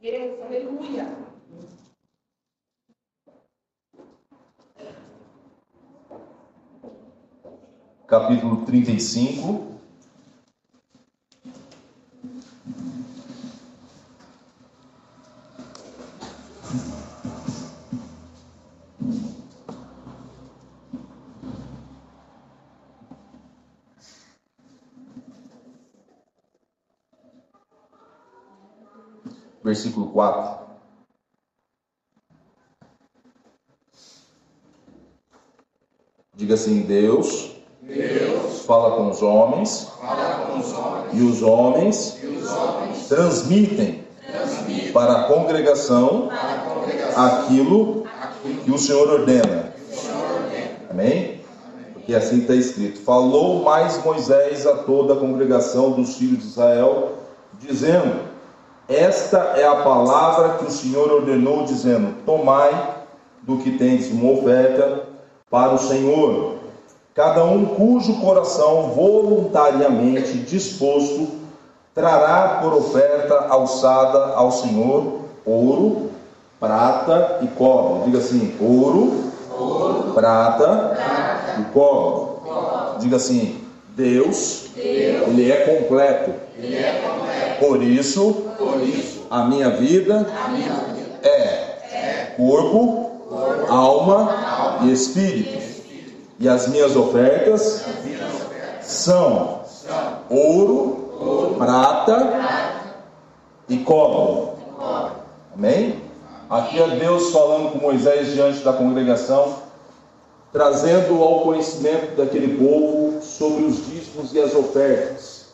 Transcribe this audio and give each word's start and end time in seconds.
Deus, 0.00 0.40
aleluia. 0.40 1.06
Capítulo 8.06 8.64
35. 8.64 9.75
4. 30.16 30.66
Diga 36.34 36.54
assim: 36.54 36.80
Deus, 36.82 37.52
Deus 37.82 38.64
fala 38.64 38.96
com 38.96 39.10
os 39.10 39.20
homens, 39.20 39.92
com 40.00 40.58
os 40.58 40.72
homens, 40.72 41.12
e 41.12 41.22
os 41.22 41.42
homens, 41.42 42.18
e 42.22 42.26
os 42.28 42.50
homens 42.50 43.08
transmitem, 43.08 44.04
transmitem 44.26 44.92
para 44.92 45.20
a 45.20 45.24
congregação 45.24 46.28
para 46.28 46.52
a 46.54 46.58
congregação 46.60 47.24
aquilo 47.24 48.06
aquilo 48.18 48.62
que 48.62 48.70
o 48.70 48.78
Senhor 48.78 49.10
ordena. 49.10 49.74
que 49.76 49.92
o 49.92 49.98
Senhor 49.98 50.32
ordena. 50.32 50.70
Amém? 50.90 51.42
Porque 51.92 52.14
assim 52.14 52.38
está 52.38 52.54
escrito: 52.54 53.02
Falou 53.02 53.62
mais 53.62 54.02
Moisés 54.02 54.66
a 54.66 54.78
toda 54.78 55.12
a 55.12 55.18
congregação 55.18 55.92
dos 55.92 56.16
filhos 56.16 56.38
de 56.38 56.48
Israel, 56.48 57.18
dizendo: 57.60 58.35
Esta 58.88 59.38
é 59.56 59.66
a 59.66 59.76
palavra 59.76 60.58
que 60.58 60.66
o 60.66 60.70
Senhor 60.70 61.10
ordenou, 61.10 61.64
dizendo: 61.64 62.22
Tomai 62.24 62.96
do 63.42 63.58
que 63.58 63.76
tendes 63.76 64.10
uma 64.10 64.32
oferta 64.32 65.02
para 65.50 65.74
o 65.74 65.78
Senhor. 65.78 66.56
Cada 67.14 67.44
um 67.44 67.64
cujo 67.64 68.20
coração 68.20 68.90
voluntariamente 68.90 70.34
disposto 70.38 71.28
trará 71.94 72.60
por 72.60 72.74
oferta 72.74 73.46
alçada 73.48 74.34
ao 74.34 74.52
Senhor 74.52 75.20
ouro, 75.46 76.10
prata 76.58 77.38
e 77.42 77.46
cobre. 77.46 78.04
Diga 78.04 78.18
assim: 78.18 78.54
ouro, 78.60 79.32
prata, 80.14 80.96
e 81.60 81.64
cobre. 81.72 82.36
Diga 82.98 83.16
assim: 83.16 83.65
Deus, 83.96 84.66
Ele 84.76 85.50
é 85.50 85.56
completo. 85.64 86.34
Por 87.58 87.82
isso, 87.82 88.44
Por 88.58 88.82
isso, 88.82 89.26
a 89.30 89.44
minha 89.44 89.70
vida 89.70 90.26
a 90.44 90.48
minha 90.48 90.74
vida 90.94 91.18
é 91.22 92.34
corpo, 92.36 93.10
alma 93.68 94.80
e 94.84 94.92
espírito. 94.92 95.64
E 96.38 96.46
as 96.46 96.68
minhas 96.68 96.94
ofertas 96.94 97.86
são 98.82 99.62
ouro, 100.28 101.54
prata 101.58 102.34
e 103.66 103.78
cobre. 103.78 104.52
Amém? 105.54 106.02
Aqui 106.50 106.78
é 106.78 106.88
Deus 106.96 107.32
falando 107.32 107.72
com 107.72 107.78
Moisés 107.78 108.34
diante 108.34 108.58
da 108.58 108.74
congregação, 108.74 109.54
trazendo 110.56 111.22
ao 111.22 111.40
conhecimento 111.40 112.16
daquele 112.16 112.56
povo 112.56 113.20
sobre 113.20 113.64
os 113.64 113.86
dízimos 113.88 114.32
e 114.32 114.40
as 114.40 114.54
ofertas, 114.54 115.48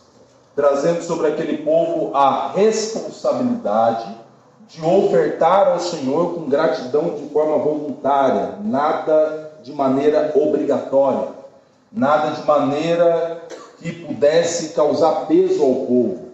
trazendo 0.54 1.02
sobre 1.02 1.26
aquele 1.26 1.58
povo 1.58 2.14
a 2.14 2.52
responsabilidade 2.54 4.16
de 4.68 4.80
ofertar 4.80 5.72
ao 5.72 5.80
Senhor 5.80 6.34
com 6.34 6.48
gratidão 6.48 7.16
de 7.16 7.28
forma 7.30 7.58
voluntária, 7.58 8.58
nada 8.62 9.50
de 9.64 9.72
maneira 9.72 10.30
obrigatória, 10.36 11.30
nada 11.90 12.36
de 12.36 12.46
maneira 12.46 13.42
que 13.80 13.90
pudesse 13.90 14.68
causar 14.68 15.26
peso 15.26 15.64
ao 15.64 15.74
povo. 15.84 16.28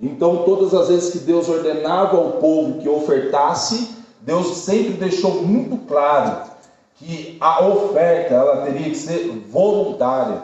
Então, 0.00 0.44
todas 0.44 0.72
as 0.72 0.86
vezes 0.86 1.10
que 1.10 1.18
Deus 1.18 1.48
ordenava 1.48 2.16
ao 2.16 2.30
povo 2.34 2.78
que 2.78 2.88
ofertasse, 2.88 3.96
Deus 4.20 4.58
sempre 4.58 4.92
deixou 4.92 5.42
muito 5.42 5.76
claro 5.88 6.51
que 7.02 7.36
a 7.40 7.66
oferta 7.66 8.34
ela 8.34 8.64
teria 8.64 8.88
que 8.88 8.96
ser 8.96 9.28
voluntária, 9.50 10.42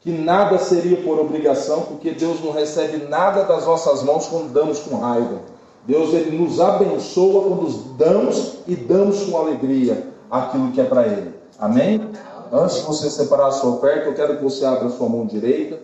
que 0.00 0.10
nada 0.10 0.58
seria 0.58 0.98
por 0.98 1.18
obrigação, 1.18 1.82
porque 1.82 2.10
Deus 2.10 2.44
não 2.44 2.52
recebe 2.52 3.06
nada 3.08 3.44
das 3.44 3.64
nossas 3.64 4.02
mãos 4.02 4.26
quando 4.26 4.52
damos 4.52 4.80
com 4.80 4.96
raiva. 4.96 5.40
Deus 5.86 6.12
ele 6.12 6.36
nos 6.36 6.60
abençoa 6.60 7.44
quando 7.44 7.96
damos 7.96 8.58
e 8.66 8.76
damos 8.76 9.24
com 9.24 9.38
alegria 9.38 10.08
aquilo 10.30 10.72
que 10.72 10.80
é 10.80 10.84
para 10.84 11.06
Ele. 11.06 11.34
Amém? 11.58 12.10
Antes 12.52 12.76
de 12.76 12.82
você 12.82 13.10
separar 13.10 13.48
a 13.48 13.52
sua 13.52 13.76
oferta, 13.76 14.08
eu 14.08 14.14
quero 14.14 14.36
que 14.36 14.44
você 14.44 14.64
abra 14.64 14.86
a 14.86 14.90
sua 14.90 15.08
mão 15.08 15.26
direita. 15.26 15.80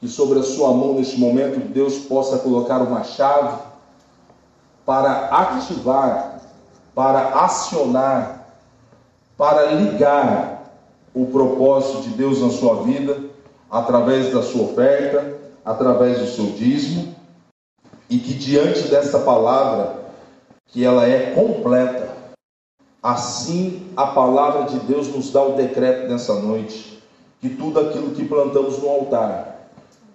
Que 0.00 0.08
sobre 0.08 0.38
a 0.38 0.42
sua 0.42 0.72
mão, 0.72 0.94
neste 0.94 1.18
momento, 1.18 1.58
Deus 1.72 1.98
possa 2.00 2.38
colocar 2.38 2.82
uma 2.82 3.02
chave 3.02 3.58
para 4.84 5.28
ativar, 5.28 6.33
para 6.94 7.40
acionar, 7.44 8.56
para 9.36 9.72
ligar 9.72 10.72
o 11.12 11.26
propósito 11.26 12.02
de 12.02 12.10
Deus 12.10 12.40
na 12.40 12.50
sua 12.50 12.82
vida, 12.82 13.18
através 13.70 14.32
da 14.32 14.42
sua 14.42 14.62
oferta, 14.62 15.34
através 15.64 16.18
do 16.18 16.26
seu 16.26 16.46
dízimo, 16.46 17.14
e 18.08 18.18
que 18.18 18.34
diante 18.34 18.88
dessa 18.88 19.18
palavra, 19.20 20.04
que 20.68 20.84
ela 20.84 21.06
é 21.06 21.32
completa, 21.32 22.12
assim 23.02 23.90
a 23.96 24.06
palavra 24.08 24.64
de 24.64 24.78
Deus 24.80 25.08
nos 25.08 25.30
dá 25.30 25.42
o 25.42 25.56
decreto 25.56 26.08
nessa 26.08 26.34
noite, 26.34 27.02
que 27.40 27.48
tudo 27.48 27.80
aquilo 27.80 28.10
que 28.10 28.24
plantamos 28.24 28.78
no 28.78 28.88
altar, 28.88 29.68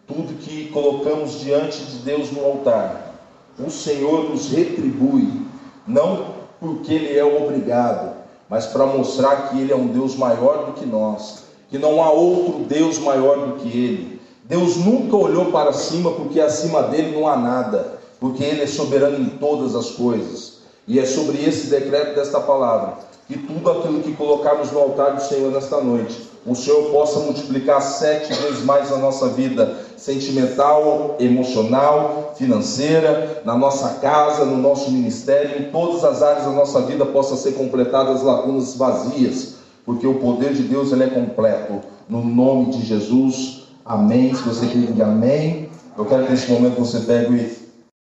tudo 0.07 0.39
que 0.39 0.69
colocamos 0.69 1.39
diante 1.39 1.83
de 1.83 1.97
Deus 1.99 2.31
no 2.31 2.43
altar, 2.43 3.15
o 3.59 3.69
Senhor 3.69 4.29
nos 4.29 4.49
retribui, 4.49 5.45
não 5.85 6.38
porque 6.59 6.93
Ele 6.93 7.17
é 7.17 7.23
obrigado, 7.23 8.15
mas 8.49 8.65
para 8.65 8.85
mostrar 8.85 9.49
que 9.49 9.59
Ele 9.59 9.71
é 9.71 9.75
um 9.75 9.87
Deus 9.87 10.15
maior 10.15 10.65
do 10.65 10.73
que 10.73 10.85
nós, 10.85 11.43
que 11.69 11.77
não 11.77 12.03
há 12.03 12.11
outro 12.11 12.63
Deus 12.65 12.99
maior 12.99 13.47
do 13.47 13.53
que 13.59 13.67
Ele. 13.67 14.19
Deus 14.43 14.77
nunca 14.77 15.15
olhou 15.15 15.51
para 15.51 15.71
cima, 15.71 16.11
porque 16.11 16.41
acima 16.41 16.83
dele 16.83 17.15
não 17.15 17.27
há 17.27 17.37
nada, 17.37 17.99
porque 18.19 18.43
Ele 18.43 18.63
é 18.63 18.67
soberano 18.67 19.17
em 19.17 19.29
todas 19.29 19.75
as 19.75 19.91
coisas. 19.91 20.59
E 20.87 20.99
é 20.99 21.05
sobre 21.05 21.43
esse 21.43 21.67
decreto 21.67 22.15
desta 22.15 22.39
palavra 22.39 23.09
que 23.27 23.37
tudo 23.37 23.69
aquilo 23.69 24.01
que 24.01 24.13
colocarmos 24.13 24.71
no 24.71 24.79
altar 24.79 25.15
do 25.15 25.21
Senhor 25.21 25.51
nesta 25.51 25.79
noite, 25.79 26.27
o 26.47 26.55
Senhor 26.55 26.89
possa 26.89 27.19
multiplicar 27.19 27.79
sete 27.79 28.33
vezes 28.33 28.65
mais 28.65 28.89
na 28.89 28.97
nossa 28.97 29.27
vida 29.27 29.77
sentimental, 29.99 31.17
emocional, 31.19 32.33
financeira, 32.37 33.41
na 33.43 33.57
nossa 33.57 33.95
casa, 33.99 34.45
no 34.45 34.57
nosso 34.57 34.91
ministério, 34.91 35.61
em 35.61 35.71
todas 35.71 36.03
as 36.03 36.23
áreas 36.23 36.45
da 36.45 36.51
nossa 36.51 36.81
vida 36.81 37.05
possa 37.05 37.35
ser 37.35 37.53
completadas 37.53 38.17
as 38.17 38.23
lacunas 38.23 38.75
vazias, 38.75 39.55
porque 39.85 40.07
o 40.07 40.15
poder 40.15 40.53
de 40.53 40.63
Deus 40.63 40.91
ele 40.91 41.03
é 41.03 41.09
completo. 41.09 41.81
No 42.07 42.23
nome 42.23 42.71
de 42.71 42.85
Jesus, 42.85 43.63
amém. 43.85 44.33
Se 44.33 44.43
você 44.43 44.67
quer 44.67 44.77
dizer 44.77 45.03
amém, 45.03 45.69
eu 45.97 46.05
quero 46.05 46.25
que 46.25 46.31
nesse 46.31 46.49
momento 46.51 46.79
você 46.79 47.01
pegue 47.01 47.57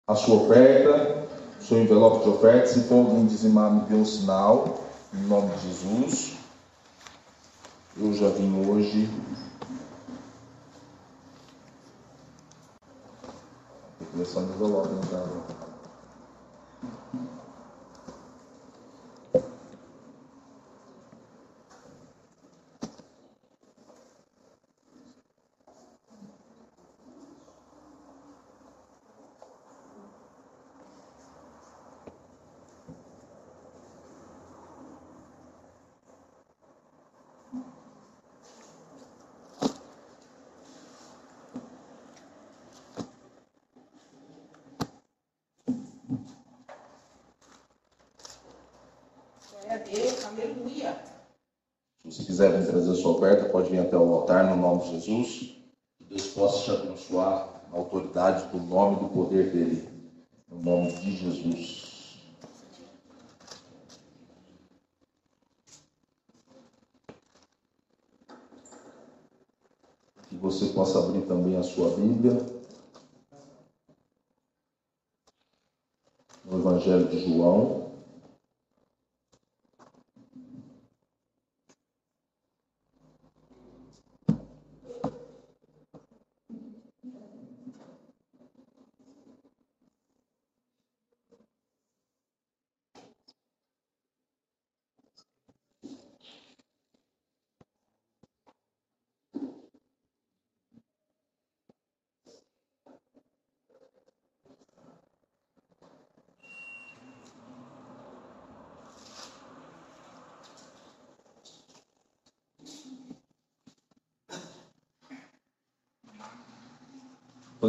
a 0.07 0.16
sua 0.16 0.44
oferta, 0.44 1.25
o 1.60 1.63
seu 1.63 1.81
envelope 1.81 2.24
de 2.24 2.30
oferta. 2.30 2.68
Se 2.68 2.81
for 2.81 3.00
alguém 3.00 3.25
dizimar, 3.25 3.72
me 3.72 3.81
dê 3.81 3.95
um 3.95 4.06
sinal, 4.06 4.84
em 5.13 5.27
nome 5.27 5.50
de 5.56 5.68
Jesus. 5.68 6.34
Eu 8.00 8.13
já 8.13 8.30
vim 8.30 8.66
hoje. 8.68 9.10
Tem 14.01 14.07
que 14.07 14.13
começar 14.13 14.39
no 14.42 14.56
envelope, 14.56 14.95
né, 14.95 15.01
cara? 15.12 15.71
Glória 49.51 49.75
a 49.75 49.77
Deus, 49.77 50.25
aleluia. 50.25 51.03
Se 52.03 52.12
você 52.12 52.24
quiser 52.24 52.51
vir 52.51 52.61
trazer 52.72 52.92
a 52.92 52.96
sua 52.96 53.12
oferta, 53.12 53.50
pode 53.50 53.70
vir 53.70 53.80
até 53.80 53.98
o 53.98 54.14
altar 54.14 54.56
no 54.56 54.62
nome 54.62 54.84
de 54.84 54.92
Jesus. 54.92 55.56
Que 55.98 56.04
Deus 56.10 56.28
possa 56.28 56.64
te 56.64 56.72
abençoar 56.72 57.62
na 57.70 57.78
autoridade 57.78 58.50
do 58.50 58.64
nome 58.64 58.96
e 58.96 59.00
do 59.02 59.10
poder 59.10 59.52
dele. 59.52 59.88
No 60.50 60.62
nome 60.62 60.92
de 60.94 61.18
Jesus. 61.18 61.92
Que 70.30 70.36
você 70.38 70.68
possa 70.68 71.00
abrir 71.00 71.22
também 71.24 71.58
a 71.58 71.64
sua 71.64 71.90
Bíblia. 71.90 72.46
No 76.46 76.58
Evangelho 76.58 77.08
de 77.08 77.20
João. 77.20 77.91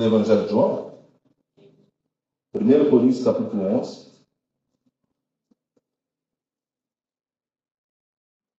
No 0.02 0.08
Evangelho 0.08 0.44
de 0.44 0.50
João? 0.50 0.98
1 2.54 2.90
Coríntios 2.90 3.24
capítulo 3.24 3.62
11. 3.62 4.12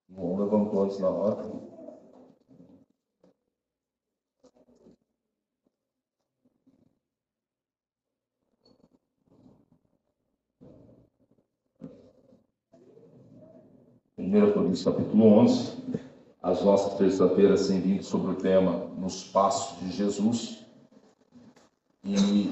João 0.10 0.38
levantou 0.38 0.84
antes 0.84 1.00
na 1.00 1.10
hora. 1.10 1.44
Primeira 14.16 14.54
Coríntios 14.54 14.84
capítulo 14.86 15.26
11. 15.40 15.84
As 16.42 16.64
nossas 16.64 16.98
terça-feiras 16.98 17.68
têm 17.68 17.82
vindo 17.82 18.04
sobre 18.04 18.32
o 18.32 18.36
tema 18.36 18.86
Nos 18.96 19.26
Passos 19.26 19.80
de 19.80 19.92
Jesus. 19.92 20.63
E 22.06 22.52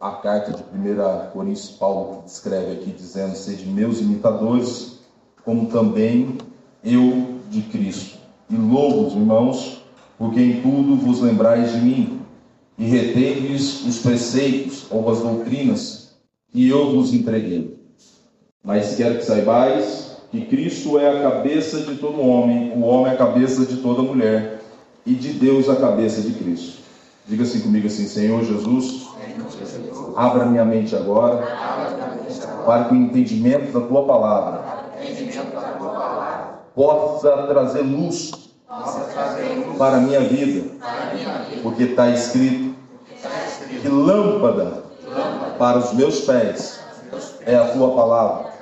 a 0.00 0.12
carta 0.12 0.52
de 0.52 0.62
1 0.62 1.30
Coríntios, 1.32 1.68
Paulo 1.70 2.22
descreve 2.24 2.72
aqui, 2.72 2.90
dizendo: 2.90 3.36
Sede 3.36 3.66
meus 3.66 4.00
imitadores, 4.00 5.00
como 5.44 5.66
também 5.66 6.38
eu 6.82 7.38
de 7.50 7.62
Cristo. 7.62 8.16
E 8.48 8.56
louvo 8.56 9.08
os 9.08 9.12
irmãos, 9.12 9.82
porque 10.16 10.40
em 10.40 10.62
tudo 10.62 10.96
vos 10.96 11.20
lembrais 11.20 11.72
de 11.72 11.80
mim, 11.80 12.20
e 12.78 12.86
retendes 12.86 13.84
os 13.84 13.98
preceitos 13.98 14.86
ou 14.90 15.10
as 15.10 15.20
doutrinas 15.20 16.16
que 16.50 16.66
eu 16.66 16.92
vos 16.92 17.12
entreguei. 17.12 17.78
Mas 18.64 18.96
quero 18.96 19.16
que 19.16 19.24
saibais 19.24 20.16
que 20.30 20.46
Cristo 20.46 20.98
é 20.98 21.10
a 21.10 21.30
cabeça 21.30 21.80
de 21.80 21.96
todo 21.96 22.22
homem, 22.22 22.72
o 22.72 22.80
homem 22.80 23.12
é 23.12 23.14
a 23.14 23.18
cabeça 23.18 23.66
de 23.66 23.76
toda 23.82 24.02
mulher, 24.02 24.62
e 25.04 25.14
de 25.14 25.34
Deus 25.34 25.68
a 25.68 25.76
cabeça 25.76 26.22
de 26.22 26.32
Cristo. 26.32 26.87
Diga 27.28 27.42
assim 27.42 27.60
comigo 27.60 27.86
assim, 27.86 28.06
Senhor 28.06 28.42
Jesus, 28.42 29.06
abra 30.16 30.46
minha 30.46 30.64
mente 30.64 30.96
agora 30.96 31.46
para 32.64 32.84
que 32.84 32.94
o 32.94 32.96
entendimento 32.96 33.70
da 33.70 33.86
tua 33.86 34.06
palavra 34.06 34.64
possa 36.74 37.46
trazer 37.48 37.82
luz 37.82 38.32
para 39.76 39.98
a 39.98 40.00
minha 40.00 40.20
vida, 40.20 40.70
porque 41.62 41.82
está 41.82 42.08
escrito 42.08 42.74
que 43.82 43.88
lâmpada 43.88 44.84
para 45.58 45.80
os 45.80 45.92
meus 45.92 46.22
pés 46.22 46.80
é 47.44 47.54
a 47.56 47.68
tua 47.72 47.94
palavra. 47.94 48.52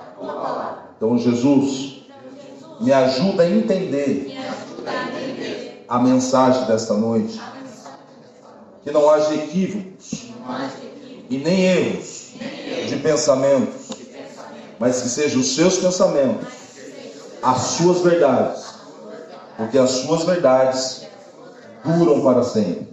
Então, 0.97 1.17
Jesus, 1.17 2.05
me 2.81 2.93
ajuda 2.93 3.45
a 3.45 3.49
entender 3.49 4.37
a 5.89 6.01
mensagem 6.01 6.65
desta 6.65 6.95
noite 6.95 7.41
que 8.87 8.93
não 8.93 9.11
haja 9.11 9.35
equívocos 9.35 10.31
e 11.29 11.39
nem 11.39 11.61
erros 11.61 12.35
de 12.89 12.97
pensamentos, 13.03 13.91
mas 14.79 15.03
que 15.03 15.09
sejam 15.09 15.41
os 15.41 15.57
seus 15.57 15.79
pensamentos, 15.79 16.47
as 17.43 17.63
suas 17.63 18.03
verdades, 18.03 18.75
porque 19.57 19.77
as 19.77 19.91
suas 19.91 20.23
verdades 20.23 21.05
duram 21.85 22.23
para 22.23 22.45
sempre. 22.45 22.87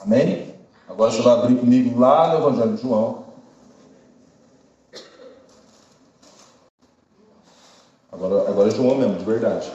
Amém? 0.00 0.52
Agora 0.88 1.12
você 1.12 1.22
vai 1.22 1.34
abrir 1.34 1.58
comigo 1.58 1.96
lá 1.96 2.32
no 2.32 2.48
Evangelho 2.48 2.74
de 2.74 2.82
João. 2.82 3.24
Agora, 8.10 8.50
agora 8.50 8.68
é 8.68 8.72
João 8.72 8.96
mesmo, 8.96 9.14
de 9.14 9.24
verdade. 9.24 9.70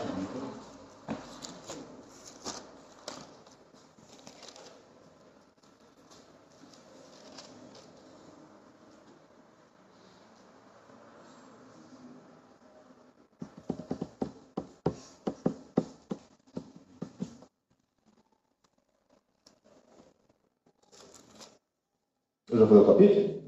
Eu 22.52 22.58
já 22.58 22.68
falei 22.68 22.84
o 22.84 22.88
capítulo? 22.88 23.44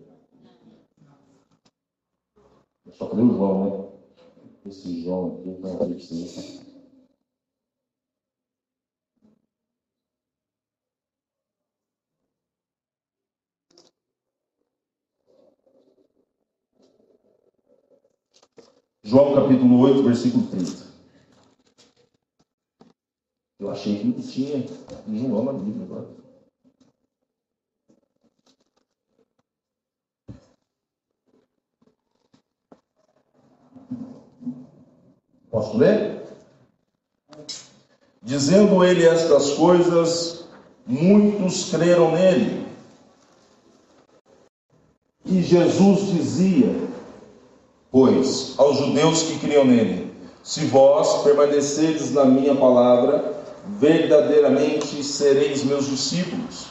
Eu 2.85 2.93
só 2.93 3.09
falei 3.09 3.25
o 3.25 3.33
João, 3.33 3.63
né? 3.63 3.91
Esse 4.67 5.03
João 5.03 5.39
aqui, 5.39 5.47
não 5.47 5.77
vai 5.77 5.99
ser. 5.99 6.61
João 19.03 19.33
capítulo 19.33 19.79
8, 19.79 20.03
versículo 20.03 20.47
30. 20.47 20.91
Eu 23.59 23.71
achei 23.71 23.97
que 23.97 24.05
não 24.05 24.21
tinha 24.21 24.63
João 25.07 25.45
na 25.45 25.53
Bíblia 25.53 25.85
agora. 25.85 26.20
Posso 35.61 35.77
ler? 35.77 36.23
Dizendo 38.23 38.83
ele 38.83 39.05
estas 39.05 39.51
coisas, 39.51 40.45
muitos 40.87 41.69
creram 41.69 42.11
nele. 42.11 42.65
E 45.23 45.39
Jesus 45.43 46.07
dizia, 46.07 46.75
pois, 47.91 48.55
aos 48.57 48.77
judeus 48.77 49.21
que 49.21 49.37
criam 49.37 49.63
nele: 49.63 50.11
Se 50.43 50.65
vós 50.65 51.21
permanecerdes 51.21 52.11
na 52.11 52.25
minha 52.25 52.55
palavra, 52.55 53.43
verdadeiramente 53.79 55.03
sereis 55.03 55.63
meus 55.63 55.87
discípulos. 55.87 56.69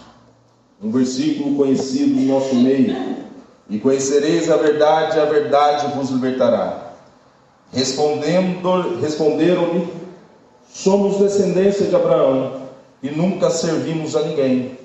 Um 0.83 0.91
versículo 0.91 1.55
conhecido 1.55 2.21
no 2.21 2.27
nosso 2.27 2.57
meio. 2.57 3.21
E 3.69 3.79
conhecereis 3.79 4.51
a 4.51 4.57
verdade, 4.57 5.21
a 5.21 5.27
verdade 5.27 5.95
vos 5.95 6.11
libertará. 6.11 6.90
Respondendo, 7.73 9.01
responderam-lhe: 9.01 9.89
Somos 10.73 11.19
descendência 11.19 11.87
de 11.87 11.95
Abraão 11.95 12.63
e 13.03 13.11
nunca 13.11 13.51
servimos 13.51 14.17
a 14.17 14.23
ninguém. 14.23 14.79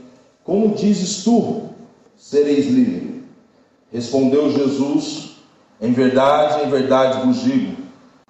Como 0.43 0.75
dizes 0.75 1.23
tu, 1.23 1.69
sereis 2.17 2.67
livre? 2.67 3.23
Respondeu 3.91 4.51
Jesus: 4.51 5.37
Em 5.81 5.91
verdade, 5.91 6.63
em 6.63 6.69
verdade 6.69 7.25
vos 7.25 7.41
digo 7.41 7.75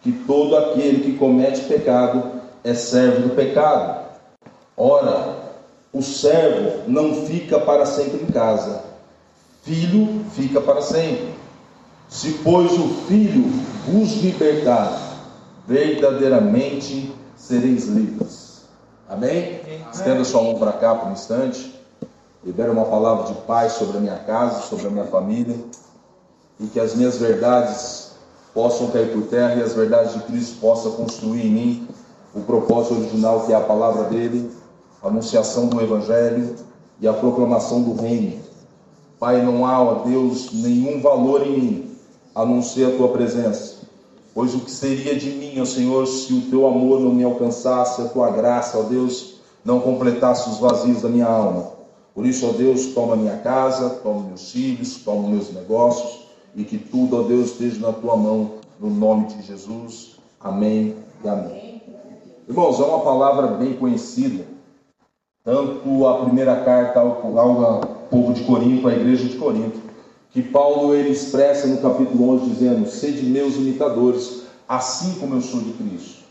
que 0.01 0.11
todo 0.11 0.55
aquele 0.55 1.03
que 1.03 1.17
comete 1.17 1.61
pecado 1.61 2.41
é 2.63 2.73
servo 2.73 3.27
do 3.27 3.35
pecado. 3.35 4.05
Ora, 4.77 5.53
o 5.91 6.01
servo 6.01 6.89
não 6.89 7.25
fica 7.25 7.59
para 7.59 7.85
sempre 7.85 8.21
em 8.23 8.27
casa, 8.27 8.83
filho 9.63 10.25
fica 10.31 10.61
para 10.61 10.81
sempre. 10.81 11.34
Se, 12.15 12.31
pois, 12.45 12.71
o 12.71 12.87
Filho 13.09 13.43
vos 13.89 14.21
libertar, 14.21 15.19
verdadeiramente 15.67 17.13
sereis 17.35 17.87
livres. 17.87 18.61
Amém? 19.09 19.59
Estenda 19.91 20.23
sua 20.23 20.41
mão 20.41 20.57
para 20.57 20.71
cá 20.71 20.95
por 20.95 21.09
um 21.09 21.11
instante. 21.11 21.77
libera 22.41 22.71
uma 22.71 22.85
palavra 22.85 23.33
de 23.33 23.33
paz 23.41 23.73
sobre 23.73 23.97
a 23.97 23.99
minha 23.99 24.17
casa, 24.19 24.61
sobre 24.61 24.87
a 24.87 24.89
minha 24.91 25.03
família, 25.07 25.57
e 26.57 26.67
que 26.67 26.79
as 26.79 26.95
minhas 26.95 27.17
verdades 27.17 28.11
possam 28.53 28.91
cair 28.91 29.11
por 29.11 29.23
terra 29.23 29.55
e 29.55 29.61
as 29.61 29.73
verdades 29.73 30.13
de 30.13 30.21
Cristo 30.21 30.61
possam 30.61 30.93
construir 30.93 31.45
em 31.45 31.51
mim 31.51 31.87
o 32.33 32.39
propósito 32.39 32.95
original 32.95 33.45
que 33.45 33.51
é 33.51 33.57
a 33.57 33.61
palavra 33.61 34.05
dele, 34.05 34.49
a 35.03 35.09
anunciação 35.09 35.67
do 35.67 35.81
Evangelho 35.81 36.55
e 37.01 37.09
a 37.09 37.13
proclamação 37.13 37.81
do 37.81 38.01
Reino. 38.01 38.41
Pai, 39.19 39.41
não 39.43 39.65
há, 39.65 39.81
ó 39.81 39.95
Deus, 40.05 40.53
nenhum 40.53 41.01
valor 41.01 41.45
em 41.45 41.59
mim 41.59 41.94
a 42.35 42.45
não 42.45 42.61
ser 42.61 42.93
a 42.93 42.97
tua 42.97 43.07
presença. 43.07 43.85
Pois 44.33 44.53
o 44.53 44.59
que 44.59 44.71
seria 44.71 45.15
de 45.15 45.29
mim, 45.29 45.61
ó 45.61 45.65
Senhor, 45.65 46.05
se 46.05 46.33
o 46.33 46.41
teu 46.49 46.67
amor 46.67 46.99
não 46.99 47.13
me 47.13 47.23
alcançasse, 47.23 48.01
a 48.01 48.09
tua 48.09 48.29
graça, 48.31 48.77
ó 48.77 48.83
Deus, 48.83 49.35
não 49.63 49.79
completasse 49.79 50.49
os 50.49 50.59
vazios 50.59 51.01
da 51.01 51.07
minha 51.07 51.25
alma. 51.25 51.71
Por 52.13 52.25
isso, 52.25 52.45
ó 52.47 52.51
Deus, 52.51 52.87
toma 52.87 53.15
minha 53.15 53.37
casa, 53.37 53.89
toma 54.01 54.27
meus 54.27 54.51
filhos, 54.51 54.97
toma 54.97 55.29
meus 55.29 55.53
negócios 55.53 56.27
e 56.53 56.65
que 56.65 56.77
tudo, 56.77 57.17
ó 57.17 57.23
Deus, 57.23 57.51
esteja 57.51 57.79
na 57.79 57.93
tua 57.93 58.17
mão, 58.17 58.51
no 58.79 58.89
nome 58.89 59.27
de 59.27 59.41
Jesus. 59.41 60.17
Amém 60.39 60.95
e 61.23 61.29
amém. 61.29 61.81
Irmãos, 62.47 62.79
é 62.79 62.83
uma 62.83 62.99
palavra 62.99 63.47
bem 63.47 63.73
conhecida, 63.73 64.45
tanto 65.43 66.05
a 66.07 66.25
primeira 66.25 66.63
carta 66.63 66.99
ao 66.99 67.81
povo 68.09 68.33
de 68.33 68.43
Corinto, 68.43 68.87
à 68.87 68.93
igreja 68.93 69.27
de 69.27 69.37
Corinto, 69.37 69.84
que 70.35 70.43
Paulo 70.43 70.93
ele 70.93 71.11
expressa 71.11 71.65
no 71.65 71.77
capítulo 71.77 72.29
11 72.31 72.49
dizendo: 72.49 72.89
"Sede 72.89 73.25
meus 73.25 73.55
imitadores, 73.55 74.41
assim 74.67 75.13
como 75.13 75.35
eu 75.35 75.41
sou 75.41 75.61
de 75.61 75.71
Cristo". 75.71 76.25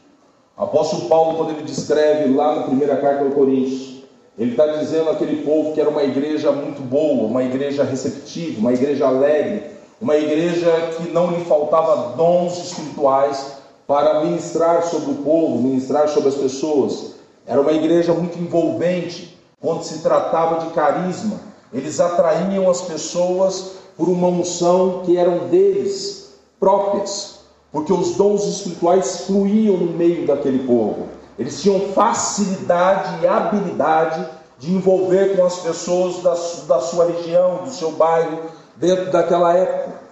Apóstolo 0.54 1.08
Paulo, 1.08 1.38
quando 1.38 1.52
ele 1.52 1.62
descreve 1.62 2.30
lá 2.34 2.54
na 2.54 2.62
primeira 2.64 2.98
carta 2.98 3.24
aos 3.24 3.32
Coríntios, 3.32 4.02
ele 4.38 4.50
está 4.50 4.66
dizendo 4.66 5.08
àquele 5.08 5.42
povo 5.42 5.72
que 5.72 5.80
era 5.80 5.88
uma 5.88 6.04
igreja 6.04 6.52
muito 6.52 6.82
boa, 6.82 7.26
uma 7.26 7.42
igreja 7.44 7.82
receptiva, 7.82 8.60
uma 8.60 8.74
igreja 8.74 9.06
alegre, 9.06 9.70
uma 9.98 10.18
igreja 10.18 10.70
que 10.98 11.08
não 11.10 11.30
lhe 11.30 11.42
faltava 11.46 12.14
dons 12.14 12.58
espirituais 12.58 13.56
para 13.86 14.22
ministrar 14.22 14.82
sobre 14.84 15.12
o 15.12 15.22
povo, 15.24 15.62
ministrar 15.62 16.10
sobre 16.10 16.28
as 16.28 16.34
pessoas. 16.34 17.14
Era 17.46 17.58
uma 17.58 17.72
igreja 17.72 18.12
muito 18.12 18.38
envolvente 18.38 19.38
quando 19.58 19.82
se 19.82 20.00
tratava 20.00 20.66
de 20.66 20.74
carisma. 20.74 21.40
Eles 21.72 21.98
atraíam 22.00 22.70
as 22.70 22.82
pessoas 22.82 23.83
por 23.96 24.08
uma 24.08 24.28
unção 24.28 25.02
que 25.04 25.16
eram 25.16 25.48
deles 25.48 26.34
próprias, 26.58 27.40
porque 27.70 27.92
os 27.92 28.16
dons 28.16 28.44
espirituais 28.44 29.22
fluíam 29.26 29.76
no 29.76 29.92
meio 29.92 30.26
daquele 30.26 30.66
povo. 30.66 31.08
Eles 31.38 31.60
tinham 31.60 31.80
facilidade 31.92 33.22
e 33.22 33.26
habilidade 33.26 34.28
de 34.58 34.72
envolver 34.72 35.36
com 35.36 35.44
as 35.44 35.58
pessoas 35.58 36.22
da, 36.22 36.30
da 36.74 36.80
sua 36.80 37.06
região, 37.06 37.64
do 37.64 37.70
seu 37.70 37.92
bairro, 37.92 38.42
dentro 38.76 39.10
daquela 39.10 39.56
época. 39.56 40.04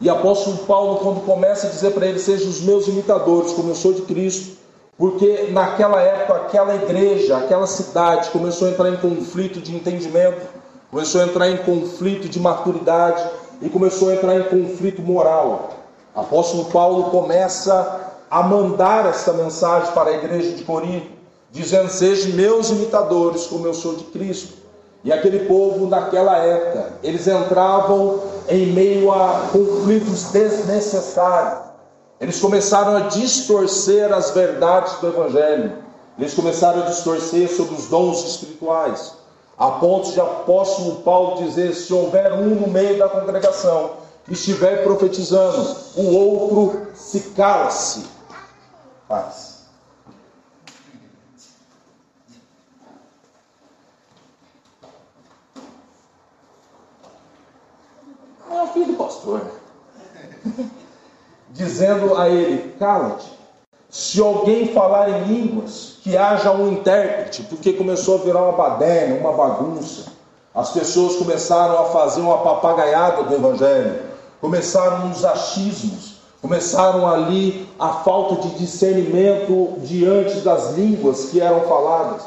E 0.00 0.10
apóstolo 0.10 0.58
Paulo, 0.58 0.96
quando 0.96 1.24
começa 1.24 1.68
a 1.68 1.70
dizer 1.70 1.92
para 1.92 2.06
eles: 2.06 2.22
Sejam 2.22 2.48
os 2.48 2.60
meus 2.60 2.88
imitadores, 2.88 3.52
como 3.52 3.70
eu 3.70 3.74
sou 3.74 3.92
de 3.92 4.02
Cristo, 4.02 4.58
porque 4.98 5.48
naquela 5.52 6.00
época, 6.00 6.34
aquela 6.34 6.74
igreja, 6.74 7.36
aquela 7.36 7.66
cidade 7.66 8.30
começou 8.30 8.68
a 8.68 8.70
entrar 8.72 8.90
em 8.90 8.96
conflito 8.96 9.60
de 9.60 9.74
entendimento 9.74 10.63
começou 10.94 11.22
a 11.22 11.24
entrar 11.24 11.50
em 11.50 11.56
conflito 11.56 12.28
de 12.28 12.38
maturidade 12.38 13.28
e 13.60 13.68
começou 13.68 14.10
a 14.10 14.14
entrar 14.14 14.38
em 14.38 14.44
conflito 14.44 15.02
moral. 15.02 15.70
Apóstolo 16.14 16.66
Paulo 16.66 17.10
começa 17.10 18.12
a 18.30 18.44
mandar 18.44 19.04
esta 19.06 19.32
mensagem 19.32 19.92
para 19.92 20.10
a 20.10 20.12
igreja 20.12 20.52
de 20.52 20.62
Corinto, 20.62 21.08
dizendo: 21.50 21.88
Sejam 21.88 22.34
meus 22.34 22.70
imitadores, 22.70 23.48
como 23.48 23.66
eu 23.66 23.74
sou 23.74 23.96
de 23.96 24.04
Cristo. 24.04 24.54
E 25.02 25.12
aquele 25.12 25.46
povo, 25.46 25.88
naquela 25.88 26.38
época, 26.38 26.92
eles 27.02 27.26
entravam 27.26 28.22
em 28.48 28.66
meio 28.66 29.10
a 29.10 29.48
conflitos 29.50 30.30
desnecessários. 30.30 31.58
Eles 32.20 32.38
começaram 32.38 32.96
a 32.96 33.00
distorcer 33.00 34.12
as 34.12 34.30
verdades 34.30 34.94
do 35.00 35.08
Evangelho. 35.08 35.72
Eles 36.16 36.34
começaram 36.34 36.82
a 36.82 36.86
distorcer 36.86 37.50
sobre 37.50 37.74
os 37.74 37.86
dons 37.86 38.24
espirituais 38.24 39.23
a 39.58 39.70
ponto 39.72 40.12
de 40.12 40.20
apóstolo 40.20 41.02
Paulo 41.02 41.44
dizer: 41.44 41.74
se 41.74 41.92
houver 41.92 42.32
um 42.32 42.54
no 42.54 42.68
meio 42.68 42.98
da 42.98 43.08
congregação 43.08 43.92
que 44.24 44.32
estiver 44.32 44.82
profetizando, 44.82 45.76
o 45.96 46.14
outro 46.14 46.86
se 46.94 47.20
cala-se. 47.30 48.06
Paz. 49.06 49.64
É 58.50 58.62
o 58.62 58.66
filho 58.68 58.86
do 58.86 58.94
pastor. 58.94 59.42
Dizendo 61.50 62.16
a 62.16 62.28
ele: 62.28 62.72
cala-te. 62.78 63.33
Se 63.96 64.20
alguém 64.20 64.72
falar 64.74 65.08
em 65.08 65.22
línguas, 65.22 65.98
que 66.02 66.16
haja 66.16 66.50
um 66.50 66.72
intérprete, 66.72 67.44
porque 67.44 67.74
começou 67.74 68.16
a 68.16 68.24
virar 68.24 68.42
uma 68.42 68.50
baderna, 68.50 69.20
uma 69.20 69.32
bagunça. 69.32 70.06
As 70.52 70.70
pessoas 70.70 71.14
começaram 71.14 71.78
a 71.78 71.84
fazer 71.84 72.20
uma 72.20 72.38
papagaiada 72.38 73.22
do 73.22 73.32
Evangelho, 73.32 74.00
começaram 74.40 75.12
os 75.12 75.24
achismos, 75.24 76.16
começaram 76.42 77.06
ali 77.06 77.68
a 77.78 77.90
falta 77.90 78.42
de 78.42 78.56
discernimento 78.56 79.74
diante 79.82 80.40
das 80.40 80.72
línguas 80.72 81.26
que 81.26 81.40
eram 81.40 81.60
faladas. 81.60 82.22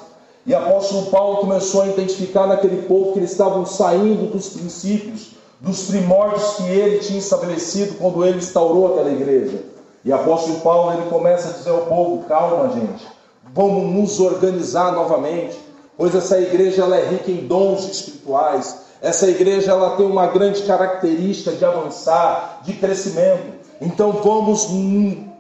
E 0.46 0.56
apóstolo 0.56 1.08
Paulo 1.08 1.40
começou 1.40 1.82
a 1.82 1.88
identificar 1.88 2.48
naquele 2.48 2.84
povo 2.84 3.12
que 3.12 3.20
eles 3.20 3.32
estavam 3.32 3.66
saindo 3.66 4.32
dos 4.32 4.52
princípios, 4.52 5.32
dos 5.60 5.88
primórdios 5.88 6.54
que 6.54 6.64
ele 6.64 7.00
tinha 7.00 7.20
estabelecido 7.20 7.96
quando 7.96 8.26
ele 8.26 8.38
instaurou 8.38 8.94
aquela 8.94 9.12
igreja. 9.12 9.76
E 10.08 10.14
apóstolo 10.14 10.62
Paulo 10.62 10.94
ele 10.94 11.10
começa 11.10 11.50
a 11.50 11.52
dizer 11.52 11.70
ao 11.70 11.82
povo: 11.82 12.24
calma, 12.30 12.70
gente, 12.70 13.06
vamos 13.54 13.94
nos 13.94 14.22
organizar 14.22 14.94
novamente, 14.94 15.60
pois 15.98 16.16
essa 16.16 16.40
igreja 16.40 16.84
ela 16.84 16.96
é 16.96 17.10
rica 17.10 17.30
em 17.30 17.46
dons 17.46 17.84
espirituais. 17.90 18.84
Essa 19.02 19.28
igreja 19.28 19.72
ela 19.72 19.98
tem 19.98 20.06
uma 20.06 20.28
grande 20.28 20.64
característica 20.64 21.52
de 21.52 21.66
avançar, 21.66 22.62
de 22.64 22.72
crescimento. 22.76 23.58
Então 23.82 24.14
vamos 24.14 24.70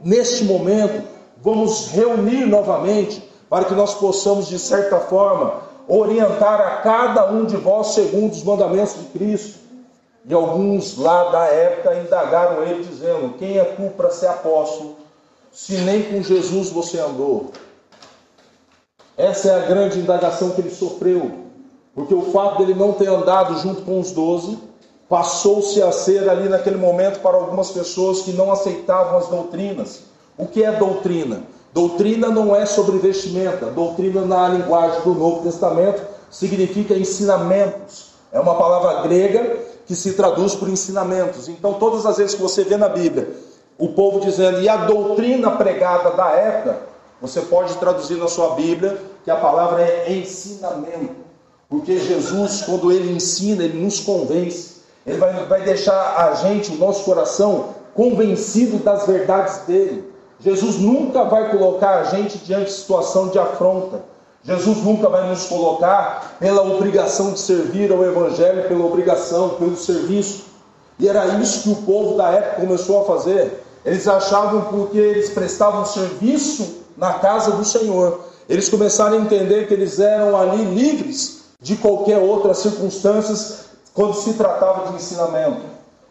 neste 0.04 0.44
momento, 0.44 1.02
vamos 1.42 1.88
reunir 1.88 2.46
novamente 2.46 3.24
para 3.50 3.64
que 3.64 3.74
nós 3.74 3.94
possamos 3.94 4.50
de 4.50 4.60
certa 4.60 5.00
forma 5.00 5.62
orientar 5.88 6.60
a 6.60 6.82
cada 6.82 7.32
um 7.32 7.46
de 7.46 7.56
vós 7.56 7.94
segundo 7.94 8.34
os 8.34 8.44
mandamentos 8.44 8.96
de 8.96 9.06
Cristo. 9.18 9.60
E 10.28 10.34
alguns 10.34 10.98
lá 10.98 11.30
da 11.30 11.46
época 11.46 11.96
indagaram 11.96 12.64
ele, 12.64 12.84
dizendo: 12.84 13.36
Quem 13.38 13.58
é 13.58 13.64
tu 13.64 13.90
para 13.96 14.10
ser 14.10 14.28
apóstolo, 14.28 14.98
se 15.52 15.78
nem 15.78 16.04
com 16.04 16.22
Jesus 16.22 16.70
você 16.70 17.00
andou? 17.00 17.52
Essa 19.16 19.50
é 19.50 19.56
a 19.56 19.66
grande 19.66 20.00
indagação 20.00 20.52
que 20.52 20.62
ele 20.62 20.70
sofreu, 20.70 21.32
porque 21.96 22.14
o 22.14 22.24
fato 22.34 22.58
dele 22.58 22.76
não 22.78 22.92
ter 22.92 23.08
andado 23.08 23.58
junto 23.60 23.82
com 23.84 24.00
os 24.00 24.12
doze 24.12 24.60
passou-se 25.08 25.82
a 25.82 25.92
ser 25.92 26.30
ali 26.30 26.50
naquele 26.50 26.76
momento 26.76 27.22
para 27.22 27.38
algumas 27.38 27.72
pessoas 27.72 28.22
que 28.22 28.34
não 28.34 28.52
aceitavam 28.52 29.18
as 29.18 29.28
doutrinas. 29.28 30.04
O 30.38 30.46
que 30.46 30.64
é 30.64 30.72
doutrina? 30.74 31.44
Doutrina 31.74 32.30
não 32.30 32.54
é 32.54 32.66
sobre 32.66 32.98
vestimenta, 32.98 33.68
doutrina 33.68 34.26
na 34.26 34.50
linguagem 34.50 35.02
do 35.02 35.14
Novo 35.14 35.44
Testamento 35.44 36.02
significa 36.30 36.94
ensinamentos. 36.94 38.08
É 38.32 38.40
uma 38.40 38.56
palavra 38.56 39.02
grega 39.04 39.67
que 39.88 39.96
se 39.96 40.14
traduz 40.14 40.54
por 40.54 40.70
ensinamentos. 40.70 41.48
Então, 41.48 41.74
todas 41.74 42.06
as 42.06 42.18
vezes 42.18 42.36
que 42.36 42.42
você 42.42 42.64
vê 42.64 42.78
na 42.78 42.90
Bíblia 42.90 43.30
o 43.78 43.90
povo 43.90 44.20
dizendo, 44.20 44.62
e 44.62 44.68
a 44.68 44.76
doutrina 44.76 45.52
pregada 45.52 46.12
da 46.12 46.32
época, 46.32 46.80
você 47.22 47.42
pode 47.42 47.76
traduzir 47.76 48.18
na 48.18 48.28
sua 48.28 48.56
Bíblia 48.56 48.98
que 49.24 49.32
a 49.32 49.36
palavra 49.36 49.82
é 49.82 50.12
ensinamento. 50.14 51.16
Porque 51.70 52.00
Jesus, 52.00 52.62
quando 52.62 52.92
ele 52.92 53.12
ensina, 53.12 53.64
ele 53.64 53.80
nos 53.80 54.00
convence. 54.00 54.78
Ele 55.06 55.18
vai, 55.18 55.46
vai 55.46 55.62
deixar 55.62 56.16
a 56.18 56.34
gente, 56.36 56.72
o 56.72 56.78
nosso 56.78 57.04
coração, 57.04 57.76
convencido 57.94 58.78
das 58.78 59.06
verdades 59.06 59.60
dele. 59.68 60.12
Jesus 60.40 60.78
nunca 60.78 61.24
vai 61.24 61.50
colocar 61.52 62.00
a 62.00 62.04
gente 62.04 62.38
diante 62.40 62.66
de 62.66 62.72
situação 62.72 63.30
de 63.30 63.40
afronta. 63.40 64.04
Jesus 64.48 64.78
nunca 64.78 65.10
vai 65.10 65.28
nos 65.28 65.44
colocar 65.44 66.38
pela 66.40 66.62
obrigação 66.62 67.34
de 67.34 67.40
servir 67.40 67.92
ao 67.92 68.02
Evangelho, 68.02 68.66
pela 68.70 68.86
obrigação, 68.86 69.50
pelo 69.50 69.76
serviço. 69.76 70.46
E 70.98 71.10
era 71.10 71.26
isso 71.40 71.64
que 71.64 71.70
o 71.70 71.76
povo 71.84 72.16
da 72.16 72.30
época 72.30 72.62
começou 72.62 73.02
a 73.02 73.06
fazer. 73.06 73.62
Eles 73.84 74.08
achavam 74.08 74.62
porque 74.72 74.98
eles 74.98 75.32
prestavam 75.32 75.86
serviço 75.86 76.78
na 76.96 77.16
casa 77.16 77.52
do 77.52 77.66
Senhor. 77.66 78.22
Eles 78.48 78.70
começaram 78.70 79.18
a 79.18 79.22
entender 79.22 79.68
que 79.68 79.74
eles 79.74 80.00
eram 80.00 80.40
ali 80.40 80.64
livres 80.64 81.44
de 81.62 81.76
qualquer 81.76 82.18
outra 82.18 82.54
circunstâncias 82.54 83.66
quando 83.94 84.14
se 84.14 84.34
tratava 84.34 84.90
de 84.90 84.96
ensinamento. 84.96 85.62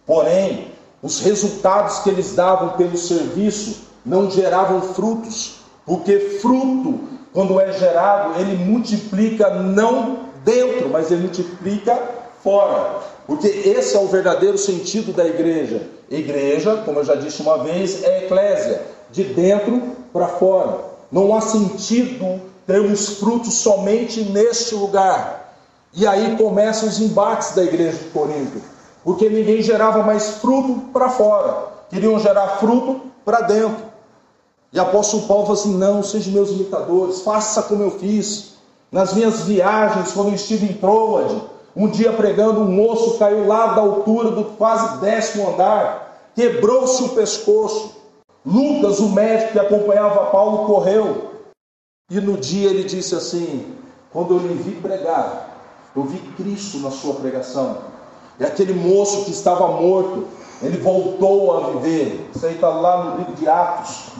Porém, 0.07 0.73
os 1.03 1.21
resultados 1.21 2.01
que 2.01 2.11
eles 2.11 2.35
davam 2.35 2.71
pelo 2.71 2.99
serviço 2.99 3.87
não 4.05 4.31
geravam 4.31 4.83
frutos, 4.83 5.57
porque 5.87 6.39
fruto 6.41 7.16
quando 7.37 7.61
é 7.61 7.71
gerado, 7.71 8.41
ele 8.41 8.57
multiplica 8.65 9.51
não 9.51 10.21
dentro, 10.43 10.89
mas 10.89 11.11
ele 11.11 11.25
multiplica 11.25 11.95
fora. 12.43 13.01
Porque 13.27 13.47
esse 13.47 13.95
é 13.95 14.01
o 14.01 14.07
verdadeiro 14.07 14.57
sentido 14.57 15.13
da 15.13 15.27
igreja. 15.27 15.83
Igreja, 16.11 16.81
como 16.83 17.01
eu 17.01 17.05
já 17.05 17.15
disse 17.15 17.43
uma 17.43 17.59
vez, 17.59 18.03
é 18.03 18.25
eclésia, 18.25 18.81
de 19.11 19.23
dentro 19.23 19.83
para 20.15 20.29
fora. 20.29 20.79
Não 21.13 21.37
há 21.37 21.43
sentido 21.43 22.41
termos 22.67 23.19
frutos 23.19 23.53
somente 23.53 24.23
neste 24.23 24.75
lugar. 24.75 25.55
E 25.93 26.07
aí 26.07 26.39
começam 26.39 26.89
os 26.89 26.99
embates 26.99 27.55
da 27.55 27.63
igreja 27.63 27.99
de 27.99 28.05
Corinto, 28.05 28.63
porque 29.05 29.29
ninguém 29.29 29.61
gerava 29.61 30.03
mais 30.03 30.39
fruto 30.39 30.89
para 30.91 31.11
fora, 31.11 31.67
queriam 31.91 32.19
gerar 32.19 32.57
fruto 32.61 33.03
para 33.27 33.43
dentro. 33.43 33.96
E 34.73 34.79
apóstolo 34.79 35.27
Paulo 35.27 35.47
falou 35.47 35.61
assim: 35.61 35.77
não, 35.77 36.03
sejam 36.03 36.33
meus 36.33 36.51
imitadores, 36.51 37.23
faça 37.23 37.63
como 37.63 37.83
eu 37.83 37.91
fiz. 37.93 38.57
Nas 38.91 39.15
minhas 39.15 39.41
viagens, 39.41 40.13
quando 40.13 40.29
eu 40.29 40.35
estive 40.35 40.67
em 40.67 40.75
Troade, 40.75 41.43
um 41.75 41.89
dia 41.89 42.13
pregando, 42.13 42.61
um 42.61 42.71
moço 42.71 43.19
caiu 43.19 43.47
lá 43.47 43.75
da 43.75 43.83
altura 43.83 44.31
do 44.31 44.45
quase 44.45 44.99
décimo 44.99 45.51
andar, 45.51 46.31
quebrou-se 46.35 47.03
o 47.03 47.11
pescoço. 47.11 47.97
Lucas, 48.45 49.01
o 49.01 49.09
médico 49.09 49.53
que 49.53 49.59
acompanhava 49.59 50.27
Paulo, 50.27 50.67
correu. 50.67 51.33
E 52.09 52.21
no 52.21 52.37
dia 52.37 52.71
ele 52.71 52.85
disse 52.85 53.15
assim: 53.15 53.75
Quando 54.13 54.35
eu 54.35 54.39
lhe 54.39 54.55
vi 54.55 54.73
pregar, 54.77 55.57
eu 55.95 56.05
vi 56.05 56.19
Cristo 56.37 56.79
na 56.79 56.91
sua 56.91 57.15
pregação. 57.15 57.79
E 58.39 58.45
aquele 58.45 58.73
moço 58.73 59.25
que 59.25 59.33
estava 59.33 59.67
morto, 59.67 60.27
ele 60.63 60.79
voltou 60.79 61.57
a 61.57 61.71
viver. 61.71 62.31
Isso 62.35 62.47
aí 62.47 62.55
está 62.55 62.69
lá 62.69 63.05
no 63.05 63.19
livro 63.19 63.35
de 63.35 63.49
Atos, 63.49 64.11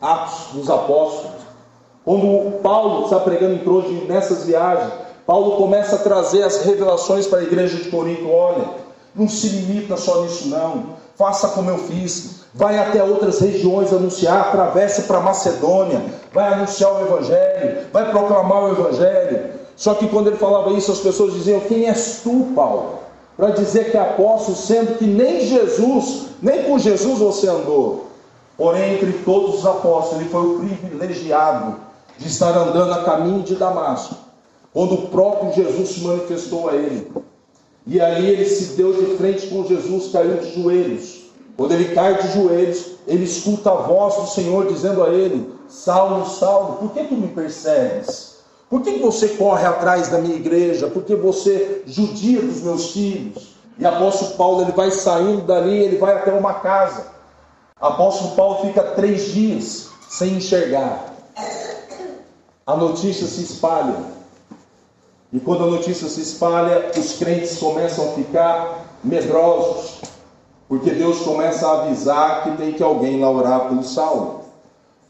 Atos 0.00 0.52
dos 0.52 0.70
Apóstolos. 0.70 1.44
Quando 2.04 2.60
Paulo 2.60 3.04
está 3.04 3.18
pregando 3.20 3.54
em 3.54 3.58
Troje 3.58 4.04
nessas 4.06 4.44
viagens, 4.44 4.92
Paulo 5.26 5.56
começa 5.56 5.96
a 5.96 6.00
trazer 6.00 6.42
as 6.42 6.62
revelações 6.64 7.26
para 7.26 7.38
a 7.38 7.42
igreja 7.42 7.76
de 7.78 7.88
Corinto. 7.88 8.30
Olha, 8.30 8.64
não 9.14 9.26
se 9.26 9.48
limita 9.48 9.96
só 9.96 10.22
nisso, 10.22 10.48
não. 10.48 10.96
Faça 11.16 11.48
como 11.48 11.70
eu 11.70 11.78
fiz. 11.78 12.44
Vai 12.52 12.78
até 12.78 13.02
outras 13.02 13.40
regiões 13.40 13.92
anunciar, 13.92 14.48
atravesse 14.48 15.02
para 15.02 15.20
Macedônia, 15.20 16.02
vai 16.32 16.52
anunciar 16.52 16.92
o 16.92 17.00
Evangelho, 17.00 17.86
vai 17.92 18.10
proclamar 18.10 18.64
o 18.64 18.72
Evangelho. 18.72 19.54
Só 19.76 19.94
que 19.94 20.08
quando 20.08 20.28
ele 20.28 20.36
falava 20.36 20.70
isso, 20.70 20.92
as 20.92 21.00
pessoas 21.00 21.32
diziam: 21.32 21.60
Quem 21.60 21.88
és 21.88 22.20
tu, 22.22 22.52
Paulo? 22.54 23.00
Para 23.36 23.50
dizer 23.50 23.90
que 23.90 23.96
é 23.96 24.00
apóstolo, 24.00 24.56
sendo 24.56 24.98
que 24.98 25.04
nem 25.04 25.40
Jesus, 25.40 26.26
nem 26.40 26.64
com 26.64 26.78
Jesus 26.78 27.18
você 27.18 27.48
andou. 27.48 28.06
Porém, 28.56 28.94
entre 28.94 29.12
todos 29.24 29.56
os 29.56 29.66
apóstolos, 29.66 30.20
ele 30.20 30.30
foi 30.30 30.42
o 30.42 30.58
privilegiado 30.58 31.76
de 32.18 32.28
estar 32.28 32.56
andando 32.56 32.92
a 32.92 33.02
caminho 33.02 33.42
de 33.42 33.56
Damasco, 33.56 34.14
quando 34.72 34.94
o 34.94 35.08
próprio 35.08 35.52
Jesus 35.52 35.88
se 35.88 36.00
manifestou 36.00 36.68
a 36.68 36.74
ele. 36.74 37.10
E 37.86 38.00
aí 38.00 38.26
ele 38.26 38.46
se 38.46 38.76
deu 38.76 38.92
de 38.92 39.16
frente 39.16 39.48
com 39.48 39.66
Jesus, 39.66 40.10
caiu 40.12 40.36
de 40.36 40.62
joelhos. 40.62 41.24
Quando 41.56 41.72
ele 41.72 41.94
cai 41.94 42.20
de 42.20 42.32
joelhos, 42.32 42.92
ele 43.06 43.24
escuta 43.24 43.70
a 43.70 43.74
voz 43.74 44.14
do 44.16 44.26
Senhor 44.28 44.66
dizendo 44.66 45.02
a 45.02 45.08
ele: 45.10 45.52
Saulo, 45.68 46.26
Saulo, 46.26 46.76
por 46.76 46.92
que 46.92 47.04
tu 47.04 47.14
me 47.14 47.28
persegues? 47.28 48.34
Por 48.70 48.80
que 48.82 48.98
você 48.98 49.28
corre 49.28 49.66
atrás 49.66 50.08
da 50.08 50.18
minha 50.18 50.34
igreja? 50.34 50.88
Por 50.88 51.02
que 51.02 51.14
você 51.14 51.82
judia 51.86 52.40
dos 52.40 52.62
meus 52.62 52.92
filhos? 52.92 53.54
E 53.78 53.84
apóstolo 53.84 54.32
Paulo 54.36 54.62
ele 54.62 54.72
vai 54.72 54.90
saindo 54.90 55.42
dali, 55.42 55.78
ele 55.78 55.98
vai 55.98 56.14
até 56.14 56.32
uma 56.32 56.54
casa. 56.54 57.13
Apóstolo 57.80 58.36
Paulo 58.36 58.66
fica 58.66 58.82
três 58.82 59.32
dias 59.32 59.88
sem 60.08 60.34
enxergar. 60.34 61.12
A 62.64 62.76
notícia 62.76 63.26
se 63.26 63.42
espalha. 63.42 63.96
E 65.32 65.40
quando 65.40 65.64
a 65.64 65.66
notícia 65.66 66.08
se 66.08 66.20
espalha, 66.20 66.92
os 66.96 67.14
crentes 67.18 67.58
começam 67.58 68.10
a 68.10 68.12
ficar 68.12 68.98
medrosos, 69.02 70.02
porque 70.68 70.90
Deus 70.90 71.18
começa 71.22 71.66
a 71.66 71.82
avisar 71.82 72.44
que 72.44 72.56
tem 72.56 72.72
que 72.74 72.82
alguém 72.82 73.20
lá 73.20 73.28
orar 73.28 73.68
pelo 73.68 73.82
Saulo. 73.82 74.44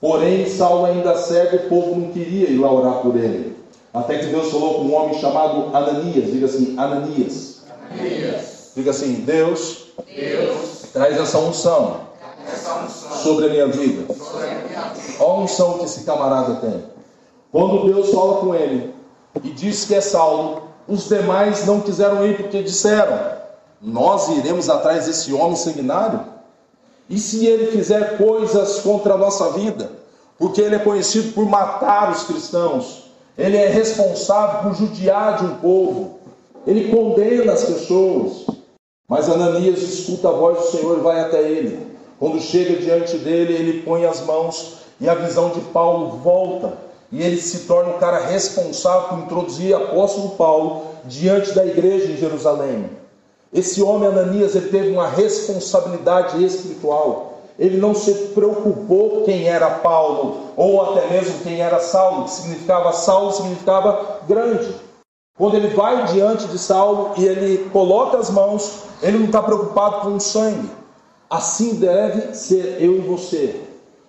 Porém, 0.00 0.48
Saulo 0.48 0.87
ainda 0.87 1.18
cego, 1.18 1.57
o 1.57 1.68
povo 1.68 2.00
não 2.00 2.12
queria 2.12 2.48
ir 2.48 2.57
lá 2.57 2.72
orar 2.72 3.03
por 3.03 3.14
ele. 3.14 3.55
Até 3.92 4.18
que 4.18 4.27
Deus 4.27 4.50
falou 4.50 4.77
com 4.77 4.85
um 4.85 4.94
homem 4.94 5.20
chamado 5.20 5.77
Ananias, 5.77 6.33
diga 6.33 6.46
assim, 6.46 6.74
Ananias. 6.79 7.62
Ananias. 7.90 8.72
Diga 8.74 8.90
assim, 8.90 9.16
Deus, 9.16 9.88
Deus, 10.16 10.87
traz 10.92 11.18
essa 11.18 11.38
unção 11.38 12.13
sobre 12.88 13.47
a 13.47 13.49
minha 13.49 13.66
vida. 13.68 14.07
Olha 15.20 15.35
a 15.35 15.40
unção 15.40 15.79
que 15.79 15.85
esse 15.85 16.05
camarada 16.05 16.57
tem. 16.57 16.85
Quando 17.53 17.87
Deus 17.87 18.11
fala 18.11 18.40
com 18.40 18.55
ele 18.55 18.92
e 19.42 19.51
diz 19.51 19.85
que 19.85 19.94
é 19.94 20.01
Saulo, 20.01 20.62
os 20.88 21.09
demais 21.09 21.64
não 21.66 21.81
quiseram 21.81 22.27
ir 22.27 22.37
porque 22.37 22.62
disseram: 22.62 23.18
Nós 23.81 24.29
iremos 24.29 24.68
atrás 24.68 25.07
desse 25.07 25.33
homem 25.33 25.57
sanguinário? 25.57 26.20
E 27.09 27.18
se 27.18 27.47
ele 27.47 27.70
fizer 27.70 28.16
coisas 28.16 28.81
contra 28.81 29.14
a 29.14 29.18
nossa 29.18 29.51
vida? 29.53 29.90
Porque 30.38 30.61
ele 30.61 30.75
é 30.75 30.79
conhecido 30.79 31.33
por 31.33 31.47
matar 31.47 32.11
os 32.11 32.25
cristãos, 32.25 33.05
ele 33.37 33.57
é 33.57 33.68
responsável 33.68 34.62
por 34.62 34.77
judiar 34.77 35.38
de 35.38 35.44
um 35.44 35.55
povo, 35.57 36.18
ele 36.66 36.90
condena 36.90 37.53
as 37.53 37.64
pessoas. 37.64 38.47
Mas 39.09 39.29
Ananias 39.29 39.83
escuta 39.83 40.29
a 40.29 40.33
voz 40.33 40.59
do 40.59 40.70
Senhor 40.70 40.99
e 40.99 41.03
vai 41.03 41.20
até 41.20 41.42
ele. 41.42 41.93
Quando 42.24 42.40
chega 42.40 42.80
diante 42.80 43.18
dele, 43.18 43.52
ele 43.52 43.82
põe 43.82 44.06
as 44.06 44.24
mãos 44.24 44.78
e 44.98 45.06
a 45.06 45.14
visão 45.14 45.50
de 45.50 45.60
Paulo 45.60 46.20
volta. 46.24 46.72
E 47.12 47.22
ele 47.22 47.37
se 47.37 47.66
torna 47.66 47.90
o 47.90 47.98
cara 47.98 48.18
responsável 48.18 49.10
por 49.10 49.18
introduzir 49.18 49.76
apóstolo 49.76 50.30
Paulo 50.30 50.84
diante 51.04 51.52
da 51.52 51.66
igreja 51.66 52.10
em 52.10 52.16
Jerusalém. 52.16 52.88
Esse 53.52 53.82
homem 53.82 54.08
Ananias 54.08 54.54
ele 54.54 54.70
teve 54.70 54.88
uma 54.88 55.06
responsabilidade 55.06 56.42
espiritual. 56.42 57.40
Ele 57.58 57.76
não 57.76 57.94
se 57.94 58.10
preocupou 58.28 59.24
quem 59.26 59.46
era 59.46 59.68
Paulo 59.68 60.44
ou 60.56 60.80
até 60.80 61.06
mesmo 61.10 61.40
quem 61.40 61.60
era 61.60 61.78
Saulo, 61.78 62.24
que 62.24 62.30
significava 62.30 62.90
Saulo 62.94 63.34
significava 63.34 64.20
grande. 64.26 64.74
Quando 65.37 65.56
ele 65.56 65.68
vai 65.68 66.06
diante 66.06 66.46
de 66.46 66.58
Saulo 66.58 67.10
e 67.18 67.26
ele 67.26 67.68
coloca 67.70 68.16
as 68.16 68.30
mãos, 68.30 68.84
ele 69.02 69.18
não 69.18 69.26
está 69.26 69.42
preocupado 69.42 70.00
com 70.00 70.16
o 70.16 70.20
sangue. 70.20 70.84
Assim 71.28 71.74
deve 71.74 72.34
ser 72.34 72.76
eu 72.80 72.96
e 72.96 73.00
você. 73.00 73.60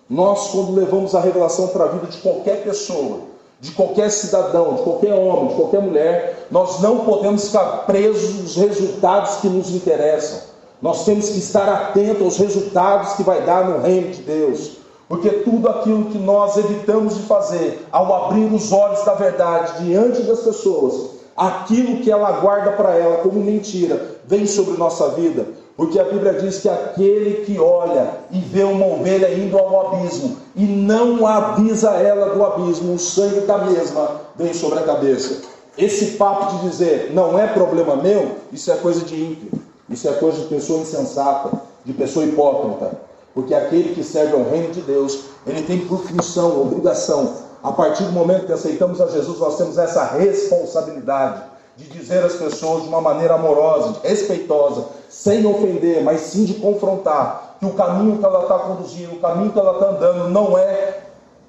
Nós, 0.08 0.48
quando 0.48 0.74
levamos 0.74 1.14
a 1.14 1.20
revelação 1.20 1.68
para 1.68 1.84
a 1.84 1.88
vida 1.88 2.06
de 2.06 2.18
qualquer 2.18 2.62
pessoa, 2.62 3.20
de 3.60 3.72
qualquer 3.72 4.10
cidadão, 4.10 4.74
de 4.74 4.82
qualquer 4.82 5.14
homem, 5.14 5.48
de 5.48 5.54
qualquer 5.54 5.80
mulher, 5.80 6.46
nós 6.50 6.80
não 6.80 7.00
podemos 7.00 7.46
ficar 7.46 7.86
presos 7.86 8.42
nos 8.42 8.56
resultados 8.56 9.36
que 9.36 9.48
nos 9.48 9.70
interessam. 9.74 10.40
Nós 10.80 11.04
temos 11.04 11.30
que 11.30 11.38
estar 11.38 11.68
atentos 11.68 12.22
aos 12.22 12.36
resultados 12.36 13.14
que 13.14 13.22
vai 13.22 13.42
dar 13.42 13.68
no 13.68 13.80
reino 13.80 14.10
de 14.10 14.22
Deus. 14.22 14.72
Porque 15.08 15.30
tudo 15.30 15.68
aquilo 15.68 16.06
que 16.06 16.18
nós 16.18 16.56
evitamos 16.56 17.16
de 17.16 17.22
fazer 17.22 17.86
ao 17.90 18.12
abrir 18.26 18.52
os 18.52 18.72
olhos 18.72 19.04
da 19.04 19.14
verdade 19.14 19.84
diante 19.84 20.22
das 20.22 20.40
pessoas, 20.40 21.10
aquilo 21.36 21.98
que 22.02 22.10
ela 22.10 22.40
guarda 22.40 22.72
para 22.72 22.96
ela 22.96 23.18
como 23.18 23.40
mentira, 23.40 24.16
vem 24.26 24.46
sobre 24.46 24.76
nossa 24.76 25.10
vida. 25.10 25.46
Porque 25.76 26.00
a 26.00 26.04
Bíblia 26.04 26.32
diz 26.34 26.60
que 26.60 26.68
aquele 26.68 27.44
que 27.44 27.58
olha 27.58 28.14
e 28.30 28.40
vê 28.40 28.62
uma 28.62 28.86
ovelha 28.86 29.30
indo 29.34 29.58
ao 29.58 29.88
abismo 29.88 30.38
e 30.54 30.64
não 30.64 31.26
avisa 31.26 31.90
ela 31.90 32.34
do 32.34 32.42
abismo, 32.42 32.94
o 32.94 32.98
sangue 32.98 33.40
da 33.40 33.58
mesma 33.58 34.22
vem 34.36 34.54
sobre 34.54 34.78
a 34.78 34.82
cabeça. 34.84 35.42
Esse 35.76 36.12
papo 36.12 36.56
de 36.56 36.70
dizer 36.70 37.10
não 37.12 37.38
é 37.38 37.46
problema 37.48 37.94
meu, 37.94 38.36
isso 38.50 38.72
é 38.72 38.76
coisa 38.76 39.04
de 39.04 39.14
ímpio, 39.14 39.50
isso 39.90 40.08
é 40.08 40.12
coisa 40.12 40.38
de 40.38 40.46
pessoa 40.46 40.80
insensata, 40.80 41.60
de 41.84 41.92
pessoa 41.92 42.24
hipócrita. 42.24 42.98
Porque 43.34 43.54
aquele 43.54 43.94
que 43.94 44.02
serve 44.02 44.32
ao 44.32 44.44
reino 44.44 44.72
de 44.72 44.80
Deus, 44.80 45.24
ele 45.46 45.60
tem 45.60 45.80
por 45.80 46.00
função, 46.00 46.58
obrigação. 46.62 47.34
A 47.62 47.70
partir 47.70 48.04
do 48.04 48.12
momento 48.12 48.46
que 48.46 48.52
aceitamos 48.52 48.98
a 48.98 49.08
Jesus, 49.08 49.38
nós 49.38 49.58
temos 49.58 49.76
essa 49.76 50.04
responsabilidade 50.04 51.42
de 51.76 51.84
dizer 51.84 52.24
às 52.24 52.34
pessoas 52.34 52.84
de 52.84 52.88
uma 52.88 53.02
maneira 53.02 53.34
amorosa, 53.34 54.00
respeitosa, 54.02 54.86
sem 55.08 55.46
ofender, 55.46 56.02
mas 56.02 56.20
sim 56.20 56.44
de 56.44 56.54
confrontar, 56.54 57.56
que 57.58 57.66
o 57.66 57.72
caminho 57.72 58.18
que 58.18 58.24
ela 58.24 58.42
está 58.42 58.58
conduzindo, 58.58 59.14
o 59.14 59.20
caminho 59.20 59.52
que 59.52 59.58
ela 59.58 59.72
está 59.72 59.90
andando 59.90 60.28
não 60.30 60.58
é 60.58 61.00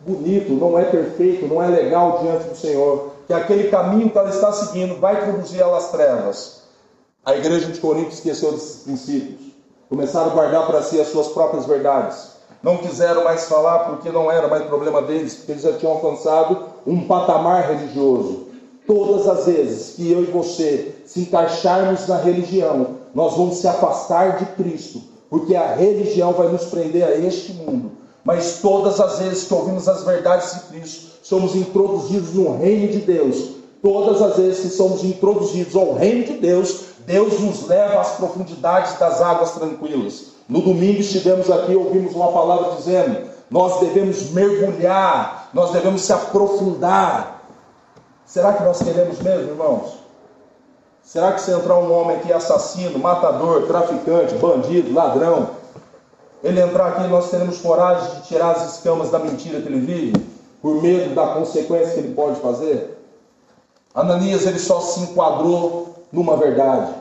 bonito, 0.05 0.53
não 0.53 0.77
é 0.79 0.83
perfeito, 0.85 1.47
não 1.47 1.61
é 1.61 1.67
legal 1.67 2.19
diante 2.21 2.49
do 2.49 2.55
Senhor, 2.55 3.11
que 3.25 3.33
aquele 3.33 3.69
caminho 3.69 4.09
que 4.09 4.17
ela 4.17 4.29
está 4.29 4.51
seguindo 4.53 4.99
vai 4.99 5.25
conduzir 5.25 5.59
ela 5.59 5.77
às 5.77 5.91
trevas. 5.91 6.61
A 7.25 7.35
igreja 7.35 7.67
de 7.67 7.79
Corinto 7.79 8.11
esqueceu 8.11 8.53
desses 8.53 8.83
princípios, 8.83 9.51
começaram 9.89 10.31
a 10.31 10.33
guardar 10.33 10.65
para 10.65 10.81
si 10.81 10.99
as 10.99 11.07
suas 11.07 11.27
próprias 11.27 11.65
verdades. 11.65 12.37
Não 12.63 12.77
quiseram 12.77 13.23
mais 13.23 13.47
falar 13.47 13.79
porque 13.79 14.09
não 14.09 14.31
era 14.31 14.47
mais 14.47 14.63
problema 14.63 15.01
deles, 15.01 15.35
porque 15.35 15.51
eles 15.51 15.63
já 15.63 15.73
tinham 15.73 15.93
alcançado 15.93 16.65
um 16.85 17.05
patamar 17.05 17.67
religioso. 17.67 18.47
Todas 18.87 19.27
as 19.27 19.45
vezes 19.45 19.95
que 19.95 20.11
eu 20.11 20.23
e 20.23 20.25
você 20.25 20.95
se 21.05 21.21
encaixarmos 21.21 22.07
na 22.07 22.17
religião, 22.17 22.96
nós 23.17 23.35
vamos 23.35 23.57
se 23.57 23.67
afastar 23.67 24.37
de 24.37 24.45
Cristo, 24.51 25.01
porque 25.27 25.55
a 25.55 25.73
religião 25.73 26.33
vai 26.33 26.49
nos 26.49 26.65
prender 26.65 27.03
a 27.03 27.15
este 27.15 27.51
mundo. 27.51 27.93
Mas 28.23 28.59
todas 28.61 28.99
as 28.99 29.17
vezes 29.17 29.45
que 29.45 29.53
ouvimos 29.55 29.89
as 29.89 30.03
verdades 30.03 30.53
de 30.53 30.59
Cristo, 30.67 31.13
somos 31.23 31.55
introduzidos 31.55 32.35
no 32.35 32.59
reino 32.59 32.91
de 32.91 32.99
Deus. 32.99 33.53
Todas 33.81 34.21
as 34.21 34.37
vezes 34.37 34.59
que 34.59 34.69
somos 34.69 35.03
introduzidos 35.03 35.75
ao 35.75 35.95
reino 35.95 36.25
de 36.25 36.33
Deus, 36.33 36.81
Deus 37.07 37.39
nos 37.39 37.67
leva 37.67 38.01
às 38.01 38.11
profundidades 38.17 38.99
das 38.99 39.19
águas 39.19 39.49
tranquilas. 39.53 40.33
No 40.47 40.61
domingo 40.61 40.99
estivemos 40.99 41.49
aqui, 41.49 41.75
ouvimos 41.75 42.13
uma 42.13 42.31
palavra 42.31 42.75
dizendo: 42.75 43.31
nós 43.49 43.79
devemos 43.79 44.29
mergulhar, 44.29 45.49
nós 45.55 45.71
devemos 45.71 46.03
se 46.03 46.13
aprofundar. 46.13 47.49
Será 48.27 48.53
que 48.53 48.63
nós 48.63 48.77
queremos 48.77 49.17
mesmo, 49.17 49.49
irmãos? 49.49 49.96
Será 51.07 51.31
que 51.31 51.39
se 51.39 51.51
entrar 51.51 51.77
um 51.77 51.89
homem 51.97 52.17
aqui 52.17 52.33
assassino, 52.33 52.99
matador, 52.99 53.65
traficante, 53.65 54.35
bandido, 54.35 54.93
ladrão, 54.93 55.51
ele 56.43 56.59
entrar 56.59 56.87
aqui 56.87 57.07
nós 57.07 57.31
teremos 57.31 57.61
coragem 57.61 58.15
de 58.15 58.27
tirar 58.27 58.51
as 58.51 58.73
escamas 58.73 59.09
da 59.09 59.17
mentira 59.17 59.61
que 59.61 59.69
ele 59.69 59.79
vive, 59.79 60.13
por 60.61 60.81
medo 60.81 61.15
da 61.15 61.27
consequência 61.27 61.93
que 61.93 61.99
ele 61.99 62.13
pode 62.13 62.41
fazer? 62.41 63.01
Ananias 63.95 64.45
ele 64.45 64.59
só 64.59 64.81
se 64.81 64.99
enquadrou 64.99 65.95
numa 66.11 66.35
verdade. 66.35 66.93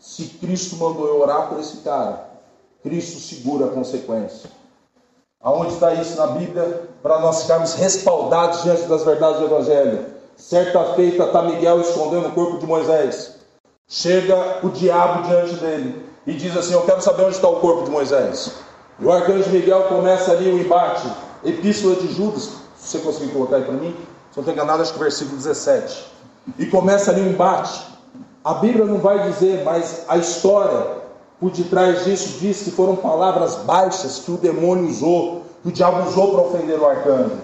Se 0.00 0.24
Cristo 0.24 0.74
mandou 0.74 1.06
eu 1.06 1.20
orar 1.20 1.50
por 1.50 1.60
esse 1.60 1.76
cara, 1.78 2.28
Cristo 2.82 3.20
segura 3.20 3.66
a 3.66 3.70
consequência. 3.70 4.50
Aonde 5.40 5.74
está 5.74 5.94
isso 5.94 6.16
na 6.16 6.26
Bíblia? 6.26 6.88
Para 7.00 7.20
nós 7.20 7.42
ficarmos 7.42 7.74
respaldados 7.74 8.64
diante 8.64 8.82
das 8.82 9.04
verdades 9.04 9.38
do 9.38 9.46
Evangelho. 9.46 10.19
Certa 10.40 10.94
feita 10.94 11.24
está 11.24 11.42
Miguel 11.42 11.82
escondendo 11.82 12.28
o 12.28 12.32
corpo 12.32 12.56
de 12.56 12.66
Moisés. 12.66 13.34
Chega 13.86 14.60
o 14.62 14.70
diabo 14.70 15.28
diante 15.28 15.54
dele 15.56 16.06
e 16.26 16.32
diz 16.32 16.56
assim: 16.56 16.72
Eu 16.72 16.80
quero 16.82 17.02
saber 17.02 17.24
onde 17.24 17.34
está 17.34 17.46
o 17.46 17.60
corpo 17.60 17.84
de 17.84 17.90
Moisés. 17.90 18.52
E 18.98 19.04
o 19.04 19.12
arcanjo 19.12 19.50
Miguel 19.50 19.82
começa 19.82 20.32
ali 20.32 20.50
o 20.50 20.58
embate. 20.58 21.06
Epístola 21.44 21.96
de 21.96 22.14
Judas, 22.14 22.52
se 22.74 22.96
você 22.96 22.98
conseguir 23.00 23.32
colocar 23.32 23.56
aí 23.56 23.64
para 23.64 23.74
mim, 23.74 23.94
se 24.30 24.38
não 24.38 24.40
estou 24.40 24.54
enganado, 24.54 24.80
acho 24.80 24.94
que 24.94 24.98
versículo 24.98 25.36
17. 25.36 26.06
E 26.58 26.66
começa 26.66 27.10
ali 27.10 27.20
o 27.20 27.28
embate. 27.28 27.78
A 28.42 28.54
Bíblia 28.54 28.86
não 28.86 28.98
vai 28.98 29.30
dizer, 29.30 29.62
mas 29.62 30.06
a 30.08 30.16
história 30.16 31.00
por 31.38 31.50
detrás 31.50 32.04
disso 32.04 32.38
diz 32.40 32.62
que 32.62 32.70
foram 32.70 32.96
palavras 32.96 33.56
baixas 33.56 34.20
que 34.20 34.30
o 34.30 34.38
demônio 34.38 34.88
usou, 34.88 35.42
que 35.62 35.68
o 35.68 35.72
diabo 35.72 36.08
usou 36.08 36.32
para 36.32 36.40
ofender 36.40 36.80
o 36.80 36.86
arcanjo. 36.86 37.36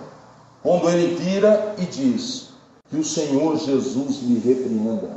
Quando 0.62 0.88
ele 0.88 1.14
vira 1.14 1.74
e 1.76 1.84
diz 1.84 2.45
que 2.90 2.96
o 2.96 3.04
Senhor 3.04 3.56
Jesus 3.56 4.22
lhe 4.22 4.38
repreenda. 4.38 5.10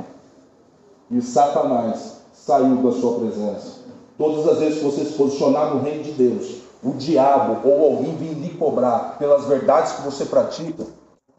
E 1.10 1.20
Satanás 1.20 2.18
saiu 2.32 2.76
da 2.76 2.92
sua 2.92 3.18
presença. 3.20 3.80
Todas 4.18 4.46
as 4.48 4.58
vezes 4.58 4.78
que 4.78 4.84
você 4.84 5.04
se 5.04 5.12
posicionar 5.12 5.74
no 5.74 5.82
reino 5.82 6.02
de 6.02 6.12
Deus, 6.12 6.56
o 6.82 6.92
diabo 6.92 7.68
ou 7.68 7.92
alguém 7.92 8.16
vir 8.16 8.34
lhe 8.34 8.54
cobrar 8.54 9.16
pelas 9.18 9.46
verdades 9.46 9.92
que 9.92 10.02
você 10.02 10.24
pratica, 10.24 10.84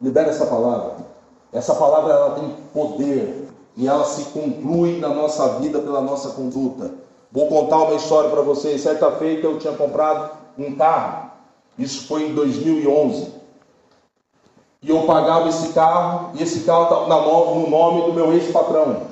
libera 0.00 0.30
essa 0.30 0.46
palavra. 0.46 0.96
Essa 1.52 1.74
palavra 1.74 2.12
ela 2.12 2.30
tem 2.30 2.54
poder 2.72 3.48
e 3.76 3.86
ela 3.86 4.04
se 4.04 4.24
conclui 4.26 4.98
na 4.98 5.08
nossa 5.08 5.58
vida 5.58 5.78
pela 5.80 6.00
nossa 6.00 6.30
conduta. 6.30 6.90
Vou 7.30 7.48
contar 7.48 7.78
uma 7.84 7.94
história 7.94 8.30
para 8.30 8.42
vocês. 8.42 8.82
Certa 8.82 9.10
feita 9.12 9.46
eu 9.46 9.58
tinha 9.58 9.74
comprado 9.74 10.32
um 10.58 10.74
carro. 10.74 11.30
Isso 11.78 12.06
foi 12.06 12.28
em 12.28 12.34
2011. 12.34 13.41
E 14.82 14.90
eu 14.90 15.02
pagava 15.02 15.48
esse 15.48 15.68
carro, 15.68 16.30
e 16.34 16.42
esse 16.42 16.60
carro 16.60 17.04
estava 17.04 17.06
no 17.54 17.70
nome 17.70 18.02
do 18.02 18.12
meu 18.12 18.32
ex-patrão. 18.32 19.02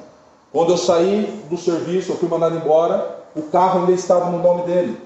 Quando 0.53 0.73
eu 0.73 0.77
saí 0.77 1.45
do 1.49 1.57
serviço, 1.57 2.11
eu 2.11 2.17
fui 2.17 2.29
mandado 2.29 2.57
embora, 2.57 3.21
o 3.37 3.43
carro 3.43 3.81
ainda 3.81 3.93
estava 3.93 4.31
no 4.31 4.43
nome 4.43 4.63
dele. 4.63 5.01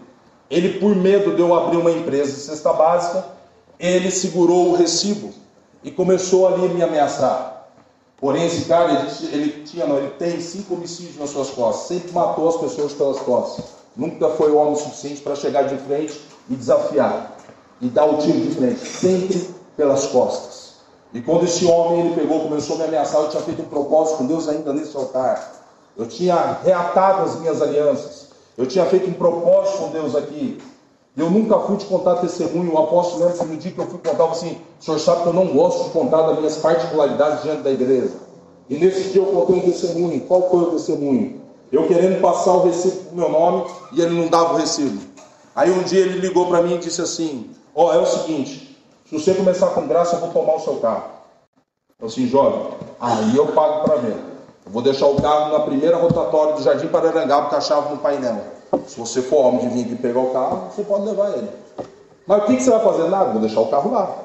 Ele, 0.51 0.79
por 0.79 0.97
medo 0.97 1.35
de 1.35 1.41
eu 1.43 1.55
abrir 1.55 1.77
uma 1.77 1.91
empresa 1.91 2.33
de 2.33 2.39
cesta 2.39 2.73
básica, 2.73 3.27
ele 3.79 4.11
segurou 4.11 4.71
o 4.71 4.77
recibo 4.77 5.35
e 5.83 5.91
começou 5.91 6.47
ali 6.49 6.65
a 6.65 6.69
me 6.69 6.83
ameaçar. 6.83 7.69
Porém, 8.19 8.47
esse 8.47 8.65
cara, 8.65 8.91
ele, 8.91 9.33
ele, 9.33 9.65
tinha, 9.65 9.87
não, 9.87 9.99
ele 9.99 10.11
tem 10.13 10.41
cinco 10.41 10.75
homicídios 10.75 11.19
nas 11.19 11.29
suas 11.29 11.51
costas. 11.51 11.89
Sempre 11.89 12.13
matou 12.13 12.49
as 12.49 12.57
pessoas 12.57 12.95
pelas 12.95 13.19
costas. 13.19 13.67
Nunca 13.95 14.31
foi 14.31 14.51
homem 14.51 14.77
suficiente 14.77 15.21
para 15.21 15.35
chegar 15.35 15.65
de 15.65 15.77
frente 15.77 16.19
e 16.49 16.55
desafiar. 16.55 17.37
E 17.83 17.89
dar 17.89 18.07
o 18.07 18.17
tiro 18.17 18.41
de 18.41 18.55
frente. 18.55 18.79
Sempre 18.79 19.55
pelas 19.77 20.07
costas. 20.07 20.75
E 21.13 21.21
quando 21.21 21.45
esse 21.45 21.65
homem 21.65 22.01
ele 22.01 22.15
pegou, 22.15 22.41
começou 22.41 22.77
a 22.77 22.79
me 22.81 22.85
ameaçar, 22.87 23.21
eu 23.21 23.29
tinha 23.29 23.43
feito 23.43 23.63
um 23.63 23.67
propósito 23.67 24.19
com 24.19 24.27
Deus 24.27 24.49
ainda 24.49 24.73
nesse 24.73 24.97
altar. 24.97 25.63
Eu 25.97 26.07
tinha 26.07 26.59
reatado 26.65 27.23
as 27.23 27.39
minhas 27.39 27.63
alianças. 27.63 28.31
Eu 28.59 28.67
tinha 28.67 28.85
feito 28.87 29.09
um 29.09 29.13
propósito 29.13 29.79
com 29.79 29.89
Deus 29.91 30.17
aqui. 30.17 30.61
Eu 31.17 31.31
nunca 31.31 31.59
fui 31.61 31.77
te 31.77 31.85
contar 31.87 32.17
testemunho. 32.17 32.73
O 32.75 32.79
apóstolo 32.79 33.31
que 33.31 33.45
no 33.45 33.57
dia 33.57 33.71
que 33.71 33.79
eu 33.79 33.87
fui 33.87 33.99
contar, 33.99 34.25
assim: 34.25 34.59
o 34.81 34.85
senhor 34.85 34.99
sabe 34.99 35.23
que 35.23 35.29
eu 35.29 35.33
não 35.33 35.47
gosto 35.47 35.85
de 35.85 35.91
contar 35.91 36.23
das 36.23 36.39
minhas 36.39 36.57
particularidades 36.57 37.45
diante 37.45 37.63
da 37.63 37.71
igreja. 37.71 38.13
E 38.69 38.77
nesse 38.77 39.11
dia 39.11 39.23
eu 39.23 39.27
contei 39.27 39.57
um 39.57 39.61
testemunho. 39.61 40.21
Qual 40.23 40.51
foi 40.51 40.63
o 40.63 40.71
testemunho? 40.73 41.41
Eu 41.71 41.87
querendo 41.87 42.21
passar 42.21 42.53
o 42.55 42.65
recibo 42.65 42.97
pro 43.05 43.17
meu 43.17 43.29
nome 43.29 43.65
e 43.93 44.01
ele 44.01 44.21
não 44.21 44.29
dava 44.29 44.55
o 44.55 44.57
recibo. 44.57 45.01
Aí 45.55 45.71
um 45.71 45.85
dia 45.85 46.01
ele 46.01 46.19
ligou 46.19 46.47
para 46.47 46.63
mim 46.63 46.75
e 46.75 46.79
disse 46.79 47.01
assim: 47.01 47.51
Ó, 47.73 47.87
oh, 47.87 47.93
é 47.93 47.99
o 47.99 48.07
seguinte, 48.07 48.74
se 49.07 49.19
você 49.19 49.35
começar 49.35 49.69
com 49.69 49.87
graça, 49.87 50.17
eu 50.17 50.21
vou 50.21 50.31
tomar 50.31 50.57
o 50.57 50.61
seu 50.61 50.77
carro. 50.77 51.05
Eu 52.01 52.07
assim, 52.07 52.27
jovem, 52.27 52.71
aí 53.01 53.37
eu 53.37 53.47
pago 53.49 53.85
para 53.85 53.97
ver. 53.97 54.17
Eu 54.67 54.73
vou 54.73 54.83
deixar 54.83 55.07
o 55.07 55.21
carro 55.21 55.53
na 55.53 55.61
primeira 55.61 55.97
rotatória 55.97 56.55
do 56.55 56.63
Jardim 56.63 56.89
Pararangá, 56.89 57.43
com 57.43 57.57
a 57.57 57.61
chave 57.61 57.91
no 57.91 57.99
painel. 57.99 58.41
Se 58.87 58.99
você 58.99 59.23
for 59.23 59.47
homem 59.47 59.69
de 59.69 59.69
vir 59.69 59.85
aqui 59.85 59.97
pegar 59.97 60.21
o 60.21 60.31
carro, 60.31 60.71
você 60.71 60.83
pode 60.83 61.05
levar 61.05 61.37
ele. 61.37 61.49
Mas 62.27 62.43
o 62.43 62.47
que, 62.47 62.61
você 62.61 62.71
vai 62.71 62.81
fazer? 62.81 63.09
Nada, 63.09 63.33
vou 63.33 63.41
deixar 63.41 63.61
o 63.61 63.69
carro 63.69 63.93
lá. 63.93 64.17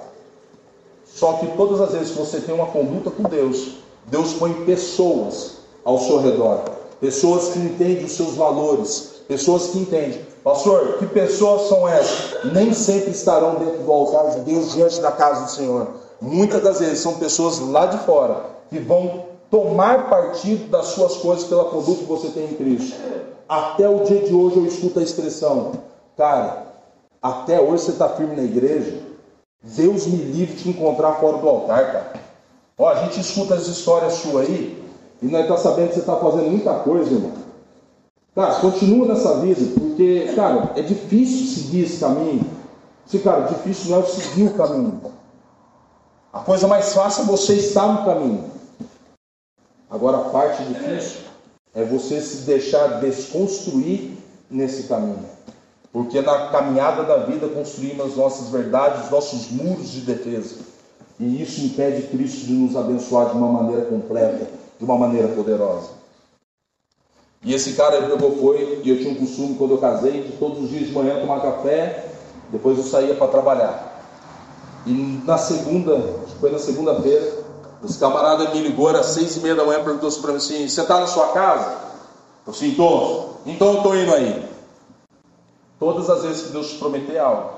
Só 1.05 1.33
que 1.33 1.47
todas 1.57 1.81
as 1.81 1.91
vezes 1.91 2.11
que 2.11 2.17
você 2.17 2.39
tem 2.39 2.55
uma 2.55 2.67
conduta 2.67 3.11
com 3.11 3.23
Deus, 3.23 3.75
Deus 4.05 4.33
põe 4.33 4.53
pessoas 4.65 5.57
ao 5.83 5.99
seu 5.99 6.19
redor. 6.19 6.63
Pessoas 7.01 7.49
que 7.49 7.59
entendem 7.59 8.05
os 8.05 8.13
seus 8.13 8.35
valores. 8.35 9.21
Pessoas 9.27 9.67
que 9.67 9.79
entendem. 9.79 10.25
Pastor, 10.43 10.97
que 10.99 11.05
pessoas 11.05 11.67
são 11.67 11.87
essas? 11.87 12.51
Nem 12.53 12.73
sempre 12.73 13.11
estarão 13.11 13.55
dentro 13.55 13.83
do 13.83 13.91
altar 13.91 14.31
de 14.31 14.39
Deus, 14.41 14.73
diante 14.73 15.01
da 15.01 15.11
casa 15.11 15.45
do 15.45 15.51
Senhor. 15.51 15.87
Muitas 16.21 16.63
das 16.63 16.79
vezes 16.79 16.99
são 16.99 17.15
pessoas 17.15 17.59
lá 17.59 17.85
de 17.85 17.97
fora 17.99 18.45
que 18.69 18.79
vão 18.79 19.25
tomar 19.51 20.09
partido 20.09 20.69
das 20.69 20.87
suas 20.87 21.17
coisas 21.17 21.45
pela 21.45 21.65
conduta 21.65 22.01
que 22.01 22.05
você 22.05 22.29
tem 22.29 22.45
em 22.45 22.55
Cristo. 22.55 22.97
Até 23.47 23.89
o 23.89 24.03
dia 24.03 24.21
de 24.21 24.33
hoje 24.33 24.57
eu 24.57 24.65
escuto 24.65 24.99
a 24.99 25.03
expressão, 25.03 25.71
cara, 26.15 26.67
até 27.21 27.59
hoje 27.59 27.83
você 27.83 27.91
está 27.91 28.07
firme 28.09 28.35
na 28.35 28.43
igreja, 28.43 28.99
Deus 29.61 30.05
me 30.05 30.17
livre 30.17 30.55
de 30.55 30.63
te 30.63 30.69
encontrar 30.69 31.13
fora 31.13 31.37
do 31.37 31.49
altar, 31.49 31.91
cara. 31.91 32.13
Ó, 32.77 32.87
a 32.87 32.95
gente 32.95 33.19
escuta 33.19 33.55
as 33.55 33.67
histórias 33.67 34.13
suas 34.13 34.47
aí, 34.47 34.81
e 35.21 35.25
nós 35.25 35.41
estamos 35.41 35.63
tá 35.63 35.69
sabendo 35.69 35.87
que 35.89 35.95
você 35.95 35.99
está 35.99 36.15
fazendo 36.15 36.49
muita 36.49 36.75
coisa, 36.75 37.11
irmão. 37.11 37.48
Cara, 38.35 38.55
continua 38.55 39.07
nessa 39.07 39.39
vida, 39.39 39.61
porque, 39.79 40.31
cara, 40.35 40.73
é 40.75 40.81
difícil 40.81 41.47
seguir 41.47 41.83
esse 41.83 41.99
caminho. 41.99 42.45
Se, 43.05 43.19
cara, 43.19 43.47
difícil 43.47 43.91
não 43.91 43.99
é 43.99 44.05
seguir 44.05 44.43
o 44.43 44.53
caminho. 44.53 45.01
A 46.31 46.39
coisa 46.39 46.67
mais 46.67 46.93
fácil 46.93 47.23
é 47.23 47.25
você 47.25 47.55
estar 47.55 47.87
no 47.87 48.05
caminho. 48.05 48.51
Agora, 49.89 50.17
a 50.17 50.29
parte 50.29 50.63
difícil 50.63 51.21
é 51.73 51.83
você 51.83 52.21
se 52.21 52.45
deixar 52.45 52.99
desconstruir 52.99 54.11
nesse 54.49 54.83
caminho. 54.83 55.25
Porque 55.91 56.21
na 56.21 56.49
caminhada 56.49 57.03
da 57.03 57.17
vida 57.17 57.47
construímos 57.49 58.11
as 58.11 58.15
nossas 58.15 58.49
verdades, 58.49 59.05
os 59.05 59.11
nossos 59.11 59.49
muros 59.49 59.89
de 59.89 60.01
defesa. 60.01 60.57
E 61.19 61.41
isso 61.41 61.61
impede 61.61 62.03
Cristo 62.03 62.45
de 62.45 62.53
nos 62.53 62.75
abençoar 62.75 63.31
de 63.31 63.37
uma 63.37 63.51
maneira 63.51 63.85
completa, 63.85 64.47
de 64.77 64.85
uma 64.85 64.97
maneira 64.97 65.27
poderosa. 65.29 65.98
E 67.43 67.53
esse 67.53 67.73
cara 67.73 67.97
ele 67.97 68.07
pegou, 68.07 68.37
foi, 68.37 68.81
e 68.83 68.89
eu 68.89 68.97
tinha 68.97 69.11
um 69.11 69.15
costume 69.15 69.55
quando 69.55 69.71
eu 69.71 69.77
casei, 69.77 70.23
de 70.23 70.33
todos 70.33 70.63
os 70.63 70.69
dias 70.69 70.87
de 70.87 70.91
manhã 70.91 71.21
tomar 71.21 71.41
café, 71.41 72.09
depois 72.49 72.77
eu 72.77 72.83
saía 72.83 73.15
para 73.15 73.27
trabalhar. 73.27 74.03
E 74.85 75.21
na 75.25 75.37
segunda, 75.37 75.97
foi 76.39 76.51
na 76.51 76.59
segunda-feira, 76.59 77.43
os 77.81 77.95
camaradas 77.95 78.53
me 78.53 78.61
ligou, 78.61 78.89
era 78.89 79.03
seis 79.03 79.37
e 79.37 79.39
meia 79.39 79.55
da 79.55 79.63
manhã, 79.63 79.83
perguntou 79.83 80.11
para 80.11 80.31
mim 80.31 80.37
assim, 80.37 80.67
você 80.67 80.81
está 80.81 80.99
na 80.99 81.07
sua 81.07 81.29
casa? 81.29 81.77
Eu 82.45 82.53
sim, 82.53 82.71
estou. 82.71 83.39
Então 83.45 83.67
eu 83.69 83.77
estou 83.77 83.95
indo 83.95 84.13
aí. 84.13 84.49
Todas 85.79 86.09
as 86.09 86.23
vezes 86.23 86.41
que 86.47 86.51
Deus 86.51 86.71
te 86.71 86.77
prometer 86.77 87.19
algo, 87.19 87.51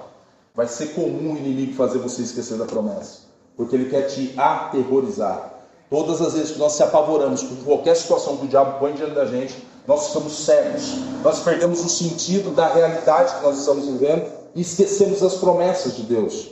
vai 0.54 0.68
ser 0.68 0.88
comum 0.88 1.34
o 1.34 1.38
inimigo 1.38 1.74
fazer 1.74 1.98
você 1.98 2.22
esquecer 2.22 2.58
da 2.58 2.66
promessa. 2.66 3.22
Porque 3.58 3.76
ele 3.76 3.90
quer 3.90 4.04
te 4.04 4.34
aterrorizar. 4.38 5.54
Todas 5.90 6.22
as 6.22 6.34
vezes 6.34 6.52
que 6.52 6.60
nós 6.60 6.74
se 6.74 6.84
apavoramos 6.84 7.42
com 7.42 7.56
qualquer 7.64 7.96
situação 7.96 8.38
que 8.38 8.46
o 8.46 8.48
diabo 8.48 8.80
põe 8.80 8.94
diante 8.94 9.14
da 9.14 9.26
gente, 9.26 9.56
nós 9.88 10.08
estamos 10.08 10.46
cegos. 10.46 10.96
Nós 11.24 11.40
perdemos 11.40 11.84
o 11.84 11.90
sentido 11.90 12.52
da 12.52 12.68
realidade 12.68 13.36
que 13.36 13.44
nós 13.44 13.60
estamos 13.60 13.86
vivendo 13.86 14.26
e 14.56 14.62
esquecemos 14.62 15.22
as 15.24 15.36
promessas 15.36 15.96
de 15.96 16.04
Deus. 16.04 16.52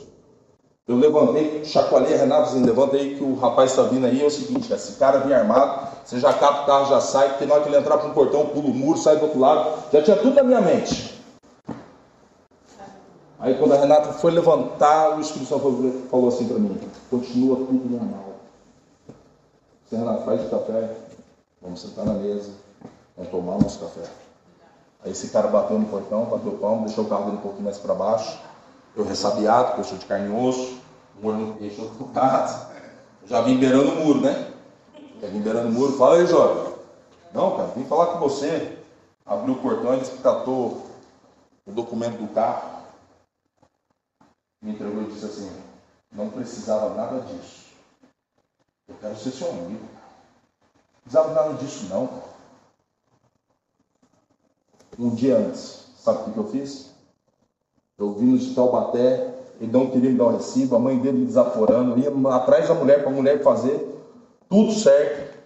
Eu 0.88 0.96
levantei, 0.96 1.64
chacoalhei 1.64 2.14
a 2.14 2.18
Renato, 2.18 2.50
assim, 2.50 2.64
levantei 2.64 3.14
que 3.14 3.22
o 3.22 3.36
rapaz 3.36 3.70
está 3.70 3.82
vindo 3.82 4.06
aí, 4.06 4.20
é 4.20 4.26
o 4.26 4.30
seguinte, 4.30 4.72
esse 4.72 4.92
cara 4.94 5.18
vem 5.18 5.32
armado, 5.32 5.86
você 6.04 6.18
já 6.18 6.32
cata 6.32 6.62
o 6.62 6.66
carro, 6.66 6.88
já 6.88 7.00
sai, 7.00 7.28
porque 7.28 7.46
na 7.46 7.54
hora 7.54 7.62
que 7.62 7.68
ele 7.68 7.76
entrar 7.76 7.98
para 7.98 8.08
um 8.08 8.12
portão, 8.12 8.46
pula 8.46 8.66
o 8.66 8.74
muro, 8.74 8.98
sai 8.98 9.16
do 9.16 9.26
outro 9.26 9.38
lado, 9.38 9.84
já 9.92 10.02
tinha 10.02 10.16
tudo 10.16 10.34
na 10.34 10.42
minha 10.42 10.60
mente. 10.60 11.22
Aí 13.38 13.54
quando 13.54 13.72
a 13.72 13.76
Renata 13.76 14.14
foi 14.14 14.32
levantar, 14.32 15.16
o 15.16 15.20
Espírito 15.20 15.48
Santo 15.48 16.08
falou 16.10 16.28
assim 16.28 16.48
para 16.48 16.58
mim, 16.58 16.76
continua 17.08 17.56
tudo 17.56 17.88
normal. 17.88 18.34
Você, 19.88 19.96
Renato, 19.96 20.24
faz 20.24 20.42
o 20.42 20.50
café, 20.50 20.90
vamos 21.62 21.80
sentar 21.80 22.04
na 22.04 22.14
mesa, 22.14 22.50
vamos 23.20 23.30
tomar 23.30 23.58
nosso 23.58 23.78
café. 23.80 24.08
Aí 25.04 25.12
esse 25.12 25.28
cara 25.28 25.48
bateu 25.48 25.78
no 25.78 25.86
portão, 25.86 26.24
bateu 26.24 26.52
o 26.52 26.58
palmo, 26.58 26.86
deixou 26.86 27.04
o 27.04 27.08
carro 27.08 27.24
dele 27.24 27.36
um 27.36 27.40
pouquinho 27.40 27.64
mais 27.64 27.78
para 27.78 27.94
baixo. 27.94 28.38
Eu 28.96 29.04
ressabiado, 29.04 29.82
sou 29.84 29.98
de 29.98 30.06
carne 30.06 30.28
e 30.28 30.48
osso, 30.48 30.78
o 31.18 31.22
molho 31.22 31.38
no 31.38 31.82
outro 31.82 32.10
lado. 32.14 32.70
Já 33.26 33.42
vim 33.42 33.58
beirando 33.58 33.92
o 33.92 33.96
muro, 33.96 34.20
né? 34.22 34.52
Já 35.20 35.28
vim 35.28 35.40
beirando 35.40 35.68
o 35.68 35.72
muro, 35.72 35.92
fala 35.96 36.16
aí, 36.16 36.26
jovem. 36.26 36.74
Não, 37.32 37.56
cara, 37.56 37.68
vim 37.76 37.84
falar 37.84 38.06
com 38.06 38.18
você. 38.18 38.78
Abriu 39.24 39.54
o 39.54 39.58
portão, 39.58 39.94
ele 39.94 40.04
catou 40.22 40.86
o 41.66 41.72
documento 41.72 42.18
do 42.18 42.34
carro, 42.34 42.80
me 44.60 44.72
entregou 44.72 45.02
e 45.02 45.06
disse 45.06 45.26
assim, 45.26 45.52
não 46.10 46.30
precisava 46.30 46.94
nada 46.94 47.20
disso. 47.20 47.66
Eu 48.88 48.96
quero 49.00 49.16
ser 49.16 49.30
seu 49.30 49.50
amigo. 49.50 49.70
Não 49.70 51.02
precisava 51.02 51.32
nada 51.32 51.54
disso 51.54 51.86
não. 51.88 52.29
Um 54.98 55.10
dia 55.10 55.38
antes, 55.38 55.84
sabe 55.98 56.30
o 56.30 56.32
que, 56.32 56.38
eu 56.38 56.48
fiz? 56.48 56.90
Eu 57.98 58.14
vim 58.14 58.26
no 58.26 58.54
Taubaté, 58.54 59.34
ele 59.60 59.70
não 59.70 59.90
queria 59.90 60.10
me 60.10 60.16
dar 60.16 60.24
o 60.24 60.36
recibo, 60.36 60.76
a 60.76 60.78
mãe 60.78 60.98
dele 60.98 61.24
desaforando, 61.24 61.98
ia 61.98 62.10
atrás 62.34 62.68
da 62.68 62.74
mulher 62.74 63.02
para 63.02 63.10
a 63.10 63.14
mulher 63.14 63.42
fazer 63.42 63.88
tudo 64.48 64.72
certo. 64.72 65.38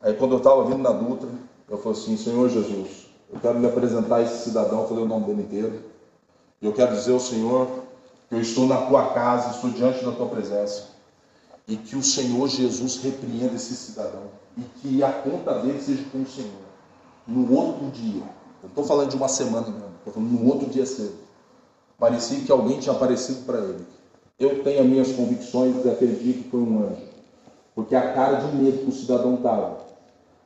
Aí 0.00 0.14
quando 0.14 0.32
eu 0.32 0.38
estava 0.38 0.64
vindo 0.64 0.78
na 0.78 0.92
Dutra, 0.92 1.28
eu 1.68 1.78
falei 1.78 1.98
assim, 1.98 2.16
Senhor 2.16 2.48
Jesus, 2.48 3.06
eu 3.32 3.40
quero 3.40 3.58
me 3.58 3.66
apresentar 3.66 4.16
a 4.16 4.22
esse 4.22 4.44
cidadão, 4.44 4.82
eu 4.82 4.88
falei 4.88 5.04
o 5.04 5.08
nome 5.08 5.26
dele 5.26 5.42
inteiro. 5.42 5.82
Eu 6.62 6.72
quero 6.72 6.94
dizer 6.94 7.12
ao 7.12 7.20
Senhor 7.20 7.68
que 8.28 8.34
eu 8.34 8.40
estou 8.40 8.66
na 8.66 8.86
tua 8.86 9.12
casa, 9.12 9.50
estou 9.50 9.70
diante 9.70 10.04
da 10.04 10.12
tua 10.12 10.26
presença. 10.26 10.88
E 11.66 11.76
que 11.76 11.96
o 11.96 12.02
Senhor 12.02 12.48
Jesus 12.48 13.02
repreenda 13.02 13.54
esse 13.54 13.74
cidadão. 13.74 14.24
E 14.56 14.62
que 14.62 15.02
a 15.02 15.12
conta 15.12 15.58
dele 15.60 15.80
seja 15.80 16.04
com 16.12 16.22
o 16.22 16.26
Senhor. 16.26 16.50
No 17.26 17.52
outro 17.54 17.90
dia, 17.90 18.22
eu 18.64 18.68
estou 18.68 18.84
falando 18.84 19.10
de 19.10 19.16
uma 19.16 19.28
semana 19.28 19.66
mesmo, 19.66 19.90
estou 19.98 20.14
falando 20.14 20.30
no 20.30 20.48
outro 20.48 20.68
dia 20.70 20.86
cedo. 20.86 21.14
Parecia 21.98 22.40
que 22.40 22.50
alguém 22.50 22.80
tinha 22.80 22.94
aparecido 22.94 23.44
para 23.44 23.58
ele. 23.58 23.86
Eu 24.38 24.64
tenho 24.64 24.80
as 24.80 24.86
minhas 24.86 25.12
convicções 25.12 25.84
daquele 25.84 26.16
dia 26.16 26.32
que 26.32 26.50
foi 26.50 26.60
um 26.60 26.86
anjo. 26.86 27.02
Porque 27.74 27.94
a 27.94 28.12
cara 28.14 28.36
de 28.36 28.56
medo 28.56 28.78
que 28.78 28.88
o 28.88 28.92
cidadão 28.92 29.34
estava, 29.34 29.78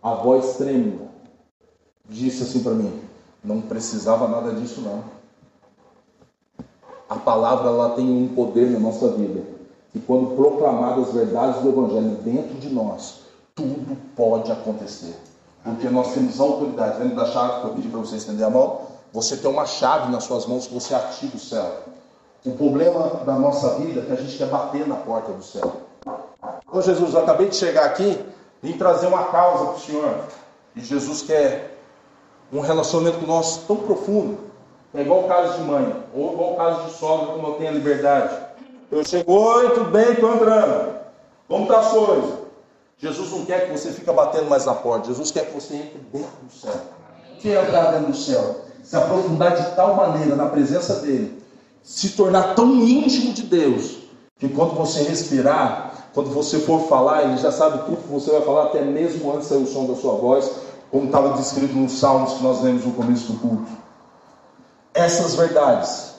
a 0.03 0.15
voz 0.15 0.57
trêmula, 0.57 1.09
disse 2.09 2.43
assim 2.43 2.63
para 2.63 2.75
mim: 2.75 2.93
não 3.43 3.61
precisava 3.61 4.27
nada 4.27 4.53
disso 4.53 4.81
não. 4.81 5.05
A 7.09 7.17
palavra 7.17 7.69
ela 7.69 7.91
tem 7.91 8.05
um 8.05 8.35
poder 8.35 8.71
na 8.71 8.81
nossa 8.81 9.09
vida. 9.13 9.43
E 9.95 10.01
quando 10.01 10.35
proclamadas 10.35 11.09
as 11.09 11.15
verdades 11.15 11.63
do 11.63 11.69
Evangelho 11.69 12.17
dentro 12.23 12.55
de 12.59 12.69
nós, 12.69 13.21
tudo 13.55 13.97
pode 14.15 14.51
acontecer. 14.53 15.15
Porque 15.69 15.91
nós 15.91 16.15
temos 16.15 16.41
autoridade. 16.41 16.99
Lembra 16.99 17.25
da 17.25 17.31
chave 17.31 17.61
que 17.61 17.67
eu 17.67 17.75
pedi 17.75 17.89
para 17.89 18.01
você 18.01 18.17
estender 18.17 18.47
a 18.47 18.49
mão? 18.49 18.81
Você 19.13 19.37
tem 19.37 19.51
uma 19.51 19.67
chave 19.67 20.11
nas 20.11 20.25
suas 20.25 20.47
mãos 20.47 20.67
que 20.67 20.73
você 20.73 20.95
ativa 20.95 21.37
o 21.37 21.39
céu. 21.39 21.71
O 22.47 22.53
problema 22.53 23.21
da 23.27 23.35
nossa 23.35 23.75
vida 23.75 24.01
é 24.01 24.05
que 24.05 24.13
a 24.13 24.17
gente 24.17 24.39
quer 24.39 24.47
bater 24.47 24.87
na 24.87 24.97
porta 24.97 25.31
do 25.31 25.43
céu. 25.43 25.73
Ô 26.73 26.81
Jesus, 26.81 27.13
eu 27.13 27.21
acabei 27.21 27.49
de 27.49 27.57
chegar 27.57 27.85
aqui, 27.85 28.19
vim 28.63 28.79
trazer 28.79 29.09
uma 29.09 29.25
causa 29.25 29.67
para 29.67 29.75
o 29.75 29.81
Senhor. 29.81 30.15
E 30.75 30.81
Jesus 30.81 31.21
quer 31.23 31.79
um 32.51 32.61
relacionamento 32.61 33.27
nosso 33.27 33.67
tão 33.67 33.77
profundo. 33.77 34.39
É 34.95 35.03
igual 35.03 35.25
o 35.25 35.29
caso 35.29 35.59
de 35.59 35.65
mãe, 35.65 35.95
ou 36.15 36.33
igual 36.33 36.53
o 36.55 36.57
caso 36.57 36.85
de 36.85 36.93
sogra, 36.93 37.35
como 37.35 37.47
eu 37.49 37.55
tenho 37.55 37.71
a 37.71 37.75
liberdade. 37.75 38.35
Eu 38.91 39.05
chego, 39.05 39.33
oi, 39.33 39.71
tudo 39.75 39.91
bem, 39.91 40.13
estou 40.13 40.35
entrando. 40.35 40.95
Como 41.47 41.65
está 41.65 41.81
as 41.81 41.89
coisas? 41.89 42.38
Jesus 42.99 43.31
não 43.31 43.45
quer 43.45 43.67
que 43.67 43.79
você 43.79 43.93
fique 43.93 44.11
batendo 44.11 44.51
mais 44.51 44.67
na 44.67 44.75
porta. 44.75 45.07
Jesus 45.07 45.31
quer 45.31 45.47
que 45.47 45.55
você 45.55 45.77
entre 45.77 46.01
dentro 46.13 46.37
do 46.43 46.53
céu. 46.53 46.75
O 47.33 47.37
que 47.37 47.51
é 47.51 47.63
entrar 47.63 47.93
dentro 47.93 48.11
do 48.11 48.17
céu? 48.17 48.57
Se 48.83 48.97
aprofundar 48.97 49.55
de 49.55 49.77
tal 49.77 49.95
maneira 49.95 50.35
na 50.35 50.47
presença 50.47 50.97
dele, 50.97 51.41
se 51.83 52.11
tornar 52.11 52.55
tão 52.55 52.75
íntimo 52.75 53.33
de 53.33 53.43
Deus, 53.43 53.99
que 54.39 54.49
quando 54.49 54.75
você 54.75 55.03
respirar, 55.03 56.09
quando 56.13 56.31
você 56.31 56.59
for 56.59 56.89
falar, 56.89 57.25
ele 57.25 57.37
já 57.37 57.53
sabe 57.53 57.85
tudo 57.85 58.03
que 58.03 58.09
você 58.09 58.33
vai 58.33 58.43
falar, 58.43 58.65
até 58.65 58.83
mesmo 58.83 59.31
antes 59.31 59.43
de 59.43 59.55
sair 59.55 59.63
o 59.63 59.67
som 59.67 59.87
da 59.87 59.95
sua 59.95 60.15
voz, 60.15 60.51
como 60.91 61.07
estava 61.07 61.37
descrito 61.37 61.75
nos 61.75 61.93
salmos 61.93 62.35
que 62.35 62.43
nós 62.43 62.63
lemos 62.63 62.85
no 62.85 62.93
começo 62.93 63.33
do 63.33 63.39
culto. 63.39 63.71
Essas 64.93 65.37
verdades 65.37 66.15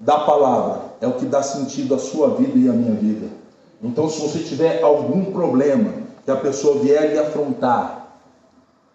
da 0.00 0.18
palavra 0.20 0.86
é 1.00 1.06
o 1.06 1.12
que 1.12 1.26
dá 1.26 1.42
sentido 1.42 1.94
à 1.94 1.98
sua 1.98 2.30
vida 2.30 2.58
e 2.58 2.68
à 2.68 2.72
minha 2.72 2.94
vida. 2.94 3.28
Então, 3.82 4.08
se 4.08 4.20
você 4.20 4.40
tiver 4.40 4.82
algum 4.82 5.26
problema 5.26 6.05
que 6.26 6.30
a 6.32 6.36
pessoa 6.36 6.80
vier 6.80 7.12
lhe 7.12 7.18
afrontar, 7.18 8.08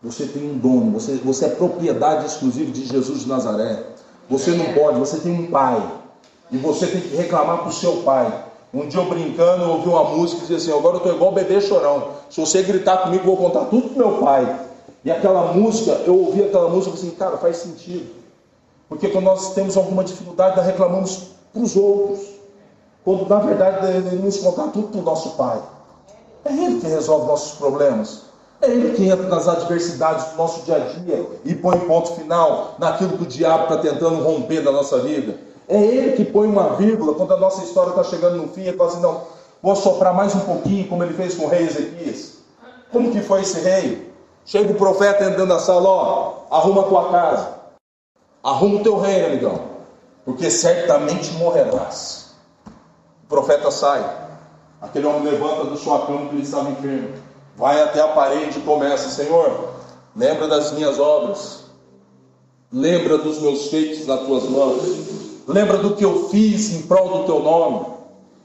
você 0.03 0.25
tem 0.25 0.51
um 0.51 0.57
dono, 0.57 0.91
você, 0.91 1.15
você 1.15 1.45
é 1.45 1.49
propriedade 1.49 2.25
exclusiva 2.25 2.69
de 2.71 2.85
Jesus 2.85 3.21
de 3.21 3.29
Nazaré. 3.29 3.83
Você 4.29 4.51
não 4.51 4.73
pode, 4.73 4.99
você 4.99 5.17
tem 5.17 5.31
um 5.31 5.47
pai. 5.49 5.81
E 6.51 6.57
você 6.57 6.87
tem 6.87 6.99
que 6.99 7.15
reclamar 7.15 7.59
para 7.59 7.69
o 7.69 7.73
seu 7.73 7.97
pai. 7.97 8.45
Um 8.73 8.87
dia 8.87 8.99
eu 8.99 9.05
brincando, 9.05 9.63
eu 9.63 9.69
ouvi 9.69 9.87
uma 9.87 10.03
música 10.03 10.43
e 10.43 10.47
disse 10.47 10.69
assim: 10.69 10.77
Agora 10.77 10.95
eu 10.95 10.97
estou 10.97 11.15
igual 11.15 11.31
bebê 11.31 11.61
chorão. 11.61 12.09
Se 12.29 12.41
você 12.41 12.63
gritar 12.63 12.97
comigo, 12.97 13.23
eu 13.23 13.35
vou 13.35 13.37
contar 13.37 13.65
tudo 13.65 13.89
para 13.89 13.97
meu 13.97 14.17
pai. 14.17 14.59
E 15.05 15.11
aquela 15.11 15.53
música, 15.53 15.91
eu 16.05 16.17
ouvi 16.17 16.43
aquela 16.43 16.69
música 16.69 16.95
e 16.95 16.99
assim: 16.99 17.11
Cara, 17.11 17.37
faz 17.37 17.57
sentido. 17.57 18.13
Porque 18.89 19.07
quando 19.07 19.25
nós 19.25 19.53
temos 19.53 19.77
alguma 19.77 20.03
dificuldade, 20.03 20.57
nós 20.57 20.65
reclamamos 20.65 21.27
para 21.53 21.61
os 21.61 21.75
outros. 21.77 22.19
Quando 23.05 23.27
na 23.27 23.39
verdade 23.39 23.81
devemos 23.81 24.37
contar 24.37 24.67
tudo 24.67 24.87
para 24.89 24.99
o 24.99 25.03
nosso 25.03 25.31
pai. 25.31 25.61
É 26.51 26.65
ele 26.65 26.81
que 26.81 26.87
resolve 26.87 27.27
nossos 27.27 27.57
problemas. 27.57 28.31
É 28.61 28.69
Ele 28.69 28.95
que 28.95 29.09
entra 29.09 29.27
nas 29.27 29.47
adversidades 29.47 30.25
do 30.31 30.37
nosso 30.37 30.61
dia 30.65 30.75
a 30.75 30.79
dia 30.79 31.25
e 31.43 31.55
põe 31.55 31.79
ponto 31.79 32.11
final 32.13 32.75
naquilo 32.77 33.17
que 33.17 33.23
o 33.23 33.27
diabo 33.27 33.63
está 33.63 33.77
tentando 33.77 34.21
romper 34.21 34.61
da 34.61 34.71
nossa 34.71 34.99
vida. 34.99 35.35
É 35.67 35.81
Ele 35.81 36.11
que 36.11 36.23
põe 36.23 36.47
uma 36.47 36.75
vírgula 36.75 37.15
quando 37.15 37.33
a 37.33 37.37
nossa 37.37 37.63
história 37.63 37.89
está 37.89 38.03
chegando 38.03 38.37
no 38.37 38.49
fim 38.49 38.61
e 38.67 38.73
fala 38.73 38.91
assim: 38.91 39.01
não, 39.01 39.21
vou 39.63 39.75
soprar 39.75 40.13
mais 40.13 40.35
um 40.35 40.41
pouquinho, 40.41 40.87
como 40.87 41.03
ele 41.03 41.13
fez 41.13 41.33
com 41.33 41.45
o 41.45 41.47
rei 41.47 41.63
Ezequias. 41.63 42.33
Como 42.91 43.11
que 43.11 43.21
foi 43.21 43.41
esse 43.41 43.59
rei? 43.61 44.13
Chega 44.45 44.71
o 44.71 44.75
profeta 44.75 45.23
entrando 45.23 45.49
na 45.49 45.59
sala: 45.59 45.89
ó, 45.89 46.33
arruma 46.51 46.81
a 46.81 46.85
tua 46.85 47.09
casa, 47.09 47.49
arruma 48.43 48.79
o 48.79 48.83
teu 48.83 48.99
reino, 48.99 49.25
amigão, 49.27 49.59
porque 50.23 50.51
certamente 50.51 51.31
morrerás. 51.33 52.35
O 53.23 53.27
profeta 53.27 53.71
sai, 53.71 54.03
aquele 54.81 55.05
homem 55.05 55.31
levanta 55.31 55.65
do 55.65 55.77
sua 55.77 56.05
cama 56.05 56.29
que 56.29 56.35
ele 56.35 56.43
estava 56.43 56.69
enfermo 56.69 57.31
vai 57.55 57.81
até 57.81 58.01
a 58.01 58.07
parede 58.07 58.59
e 58.59 58.61
começa: 58.63 59.09
Senhor, 59.09 59.75
lembra 60.15 60.47
das 60.47 60.71
minhas 60.71 60.99
obras, 60.99 61.65
lembra 62.71 63.17
dos 63.17 63.39
meus 63.39 63.67
feitos 63.67 64.07
nas 64.07 64.21
tuas 64.21 64.43
mãos, 64.49 64.81
lembra 65.47 65.77
do 65.77 65.95
que 65.95 66.03
eu 66.03 66.29
fiz 66.29 66.73
em 66.73 66.81
prol 66.83 67.19
do 67.19 67.25
teu 67.25 67.39
nome. 67.39 67.85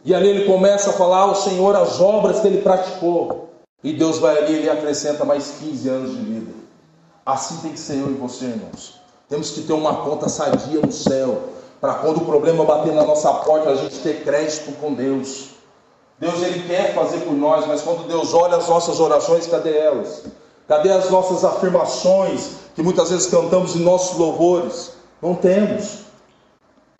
E 0.05 0.14
ali 0.14 0.29
ele 0.29 0.44
começa 0.44 0.90
a 0.90 0.92
falar 0.92 1.20
ao 1.20 1.35
Senhor 1.35 1.75
as 1.75 2.01
obras 2.01 2.40
que 2.40 2.46
ele 2.46 2.62
praticou. 2.62 3.49
E 3.83 3.92
Deus 3.92 4.18
vai 4.18 4.38
ali 4.38 4.53
e 4.53 4.57
ele 4.59 4.70
acrescenta 4.70 5.25
mais 5.25 5.57
15 5.59 5.88
anos 5.88 6.11
de 6.12 6.22
vida. 6.22 6.53
Assim 7.25 7.57
tem 7.57 7.72
que 7.72 7.81
ser 7.81 7.94
eu 7.94 8.11
e 8.11 8.14
você, 8.14 8.44
irmãos. 8.44 9.01
Temos 9.29 9.51
que 9.51 9.62
ter 9.62 9.72
uma 9.72 10.05
conta 10.05 10.29
sadia 10.29 10.81
no 10.81 10.92
céu, 10.92 11.40
para 11.81 11.94
quando 11.94 12.18
o 12.18 12.25
problema 12.25 12.64
bater 12.64 12.92
na 12.94 13.05
nossa 13.05 13.33
porta, 13.33 13.70
a 13.70 13.75
gente 13.75 13.99
ter 13.99 14.22
crédito 14.22 14.72
com 14.81 14.94
Deus. 14.94 15.56
Deus 16.19 16.43
ele 16.43 16.67
quer 16.67 16.95
fazer 16.95 17.19
por 17.19 17.35
nós, 17.35 17.67
mas 17.67 17.83
quando 17.83 18.07
Deus 18.09 18.33
olha 18.33 18.57
as 18.57 18.69
nossas 18.69 18.99
orações, 19.01 19.47
cadê 19.47 19.77
elas? 19.77 20.25
Cadê 20.67 20.91
as 20.91 21.11
nossas 21.11 21.45
afirmações 21.45 22.53
que 22.75 22.83
muitas 22.83 23.11
vezes 23.11 23.27
cantamos 23.27 23.77
em 23.77 23.81
nossos 23.81 24.17
louvores? 24.19 24.93
Não 25.21 25.35
temos. 25.35 26.07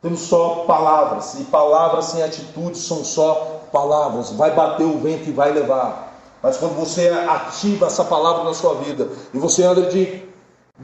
Temos 0.03 0.21
só 0.21 0.65
palavras, 0.67 1.35
e 1.41 1.45
palavras 1.45 2.07
sem 2.07 2.23
atitude 2.23 2.79
são 2.79 3.03
só 3.05 3.63
palavras. 3.73 4.31
Vai 4.33 4.55
bater 4.55 4.85
o 4.85 4.99
vento 4.99 5.29
e 5.29 5.33
vai 5.33 5.51
levar. 5.51 6.15
Mas 6.43 6.59
quando 6.59 6.77
você 6.77 7.09
ativa 7.09 7.87
essa 7.87 8.05
palavra 8.05 8.45
na 8.45 8.55
sua 8.55 8.75
vida 8.75 9.09
e 9.33 9.39
você 9.39 9.65
anda 9.65 9.83
de 9.83 10.23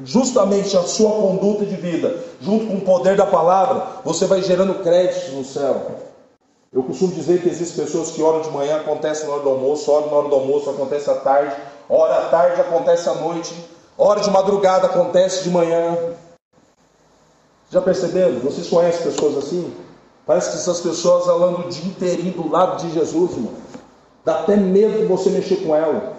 justamente 0.05 0.77
a 0.77 0.83
sua 0.83 1.11
conduta 1.11 1.67
de 1.67 1.77
vida, 1.77 2.19
junto 2.41 2.67
com 2.67 2.75
o 2.77 2.81
poder 2.81 3.17
da 3.17 3.27
palavra, 3.27 4.01
você 4.03 4.27
vai 4.27 4.43
gerando 4.43 4.83
créditos 4.83 5.35
no 5.35 5.45
céu. 5.45 6.12
Eu 6.73 6.83
costumo 6.83 7.13
dizer 7.13 7.43
que 7.43 7.51
existem 7.51 7.85
pessoas 7.85 8.13
que 8.13 8.23
oram 8.23 8.41
de 8.41 8.51
manhã, 8.51 8.77
acontece 8.77 9.27
na 9.27 9.33
hora 9.35 9.43
do 9.43 9.51
almoço, 9.51 9.91
oram 9.91 10.07
na 10.07 10.17
hora 10.17 10.29
do 10.29 10.35
almoço, 10.35 10.71
acontece 10.71 11.11
à 11.11 11.15
tarde, 11.17 11.55
hora 11.87 12.17
à 12.17 12.29
tarde, 12.31 12.63
acontece 12.63 13.09
à 13.11 13.15
noite, 13.15 13.55
hora 13.99 14.21
de 14.21 14.31
madrugada, 14.31 14.87
acontece 14.87 15.45
de 15.45 15.51
manhã. 15.51 15.99
Já 17.69 17.83
perceberam? 17.83 18.39
Vocês 18.39 18.69
conhecem 18.69 19.03
pessoas 19.03 19.37
assim? 19.37 19.71
Parece 20.27 20.51
que 20.51 20.57
essas 20.57 20.81
pessoas 20.81 21.29
andam 21.29 21.61
o 21.61 21.69
dia 21.69 21.85
inteirinho 21.85 22.33
do 22.33 22.51
lado 22.51 22.81
de 22.81 22.91
Jesus, 22.95 23.33
irmão. 23.33 23.53
Dá 24.25 24.41
até 24.41 24.57
medo 24.57 24.99
de 24.99 25.05
você 25.05 25.29
mexer 25.29 25.57
com 25.57 25.77
ela. 25.77 26.15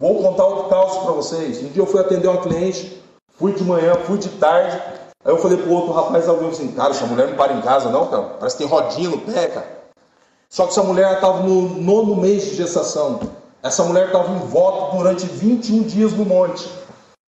Vou 0.00 0.20
contar 0.20 0.46
outro 0.46 0.68
caso 0.68 1.00
para 1.02 1.12
vocês. 1.12 1.62
Um 1.62 1.68
dia 1.68 1.82
eu 1.82 1.86
fui 1.86 2.00
atender 2.00 2.26
uma 2.26 2.42
cliente, 2.42 3.00
fui 3.38 3.52
de 3.52 3.62
manhã, 3.62 3.94
fui 4.04 4.18
de 4.18 4.30
tarde. 4.30 4.82
Aí 5.24 5.32
eu 5.32 5.38
falei 5.38 5.58
pro 5.58 5.70
outro 5.70 5.92
rapaz 5.92 6.24
vivo 6.24 6.48
assim, 6.48 6.72
cara, 6.72 6.90
essa 6.90 7.06
mulher 7.06 7.28
não 7.28 7.36
para 7.36 7.52
em 7.52 7.60
casa 7.60 7.88
não, 7.88 8.08
cara. 8.08 8.22
Parece 8.40 8.56
que 8.56 8.64
tem 8.64 8.72
rodinha 8.72 9.10
no 9.10 9.18
pé, 9.18 9.46
cara. 9.46 9.75
Só 10.48 10.64
que 10.64 10.70
essa 10.70 10.82
mulher 10.82 11.14
estava 11.14 11.42
no 11.42 11.80
nono 11.80 12.16
mês 12.16 12.44
de 12.44 12.54
gestação. 12.54 13.20
Essa 13.62 13.82
mulher 13.82 14.06
estava 14.06 14.32
em 14.32 14.38
voto 14.46 14.96
durante 14.96 15.26
21 15.26 15.82
dias 15.82 16.12
no 16.12 16.24
monte. 16.24 16.70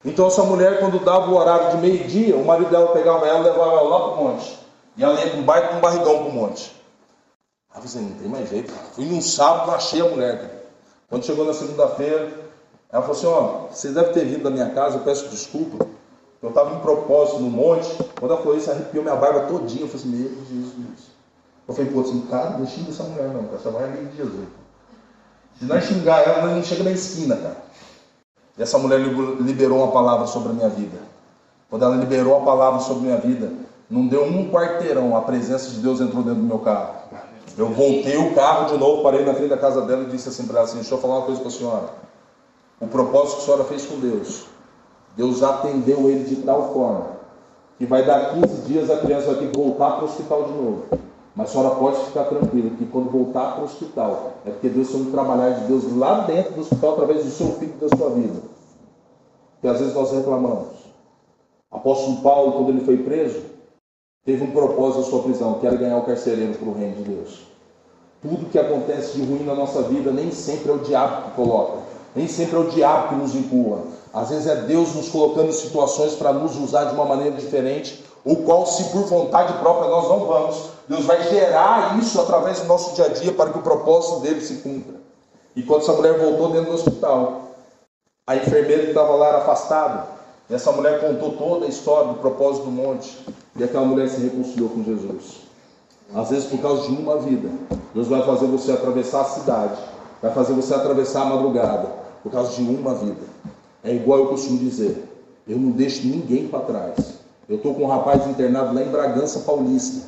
Então 0.04 0.28
essa 0.28 0.44
mulher, 0.44 0.78
quando 0.78 1.04
dava 1.04 1.30
o 1.30 1.36
horário 1.36 1.70
de 1.70 1.76
meio-dia, 1.78 2.36
o 2.36 2.44
marido 2.44 2.70
dela 2.70 2.92
pegava 2.92 3.26
ela 3.26 3.40
e 3.40 3.42
levava 3.42 3.72
ela 3.72 3.82
lá 3.82 3.98
para 4.00 4.12
o 4.12 4.24
monte. 4.24 4.58
E 4.96 5.02
ela 5.02 5.20
ia 5.20 5.30
com 5.30 5.38
um 5.38 5.42
baita 5.42 5.74
um 5.74 5.80
barrigão 5.80 6.18
para 6.18 6.28
o 6.28 6.32
monte. 6.32 6.72
Aí 7.74 7.82
você 7.82 7.98
não 7.98 8.12
tem 8.12 8.28
mais 8.28 8.48
jeito. 8.48 8.72
Fui 8.92 9.04
num 9.04 9.20
sábado, 9.20 9.72
achei 9.72 10.00
a 10.00 10.08
mulher. 10.08 10.38
Cara. 10.38 10.64
Quando 11.08 11.24
chegou 11.24 11.44
na 11.44 11.54
segunda-feira, 11.54 12.32
ela 12.90 13.02
falou 13.02 13.16
assim, 13.16 13.26
ó, 13.26 13.66
você 13.70 13.90
deve 13.90 14.12
ter 14.12 14.24
vindo 14.24 14.44
da 14.44 14.50
minha 14.50 14.70
casa, 14.70 14.98
eu 14.98 15.02
peço 15.02 15.28
desculpa. 15.28 15.86
Eu 16.40 16.50
estava 16.50 16.74
em 16.74 16.78
propósito 16.80 17.40
no 17.40 17.50
monte. 17.50 17.88
Quando 18.18 18.32
ela 18.32 18.40
falou 18.40 18.56
isso, 18.56 18.70
arrepiou 18.70 19.02
minha 19.02 19.16
barba 19.16 19.40
todinha. 19.42 19.82
Eu 19.82 19.88
falei 19.88 20.02
assim, 20.02 20.08
meu 20.08 20.44
Jesus. 20.44 21.07
Eu 21.68 21.74
falei, 21.74 21.90
pô, 21.90 22.00
assim, 22.00 22.22
cara, 22.22 22.56
não 22.56 22.66
xinga 22.66 22.90
essa 22.90 23.02
mulher 23.02 23.28
não, 23.28 23.54
essa 23.54 23.70
mulher 23.70 23.90
é 23.90 24.04
de 24.04 24.16
Jesus. 24.16 24.48
Se 25.58 25.66
nós 25.66 25.84
xingar 25.84 26.26
ela, 26.26 26.54
não 26.54 26.62
chega 26.62 26.82
na 26.82 26.92
esquina, 26.92 27.36
cara. 27.36 27.56
E 28.56 28.62
essa 28.62 28.78
mulher 28.78 29.00
liberou 29.00 29.78
uma 29.78 29.92
palavra 29.92 30.26
sobre 30.26 30.50
a 30.50 30.52
minha 30.54 30.68
vida. 30.68 30.98
Quando 31.68 31.84
ela 31.84 31.96
liberou 31.96 32.38
a 32.38 32.44
palavra 32.44 32.80
sobre 32.80 33.02
a 33.02 33.02
minha 33.02 33.16
vida, 33.18 33.52
não 33.90 34.06
deu 34.06 34.24
um 34.24 34.50
quarteirão, 34.50 35.14
a 35.16 35.20
presença 35.20 35.70
de 35.70 35.80
Deus 35.80 36.00
entrou 36.00 36.22
dentro 36.22 36.40
do 36.40 36.46
meu 36.46 36.58
carro. 36.60 36.94
Eu 37.56 37.68
voltei 37.68 38.16
o 38.16 38.34
carro 38.34 38.66
de 38.72 38.78
novo, 38.78 39.02
parei 39.02 39.24
na 39.24 39.34
frente 39.34 39.50
da 39.50 39.58
casa 39.58 39.82
dela 39.82 40.04
e 40.04 40.06
disse 40.06 40.28
assim 40.28 40.46
para 40.46 40.58
ela 40.58 40.64
assim, 40.64 40.76
deixa 40.76 40.94
eu 40.94 40.98
falar 40.98 41.18
uma 41.18 41.26
coisa 41.26 41.40
para 41.40 41.48
a 41.48 41.52
senhora. 41.52 41.88
O 42.80 42.86
propósito 42.86 43.36
que 43.36 43.42
a 43.42 43.44
senhora 43.44 43.64
fez 43.64 43.84
com 43.84 43.98
Deus, 43.98 44.46
Deus 45.16 45.42
atendeu 45.42 46.08
ele 46.08 46.24
de 46.24 46.36
tal 46.36 46.72
forma 46.72 47.18
que 47.76 47.86
vai 47.86 48.04
dar 48.04 48.34
15 48.34 48.62
dias 48.62 48.90
a 48.90 48.98
criança 48.98 49.26
vai 49.26 49.36
ter 49.36 49.50
que 49.50 49.56
voltar 49.56 49.92
para 49.92 50.04
o 50.04 50.08
hospital 50.08 50.44
de 50.44 50.52
novo. 50.52 50.84
Mas 51.38 51.50
a 51.50 51.52
senhora 51.52 51.76
pode 51.76 52.04
ficar 52.06 52.24
tranquila 52.24 52.70
que 52.70 52.84
quando 52.86 53.10
voltar 53.10 53.52
para 53.52 53.62
o 53.62 53.64
hospital, 53.64 54.32
é 54.44 54.50
porque 54.50 54.68
Deus 54.68 54.88
tem 54.88 55.02
um 55.02 55.12
trabalhar 55.12 55.50
de 55.50 55.68
Deus 55.68 55.96
lá 55.96 56.22
dentro 56.22 56.54
do 56.54 56.62
hospital 56.62 56.94
através 56.94 57.24
do 57.24 57.30
seu 57.30 57.52
filho 57.52 57.74
e 57.80 57.88
da 57.88 57.96
sua 57.96 58.10
vida. 58.10 58.40
Que 59.60 59.68
às 59.68 59.78
vezes 59.78 59.94
nós 59.94 60.10
reclamamos. 60.10 60.66
Apóstolo 61.70 62.16
Paulo, 62.22 62.52
quando 62.54 62.70
ele 62.70 62.84
foi 62.84 62.96
preso, 62.96 63.40
teve 64.24 64.42
um 64.42 64.50
propósito 64.50 64.98
na 64.98 65.06
sua 65.06 65.22
prisão, 65.22 65.54
que 65.60 65.66
era 65.68 65.76
ganhar 65.76 65.98
o 65.98 66.04
carcereiro 66.04 66.54
para 66.54 66.68
o 66.68 66.74
reino 66.74 66.96
de 66.96 67.02
Deus. 67.04 67.46
Tudo 68.20 68.50
que 68.50 68.58
acontece 68.58 69.12
de 69.12 69.24
ruim 69.24 69.44
na 69.44 69.54
nossa 69.54 69.82
vida 69.82 70.10
nem 70.10 70.32
sempre 70.32 70.72
é 70.72 70.74
o 70.74 70.78
diabo 70.78 71.22
que 71.22 71.36
coloca, 71.36 71.78
nem 72.16 72.26
sempre 72.26 72.56
é 72.56 72.58
o 72.58 72.68
diabo 72.68 73.10
que 73.10 73.14
nos 73.14 73.36
empurra. 73.36 73.82
Às 74.12 74.30
vezes 74.30 74.48
é 74.48 74.56
Deus 74.62 74.92
nos 74.92 75.08
colocando 75.08 75.50
em 75.50 75.52
situações 75.52 76.16
para 76.16 76.32
nos 76.32 76.56
usar 76.58 76.86
de 76.86 76.94
uma 76.96 77.04
maneira 77.04 77.36
diferente, 77.36 78.04
o 78.24 78.34
qual, 78.38 78.66
se 78.66 78.90
por 78.90 79.04
vontade 79.04 79.52
própria 79.60 79.88
nós 79.88 80.08
não 80.08 80.26
vamos, 80.26 80.77
Deus 80.88 81.04
vai 81.04 81.22
gerar 81.28 81.98
isso 81.98 82.20
através 82.20 82.60
do 82.60 82.66
nosso 82.66 82.94
dia 82.94 83.06
a 83.06 83.08
dia 83.08 83.32
para 83.32 83.50
que 83.50 83.58
o 83.58 83.62
propósito 83.62 84.20
dele 84.20 84.40
se 84.40 84.54
cumpra. 84.56 84.94
E 85.54 85.62
quando 85.62 85.82
essa 85.82 85.92
mulher 85.92 86.18
voltou 86.18 86.50
dentro 86.50 86.70
do 86.70 86.76
hospital, 86.76 87.50
a 88.26 88.36
enfermeira 88.36 88.84
que 88.84 88.88
estava 88.90 89.14
lá 89.14 89.28
era 89.28 89.38
afastada, 89.38 90.06
e 90.48 90.54
essa 90.54 90.72
mulher 90.72 91.00
contou 91.00 91.32
toda 91.32 91.66
a 91.66 91.68
história 91.68 92.08
do 92.08 92.14
propósito 92.20 92.64
do 92.64 92.70
monte, 92.70 93.18
e 93.56 93.64
aquela 93.64 93.84
mulher 93.84 94.08
se 94.08 94.20
reconciliou 94.20 94.70
com 94.70 94.82
Jesus. 94.82 95.48
Às 96.14 96.30
vezes, 96.30 96.46
por 96.46 96.60
causa 96.60 96.88
de 96.88 96.94
uma 96.94 97.18
vida, 97.18 97.50
Deus 97.94 98.08
vai 98.08 98.22
fazer 98.24 98.46
você 98.46 98.72
atravessar 98.72 99.22
a 99.22 99.24
cidade, 99.24 99.78
vai 100.22 100.32
fazer 100.32 100.54
você 100.54 100.72
atravessar 100.74 101.22
a 101.22 101.26
madrugada, 101.26 101.92
por 102.22 102.32
causa 102.32 102.54
de 102.54 102.62
uma 102.62 102.94
vida. 102.94 103.20
É 103.84 103.94
igual 103.94 104.20
eu 104.20 104.28
costumo 104.28 104.58
dizer: 104.58 105.06
eu 105.46 105.58
não 105.58 105.70
deixo 105.70 106.06
ninguém 106.06 106.48
para 106.48 106.60
trás. 106.60 107.18
Eu 107.48 107.56
estou 107.56 107.74
com 107.74 107.84
um 107.84 107.88
rapaz 107.88 108.26
internado 108.26 108.74
lá 108.74 108.82
em 108.82 108.88
Bragança 108.88 109.40
Paulista. 109.40 110.06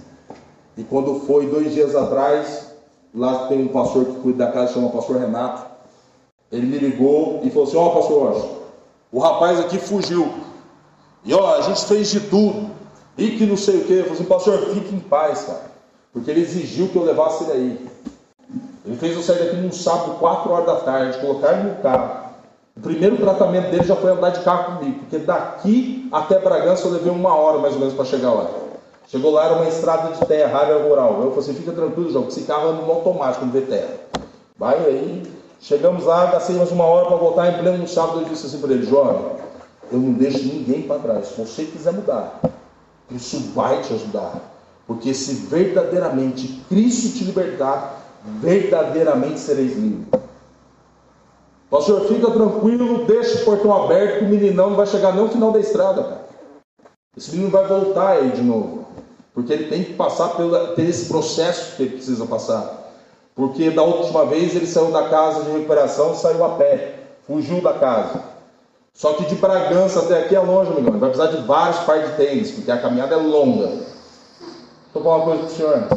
E 0.77 0.85
quando 0.85 1.21
foi 1.21 1.47
dois 1.47 1.73
dias 1.73 1.95
atrás, 1.95 2.73
lá 3.15 3.47
tem 3.49 3.63
um 3.63 3.69
pastor 3.69 4.05
que 4.05 4.21
cuida 4.21 4.47
da 4.47 4.53
casa, 4.53 4.75
chama 4.75 4.91
pastor 4.91 5.17
Renato. 5.17 5.69
Ele 6.51 6.67
me 6.67 6.79
ligou 6.79 7.41
e 7.45 7.51
falou 7.51 7.69
assim: 7.69 7.77
Ó, 7.77 7.87
oh, 7.87 7.91
pastor, 7.91 8.61
o 9.13 9.19
rapaz 9.19 9.61
aqui 9.61 9.79
fugiu. 9.79 10.33
E 11.25 11.35
ó, 11.35 11.57
a 11.57 11.61
gente 11.63 11.85
fez 11.85 12.11
de 12.11 12.21
tudo. 12.21 12.71
E 13.19 13.37
que 13.37 13.45
não 13.45 13.57
sei 13.57 13.79
o 13.79 13.85
que. 13.85 13.93
Eu 13.93 14.03
falei 14.05 14.15
assim: 14.15 14.25
pastor, 14.25 14.59
fique 14.75 14.95
em 14.95 15.01
paz, 15.01 15.45
cara. 15.45 15.71
Porque 16.13 16.31
ele 16.31 16.41
exigiu 16.41 16.89
que 16.89 16.97
eu 16.97 17.05
levasse 17.05 17.45
ele 17.45 17.53
aí. 17.53 17.89
Ele 18.85 18.97
fez 18.97 19.15
eu 19.15 19.23
sair 19.23 19.39
daqui 19.39 19.57
num 19.57 19.71
sábado, 19.71 20.19
4 20.19 20.51
horas 20.51 20.67
da 20.67 20.77
tarde, 20.77 21.19
colocar 21.21 21.53
ele 21.53 21.71
no 21.71 21.77
carro. 21.77 22.31
O 22.77 22.81
primeiro 22.81 23.17
tratamento 23.19 23.71
dele 23.71 23.85
já 23.85 23.95
foi 23.95 24.11
andar 24.11 24.31
de 24.31 24.41
carro 24.41 24.79
comigo, 24.79 25.01
porque 25.01 25.19
daqui 25.19 26.09
até 26.11 26.39
Bragança 26.39 26.87
eu 26.87 26.93
levei 26.93 27.13
uma 27.13 27.35
hora 27.35 27.59
mais 27.59 27.75
ou 27.75 27.81
menos 27.81 27.95
para 27.95 28.05
chegar 28.05 28.33
lá. 28.33 28.49
Chegou 29.11 29.33
lá, 29.33 29.47
era 29.47 29.55
uma 29.55 29.69
estrada 29.69 30.15
de 30.15 30.25
terra, 30.25 30.61
área 30.61 30.79
rural. 30.85 31.15
Eu 31.15 31.31
falei 31.31 31.39
assim: 31.41 31.55
fica 31.55 31.73
tranquilo, 31.73 32.13
João, 32.13 32.27
que 32.27 32.31
esse 32.31 32.43
carro 32.43 32.69
anda 32.69 32.83
no 32.83 32.93
automático, 32.93 33.45
não 33.45 33.53
vê 33.53 33.63
terra. 33.63 33.95
Vai 34.57 34.79
aí. 34.79 35.23
Chegamos 35.61 36.05
lá, 36.05 36.27
gastei 36.27 36.57
mais 36.57 36.71
uma 36.71 36.85
hora 36.85 37.07
para 37.07 37.17
voltar 37.17 37.51
em 37.51 37.59
pleno 37.59 37.89
sábado. 37.89 38.21
Eu 38.21 38.27
disse 38.27 38.47
assim 38.47 38.61
para 38.61 38.73
ele: 38.73 38.87
jovem, 38.87 39.33
eu 39.91 39.99
não 39.99 40.13
deixo 40.13 40.39
ninguém 40.45 40.83
para 40.83 41.01
trás. 41.01 41.27
Se 41.27 41.41
você 41.41 41.65
quiser 41.65 41.93
mudar, 41.93 42.41
isso 43.11 43.51
vai 43.53 43.83
te 43.83 43.93
ajudar. 43.95 44.35
Porque 44.87 45.13
se 45.13 45.35
verdadeiramente 45.47 46.65
Cristo 46.69 47.19
te 47.19 47.25
libertar, 47.25 48.01
verdadeiramente 48.41 49.41
sereis 49.41 49.77
livres. 49.77 50.07
Pastor, 51.69 52.07
fica 52.07 52.31
tranquilo, 52.31 53.07
deixa 53.07 53.43
o 53.43 53.45
portão 53.45 53.85
aberto, 53.85 54.25
o 54.25 54.29
meninão 54.29 54.71
não 54.71 54.77
vai 54.77 54.87
chegar 54.87 55.13
nem 55.15 55.25
no 55.25 55.31
final 55.31 55.51
da 55.51 55.61
estrada, 55.61 56.03
cara. 56.03 56.21
Esse 57.17 57.33
menino 57.33 57.51
vai 57.51 57.67
voltar 57.67 58.11
aí 58.11 58.31
de 58.31 58.43
novo. 58.43 58.80
Porque 59.41 59.55
ele 59.55 59.69
tem 59.71 59.83
que 59.83 59.95
passar 59.95 60.29
pela, 60.37 60.75
por 60.75 60.85
esse 60.85 61.07
processo 61.07 61.75
que 61.75 61.83
ele 61.85 61.91
precisa 61.93 62.27
passar. 62.27 62.93
Porque 63.35 63.71
da 63.71 63.83
última 63.83 64.27
vez 64.27 64.55
ele 64.55 64.67
saiu 64.67 64.91
da 64.91 65.09
casa 65.09 65.45
de 65.45 65.51
recuperação, 65.53 66.15
saiu 66.15 66.45
a 66.45 66.51
pé, 66.51 66.97
fugiu 67.27 67.63
da 67.63 67.73
casa. 67.73 68.23
Só 68.93 69.15
que 69.15 69.25
de 69.25 69.37
Bragança 69.37 70.01
até 70.01 70.19
aqui 70.19 70.37
é 70.37 70.41
longe, 70.41 70.73
amigão. 70.73 70.99
Vai 70.99 71.09
precisar 71.09 71.35
de 71.35 71.47
vários 71.47 71.79
pares 71.85 72.11
de 72.11 72.17
tênis, 72.17 72.51
porque 72.51 72.71
a 72.71 72.77
caminhada 72.77 73.15
é 73.15 73.19
longa. 73.19 73.79
Estou 74.87 75.03
falando 75.03 75.23
uma 75.23 75.25
coisa 75.25 75.43
para 75.45 75.47
o 75.47 75.57
senhor. 75.57 75.89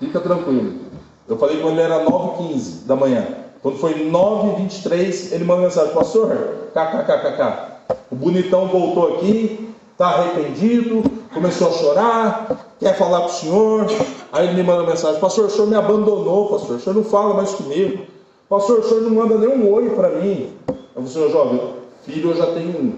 Fica 0.00 0.18
tranquilo. 0.18 0.80
Eu 1.28 1.38
falei 1.38 1.60
com 1.60 1.68
ele 1.68 1.80
era 1.80 2.04
9h15 2.04 2.86
da 2.86 2.96
manhã. 2.96 3.24
Quando 3.62 3.78
foi 3.78 4.10
9h23, 4.10 5.32
ele 5.32 5.44
mandou 5.44 5.62
mensagem, 5.62 5.94
pastor, 5.94 6.70
kkkk. 6.74 7.94
O 8.10 8.16
bonitão 8.16 8.66
voltou 8.66 9.14
aqui, 9.14 9.72
está 9.92 10.06
arrependido, 10.06 11.21
começou 11.32 11.68
a 11.68 11.72
chorar, 11.72 12.74
quer 12.78 12.96
falar 12.96 13.20
com 13.20 13.26
o 13.26 13.32
senhor. 13.32 13.86
Aí 14.32 14.46
ele 14.46 14.54
me 14.54 14.62
manda 14.62 14.90
mensagem, 14.90 15.20
pastor, 15.20 15.46
o 15.46 15.50
senhor 15.50 15.66
me 15.66 15.74
abandonou, 15.74 16.48
pastor, 16.48 16.76
o 16.76 16.80
senhor 16.80 16.96
não 16.96 17.04
fala 17.04 17.34
mais 17.34 17.50
comigo. 17.52 18.06
Pastor, 18.48 18.80
o 18.80 18.88
senhor 18.88 19.02
não 19.02 19.10
manda 19.10 19.38
nem 19.38 19.48
um 19.48 19.72
oi 19.72 19.90
para 19.90 20.10
mim. 20.10 20.56
Eu 20.94 21.02
falei, 21.04 21.30
jovem, 21.30 21.74
filho 22.04 22.30
eu 22.30 22.36
já 22.36 22.46
tenho 22.52 22.70
um. 22.70 22.94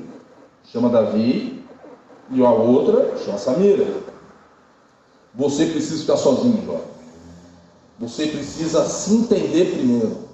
Chama 0.64 0.88
Davi, 0.88 1.62
e 2.30 2.44
a 2.44 2.50
outra 2.50 3.16
chama 3.18 3.38
Samira. 3.38 3.86
Você 5.34 5.66
precisa 5.66 6.00
ficar 6.00 6.16
sozinho, 6.16 6.64
jovem. 6.64 6.94
Você 8.00 8.26
precisa 8.26 8.84
se 8.84 9.14
entender 9.14 9.72
primeiro. 9.72 10.24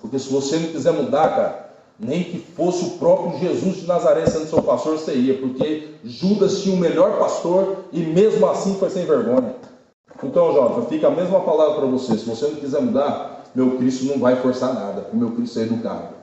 Porque 0.00 0.18
se 0.18 0.30
você 0.30 0.56
não 0.56 0.68
quiser 0.68 0.92
mudar, 0.92 1.28
cara, 1.28 1.69
nem 2.00 2.24
que 2.24 2.38
fosse 2.38 2.84
o 2.84 2.90
próprio 2.92 3.38
Jesus 3.38 3.76
de 3.76 3.86
Nazaré 3.86 4.26
sendo 4.26 4.48
seu 4.48 4.62
pastor, 4.62 4.98
você 4.98 5.14
ia. 5.14 5.38
Porque 5.38 5.88
Judas 6.02 6.62
tinha 6.62 6.74
o 6.74 6.78
melhor 6.78 7.18
pastor 7.18 7.84
e 7.92 8.00
mesmo 8.00 8.48
assim 8.48 8.74
foi 8.76 8.88
sem 8.88 9.04
vergonha. 9.04 9.54
Então, 10.22 10.52
jovem, 10.52 10.86
fica 10.86 11.08
a 11.08 11.10
mesma 11.10 11.40
palavra 11.40 11.76
para 11.76 11.86
você. 11.86 12.16
Se 12.16 12.24
você 12.24 12.46
não 12.46 12.56
quiser 12.56 12.80
mudar, 12.80 13.44
meu 13.54 13.76
Cristo 13.76 14.06
não 14.06 14.18
vai 14.18 14.36
forçar 14.36 14.74
nada. 14.74 15.08
O 15.12 15.16
meu 15.16 15.32
Cristo 15.32 15.58
é 15.58 15.62
educado. 15.62 16.14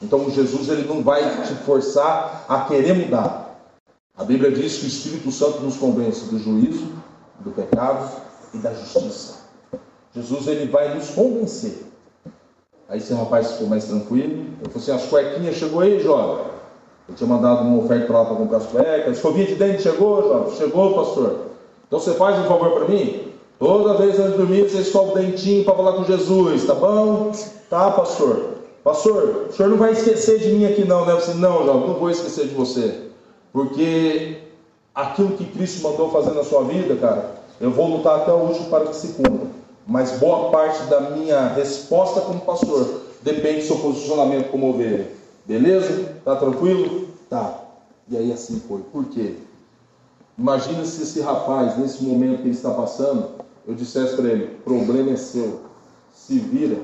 Então, 0.00 0.30
Jesus 0.30 0.68
ele 0.68 0.86
não 0.86 1.02
vai 1.02 1.22
te 1.42 1.54
forçar 1.64 2.44
a 2.48 2.60
querer 2.64 2.94
mudar. 2.94 3.58
A 4.16 4.22
Bíblia 4.22 4.52
diz 4.52 4.78
que 4.78 4.84
o 4.84 4.88
Espírito 4.88 5.32
Santo 5.32 5.60
nos 5.60 5.76
convence 5.76 6.26
do 6.26 6.38
juízo, 6.38 6.92
do 7.40 7.50
pecado 7.50 8.08
e 8.52 8.58
da 8.58 8.72
justiça. 8.72 9.44
Jesus 10.14 10.46
ele 10.46 10.70
vai 10.70 10.94
nos 10.94 11.10
convencer. 11.10 11.93
Aí 12.88 12.98
esse 12.98 13.14
rapaz 13.14 13.52
ficou 13.52 13.68
mais 13.68 13.84
tranquilo. 13.84 14.46
Eu 14.62 14.70
falei 14.70 14.76
assim: 14.76 14.92
as 14.92 15.10
cuequinhas 15.10 15.56
chegou 15.56 15.80
aí, 15.80 16.00
jovem? 16.00 16.44
Eu 17.08 17.14
tinha 17.14 17.28
mandado 17.28 17.62
uma 17.62 17.84
oferta 17.84 18.06
para 18.06 18.18
lá 18.20 18.24
para 18.24 18.36
comprar 18.36 18.58
as 18.58 18.66
cuecas. 18.66 19.16
Escovinha 19.16 19.46
de 19.46 19.54
dente 19.54 19.82
chegou, 19.82 20.22
jovem? 20.22 20.56
Chegou, 20.56 20.94
pastor. 20.94 21.36
Então 21.86 21.98
você 21.98 22.12
faz 22.14 22.38
um 22.38 22.44
favor 22.44 22.70
para 22.72 22.88
mim? 22.88 23.32
Toda 23.58 23.94
vez 23.94 24.18
antes 24.18 24.32
de 24.32 24.38
dormir 24.38 24.68
você 24.68 24.78
escova 24.78 25.12
o 25.12 25.14
dentinho 25.14 25.64
para 25.64 25.74
falar 25.74 25.92
com 25.92 26.04
Jesus, 26.04 26.64
tá 26.64 26.74
bom? 26.74 27.32
Tá, 27.70 27.90
pastor. 27.92 28.54
Pastor, 28.82 29.46
o 29.48 29.52
senhor 29.52 29.70
não 29.70 29.78
vai 29.78 29.92
esquecer 29.92 30.38
de 30.38 30.50
mim 30.50 30.66
aqui 30.66 30.84
não, 30.84 31.06
né? 31.06 31.12
Eu 31.12 31.16
disse, 31.16 31.34
não, 31.34 31.64
jovem, 31.64 31.88
não 31.88 31.94
vou 31.94 32.10
esquecer 32.10 32.48
de 32.48 32.54
você. 32.54 33.08
Porque 33.52 34.38
aquilo 34.94 35.30
que 35.30 35.44
Cristo 35.44 35.82
mandou 35.88 36.10
fazer 36.10 36.32
na 36.32 36.44
sua 36.44 36.64
vida, 36.64 36.94
cara, 36.96 37.36
eu 37.60 37.70
vou 37.70 37.96
lutar 37.96 38.16
até 38.16 38.32
o 38.32 38.36
último 38.36 38.68
para 38.68 38.86
que 38.86 38.96
se 38.96 39.14
cumpra. 39.14 39.53
Mas 39.86 40.18
boa 40.18 40.50
parte 40.50 40.82
da 40.84 41.00
minha 41.00 41.48
resposta 41.48 42.22
como 42.22 42.40
pastor 42.40 43.02
depende 43.22 43.60
do 43.60 43.66
seu 43.66 43.78
posicionamento 43.78 44.50
como 44.50 44.70
ovelha. 44.70 45.10
Beleza? 45.44 46.14
Tá 46.24 46.36
tranquilo? 46.36 47.08
Tá. 47.28 47.60
E 48.08 48.16
aí 48.16 48.32
assim 48.32 48.60
foi. 48.66 48.80
Por 48.80 49.04
quê? 49.06 49.36
Imagina 50.38 50.84
se 50.84 51.02
esse 51.02 51.20
rapaz, 51.20 51.78
nesse 51.78 52.02
momento 52.02 52.38
que 52.38 52.48
ele 52.48 52.50
está 52.50 52.70
passando, 52.70 53.30
eu 53.66 53.74
dissesse 53.74 54.16
para 54.16 54.28
ele: 54.28 54.46
problema 54.64 55.12
é 55.12 55.16
seu, 55.16 55.60
se 56.12 56.38
vira. 56.38 56.78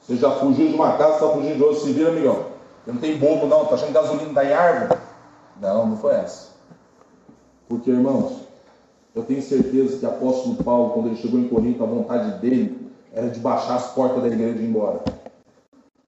Você 0.00 0.16
já 0.16 0.30
fugiu 0.32 0.68
de 0.68 0.74
uma 0.74 0.96
casa, 0.96 1.14
está 1.14 1.28
fugindo 1.28 1.56
de 1.56 1.62
outra, 1.62 1.80
se 1.80 1.92
vira, 1.92 2.10
amigão. 2.10 2.46
Você 2.84 2.92
não 2.92 3.00
tem 3.00 3.18
bobo, 3.18 3.46
não, 3.46 3.62
está 3.62 3.74
achando 3.74 3.92
gasolina 3.92 4.32
da 4.32 4.40
árvore? 4.40 5.00
Não, 5.60 5.86
não 5.86 5.96
foi 5.96 6.14
essa. 6.14 6.50
Porque, 7.68 7.90
irmãos, 7.90 8.45
eu 9.16 9.22
tenho 9.22 9.42
certeza 9.42 9.96
que 9.96 10.04
o 10.04 10.08
apóstolo 10.10 10.56
Paulo, 10.56 10.90
quando 10.90 11.06
ele 11.06 11.16
chegou 11.16 11.40
em 11.40 11.48
Corinto, 11.48 11.82
a 11.82 11.86
vontade 11.86 12.38
dele 12.38 12.92
era 13.14 13.30
de 13.30 13.40
baixar 13.40 13.76
as 13.76 13.94
portas 13.94 14.20
da 14.20 14.28
igreja 14.28 14.58
e 14.58 14.64
ir 14.64 14.68
embora. 14.68 15.02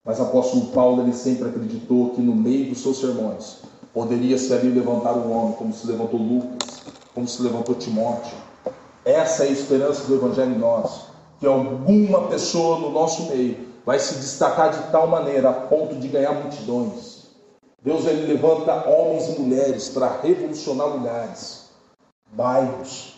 Mas 0.05 0.19
o 0.19 0.25
apóstolo 0.25 0.67
Paulo, 0.67 1.03
ele 1.03 1.15
sempre 1.15 1.49
acreditou 1.49 2.11
que 2.11 2.21
no 2.21 2.35
meio 2.35 2.69
dos 2.69 2.83
seus 2.83 3.01
sermões, 3.01 3.63
poderia 3.95 4.37
se 4.37 4.53
ali 4.53 4.69
levantar 4.69 5.15
um 5.15 5.33
homem, 5.33 5.55
como 5.55 5.73
se 5.73 5.87
levantou 5.87 6.21
Lucas, 6.21 6.83
como 7.15 7.27
se 7.27 7.43
levantou 7.43 7.75
Timóteo. 7.77 8.37
Essa 9.07 9.45
é 9.45 9.49
a 9.49 9.53
esperança 9.53 10.07
do 10.07 10.15
Evangelho 10.15 10.55
em 10.55 10.59
nós, 10.59 11.07
que 11.41 11.47
alguma 11.47 12.29
pessoa 12.29 12.79
no 12.79 12.91
nosso 12.91 13.23
meio 13.31 13.57
vai 13.87 13.99
se 13.99 14.17
destacar 14.17 14.71
de 14.71 14.93
tal 14.93 15.07
maneira 15.07 15.49
a 15.49 15.55
ponto 15.55 15.95
de 15.95 16.09
ganhar 16.09 16.35
multidões. 16.35 17.29
Deus 17.83 18.07
ele 18.07 18.31
levanta 18.31 18.87
homens 18.87 19.31
e 19.31 19.41
mulheres 19.41 19.89
para 19.89 20.21
revolucionar 20.21 20.89
lugares, 20.89 21.68
bairros, 22.33 23.15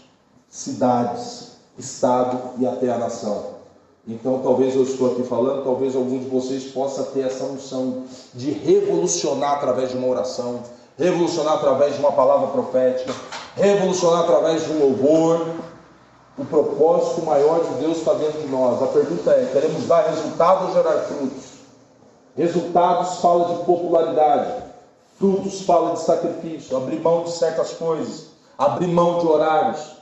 cidades, 0.48 1.52
estado 1.78 2.38
e 2.58 2.66
até 2.66 2.90
a 2.90 2.98
nação. 2.98 3.60
Então, 4.08 4.40
talvez 4.42 4.74
eu 4.74 4.82
estou 4.82 5.12
aqui 5.12 5.22
falando, 5.22 5.62
talvez 5.62 5.94
algum 5.94 6.18
de 6.18 6.28
vocês 6.28 6.64
possa 6.64 7.04
ter 7.04 7.26
essa 7.26 7.44
unção 7.44 8.04
de 8.34 8.50
revolucionar 8.50 9.52
através 9.52 9.90
de 9.90 9.96
uma 9.96 10.08
oração, 10.08 10.62
revolucionar 10.98 11.54
através 11.54 11.94
de 11.94 12.00
uma 12.00 12.12
palavra 12.12 12.48
profética, 12.48 13.14
revolucionar 13.54 14.22
através 14.22 14.64
de 14.64 14.72
um 14.72 14.80
louvor, 14.80 15.46
o 16.38 16.44
propósito 16.46 17.22
maior 17.22 17.60
de 17.62 17.74
Deus 17.80 17.98
está 17.98 18.14
dentro 18.14 18.40
de 18.40 18.48
nós. 18.48 18.82
A 18.82 18.86
pergunta 18.86 19.30
é: 19.32 19.50
queremos 19.52 19.86
dar 19.86 20.08
resultados 20.08 20.68
ou 20.68 20.74
gerar 20.74 20.98
frutos? 21.02 21.50
Resultados 22.36 23.18
fala 23.18 23.54
de 23.54 23.64
popularidade, 23.64 24.62
frutos 25.18 25.60
fala 25.62 25.92
de 25.92 26.00
sacrifício, 26.00 26.76
abrir 26.76 27.00
mão 27.00 27.24
de 27.24 27.32
certas 27.32 27.72
coisas, 27.72 28.29
abrir 28.60 28.88
mão 28.88 29.18
de 29.18 29.26
horários. 29.26 29.96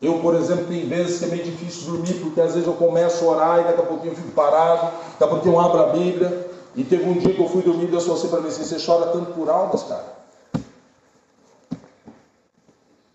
Eu, 0.00 0.20
por 0.20 0.34
exemplo, 0.34 0.66
tem 0.66 0.86
vezes 0.86 1.18
que 1.18 1.24
é 1.24 1.28
meio 1.28 1.42
difícil 1.42 1.90
dormir, 1.90 2.20
porque 2.20 2.40
às 2.40 2.52
vezes 2.52 2.68
eu 2.68 2.74
começo 2.74 3.24
a 3.24 3.28
orar 3.28 3.60
e 3.60 3.64
daqui 3.64 3.80
a 3.80 3.84
pouquinho 3.84 4.12
eu 4.12 4.16
fico 4.16 4.30
parado, 4.32 4.92
daqui 5.18 5.24
a 5.24 5.26
pouquinho 5.26 5.54
eu 5.54 5.60
abro 5.60 5.82
a 5.82 5.86
Bíblia. 5.86 6.48
E 6.76 6.84
teve 6.84 7.08
um 7.08 7.14
dia 7.14 7.34
que 7.34 7.40
eu 7.40 7.48
fui 7.48 7.62
dormir 7.62 7.84
e 7.84 7.88
Deus 7.88 8.04
falou 8.04 8.18
assim 8.18 8.28
para 8.28 8.40
mim: 8.40 8.48
assim, 8.48 8.62
Você 8.62 8.84
chora 8.84 9.10
tanto 9.10 9.32
por 9.32 9.48
almas, 9.48 9.82
cara? 9.84 10.18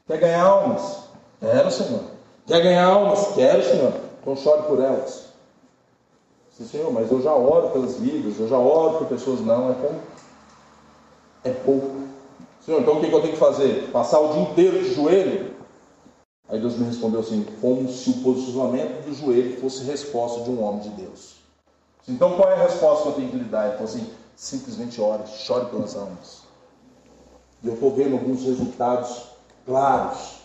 Quer 0.08 0.18
ganhar 0.18 0.44
almas? 0.44 1.04
Quero, 1.40 1.72
Senhor. 1.72 2.02
Quer 2.48 2.62
ganhar 2.62 2.88
almas? 2.88 3.28
Quero, 3.36 3.64
Senhor. 3.64 3.94
Então 4.20 4.36
chore 4.36 4.64
por 4.64 4.82
elas. 4.82 5.28
Sim, 6.58 6.66
Senhor, 6.66 6.92
mas 6.92 7.10
eu 7.12 7.22
já 7.22 7.34
oro 7.34 7.70
pelas 7.70 7.98
vidas, 7.98 8.40
eu 8.40 8.48
já 8.48 8.58
oro 8.58 8.98
por 8.98 9.08
pessoas. 9.08 9.40
Não, 9.40 9.70
é 9.70 9.74
pouco. 9.74 10.00
É 11.46 11.52
pouco. 11.52 12.03
Senhor, 12.66 12.82
então 12.82 12.98
o 12.98 13.02
que 13.02 13.12
eu 13.12 13.22
tenho 13.22 13.34
que 13.34 13.40
fazer? 13.40 13.90
Passar 13.92 14.22
o 14.22 14.34
dia 14.34 14.42
inteiro 14.44 14.82
de 14.82 14.94
joelho? 14.94 15.54
Aí 16.48 16.60
Deus 16.60 16.78
me 16.78 16.86
respondeu 16.86 17.20
assim: 17.20 17.46
como 17.60 17.90
se 17.90 18.10
o 18.10 18.24
posicionamento 18.24 19.06
do 19.06 19.14
joelho 19.14 19.60
fosse 19.60 19.84
resposta 19.84 20.44
de 20.44 20.50
um 20.50 20.64
homem 20.64 20.82
de 20.82 20.90
Deus. 20.90 21.36
Então 22.08 22.38
qual 22.38 22.50
é 22.50 22.54
a 22.54 22.64
resposta 22.64 23.04
que 23.04 23.10
eu 23.10 23.14
tenho 23.16 23.30
que 23.32 23.38
lhe 23.38 23.44
dar? 23.44 23.66
Ele 23.66 23.74
falou 23.74 23.90
assim: 23.90 24.10
simplesmente 24.36 25.02
ore, 25.02 25.28
chore 25.28 25.66
pelas 25.66 25.96
almas. 25.96 26.44
E 27.62 27.68
eu 27.68 27.74
estou 27.74 27.92
vendo 27.92 28.14
alguns 28.14 28.44
resultados 28.44 29.24
claros, 29.66 30.40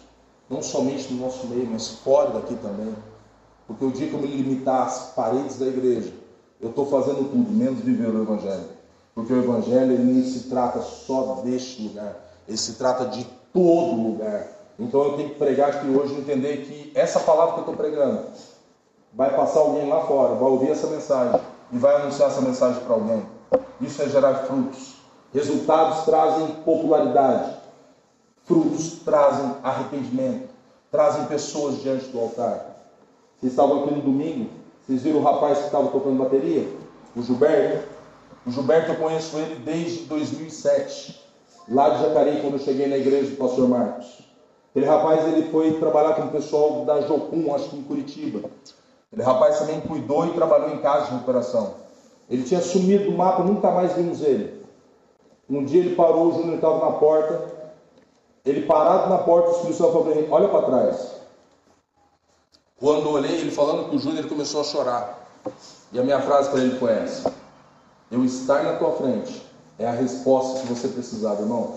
não 0.51 0.61
somente 0.61 1.13
no 1.13 1.25
nosso 1.25 1.47
meio, 1.47 1.67
mas 1.67 1.89
fora 1.89 2.31
daqui 2.31 2.57
também. 2.57 2.95
Porque 3.67 3.85
o 3.85 3.93
dia 3.93 4.09
que 4.09 4.15
eu 4.15 4.21
me 4.21 4.29
limitar 4.29 4.87
às 4.87 5.13
paredes 5.15 5.59
da 5.59 5.67
igreja, 5.67 6.13
eu 6.61 6.71
estou 6.71 6.87
fazendo 6.87 7.31
tudo, 7.31 7.51
menos 7.51 7.81
viver 7.81 8.09
o 8.09 8.23
Evangelho. 8.23 8.78
Porque 9.19 9.33
o 9.33 9.43
Evangelho 9.43 9.95
ele 9.95 10.13
não 10.13 10.23
se 10.23 10.49
trata 10.49 10.81
só 10.81 11.41
deste 11.45 11.83
lugar, 11.83 12.15
ele 12.47 12.57
se 12.57 12.75
trata 12.75 13.05
de 13.07 13.27
todo 13.53 14.01
lugar. 14.01 14.47
Então 14.79 15.03
eu 15.03 15.17
tenho 15.17 15.31
que 15.31 15.35
pregar 15.35 15.71
aqui 15.71 15.89
hoje 15.89 16.15
e 16.15 16.19
entender 16.19 16.59
que 16.59 16.93
essa 16.95 17.19
palavra 17.19 17.55
que 17.55 17.59
eu 17.59 17.63
estou 17.63 17.77
pregando 17.77 18.27
vai 19.13 19.35
passar 19.35 19.59
alguém 19.59 19.89
lá 19.89 20.07
fora, 20.07 20.37
vai 20.37 20.49
ouvir 20.49 20.71
essa 20.71 20.87
mensagem 20.87 21.41
e 21.73 21.79
vai 21.79 21.97
anunciar 21.97 22.29
essa 22.29 22.41
mensagem 22.41 22.81
para 22.85 22.95
alguém. 22.95 23.27
Isso 23.81 24.01
é 24.03 24.09
gerar 24.09 24.35
frutos. 24.45 24.95
Resultados 25.35 26.05
trazem 26.05 26.47
popularidade. 26.65 27.57
Frutos 28.45 29.01
trazem 29.05 29.53
arrependimento, 29.65 30.49
trazem 30.93 31.25
pessoas 31.25 31.83
diante 31.83 32.07
do 32.11 32.21
altar. 32.21 32.85
Vocês 33.41 33.53
estavam 33.53 33.83
aqui 33.83 33.95
no 33.95 34.01
domingo, 34.01 34.49
vocês 34.87 35.03
viram 35.03 35.19
o 35.19 35.25
rapaz 35.25 35.59
que 35.59 35.65
estava 35.65 35.89
tocando 35.89 36.23
bateria? 36.23 36.73
O 37.17 37.23
Gilberto. 37.23 37.98
O 38.49 38.51
Gilberto 38.51 38.93
eu 38.93 38.97
conheço 38.97 39.37
ele 39.37 39.57
desde 39.57 40.05
2007, 40.05 41.23
lá 41.69 41.91
de 41.91 42.03
Jacareí, 42.03 42.41
quando 42.41 42.55
eu 42.55 42.59
cheguei 42.59 42.87
na 42.87 42.97
igreja 42.97 43.33
do 43.33 43.37
pastor 43.37 43.69
Marcos. 43.69 44.23
Aquele 44.71 44.87
rapaz 44.87 45.29
ele 45.29 45.51
foi 45.51 45.75
trabalhar 45.75 46.15
com 46.15 46.23
o 46.23 46.31
pessoal 46.31 46.83
da 46.87 47.03
Jocum, 47.03 47.55
acho 47.55 47.69
que 47.69 47.77
em 47.77 47.83
Curitiba. 47.83 48.49
Aquele 49.09 49.23
rapaz 49.23 49.59
também 49.59 49.83
cuidou 49.83 50.27
e 50.27 50.33
trabalhou 50.33 50.71
em 50.71 50.79
casa 50.79 51.05
de 51.05 51.13
recuperação. 51.13 51.75
Ele 52.31 52.43
tinha 52.43 52.63
sumido 52.63 53.11
do 53.11 53.19
mapa, 53.19 53.43
nunca 53.43 53.71
mais 53.71 53.93
vimos 53.93 54.23
ele. 54.23 54.65
Um 55.51 55.63
dia 55.63 55.81
ele 55.81 55.95
parou, 55.95 56.29
o 56.29 56.33
Júnior 56.33 56.55
estava 56.55 56.79
na 56.79 56.93
porta, 56.93 57.53
ele 58.47 58.63
parado 58.63 59.11
na 59.11 59.19
porta, 59.19 59.51
o 59.51 59.53
Espírito 59.53 59.77
Santo 59.77 59.93
falou 59.93 60.07
para 60.07 60.15
ele, 60.17 60.29
olha 60.31 60.49
para 60.49 60.63
trás. 60.63 61.17
Quando 62.81 63.03
eu 63.03 63.13
olhei, 63.13 63.41
ele 63.43 63.51
falando 63.51 63.91
com 63.91 63.97
o 63.97 63.99
Júnior, 63.99 64.21
ele 64.21 64.29
começou 64.31 64.63
a 64.63 64.65
chorar. 64.65 65.29
E 65.93 65.99
a 65.99 66.03
minha 66.03 66.21
frase 66.23 66.49
para 66.49 66.61
ele 66.61 66.79
foi 66.79 66.93
essa: 66.93 67.38
Eu 68.11 68.25
estar 68.25 68.63
na 68.63 68.77
tua 68.77 68.93
frente 68.93 69.43
é 69.79 69.87
a 69.87 69.93
resposta 69.93 70.61
que 70.61 70.67
você 70.67 70.89
precisar, 70.89 71.35
irmão. 71.35 71.75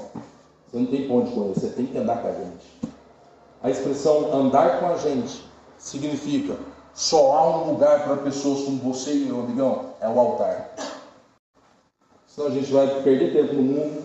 Você 0.69 0.77
não 0.77 0.85
tem 0.85 1.07
ponto 1.07 1.31
com 1.31 1.45
ele, 1.45 1.53
você 1.53 1.67
tem 1.67 1.85
que 1.85 1.97
andar 1.97 2.21
com 2.21 2.27
a 2.27 2.31
gente. 2.31 2.91
A 3.61 3.69
expressão 3.69 4.33
andar 4.33 4.79
com 4.79 4.87
a 4.87 4.97
gente 4.97 5.43
significa 5.77 6.55
só 6.93 7.37
há 7.37 7.57
um 7.57 7.71
lugar 7.71 8.03
para 8.03 8.17
pessoas 8.17 8.63
como 8.63 8.77
você 8.77 9.11
e 9.13 9.29
eu, 9.29 9.39
amigão, 9.39 9.91
é 9.99 10.07
o 10.07 10.19
altar. 10.19 10.71
Senão 12.27 12.47
a 12.47 12.51
gente 12.51 12.71
vai 12.71 12.87
perder 13.03 13.33
tempo 13.33 13.53
no 13.53 13.61
mundo, 13.61 14.03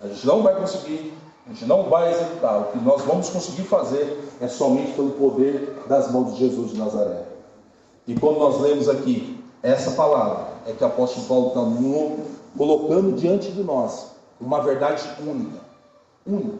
a 0.00 0.06
gente 0.06 0.26
não 0.26 0.42
vai 0.42 0.54
conseguir 0.56 1.14
a 1.46 1.50
gente 1.50 1.66
não 1.66 1.90
vai 1.90 2.10
executar. 2.10 2.60
O 2.60 2.64
que 2.72 2.78
nós 2.78 3.02
vamos 3.02 3.28
conseguir 3.28 3.64
fazer 3.64 4.18
é 4.40 4.48
somente 4.48 4.92
pelo 4.92 5.10
poder 5.10 5.84
das 5.86 6.10
mãos 6.10 6.32
de 6.32 6.40
Jesus 6.40 6.70
de 6.70 6.78
Nazaré. 6.78 7.22
E 8.06 8.14
quando 8.14 8.38
nós 8.38 8.60
lemos 8.60 8.88
aqui 8.88 9.38
essa 9.62 9.90
palavra, 9.90 10.53
é 10.66 10.72
que 10.72 10.82
o 10.82 10.86
apóstolo 10.86 11.26
Paulo 11.26 11.48
está 11.48 12.24
colocando 12.56 13.12
diante 13.12 13.50
de 13.52 13.62
nós 13.62 14.12
uma 14.40 14.60
verdade 14.62 15.02
única. 15.20 15.60
Única. 16.26 16.58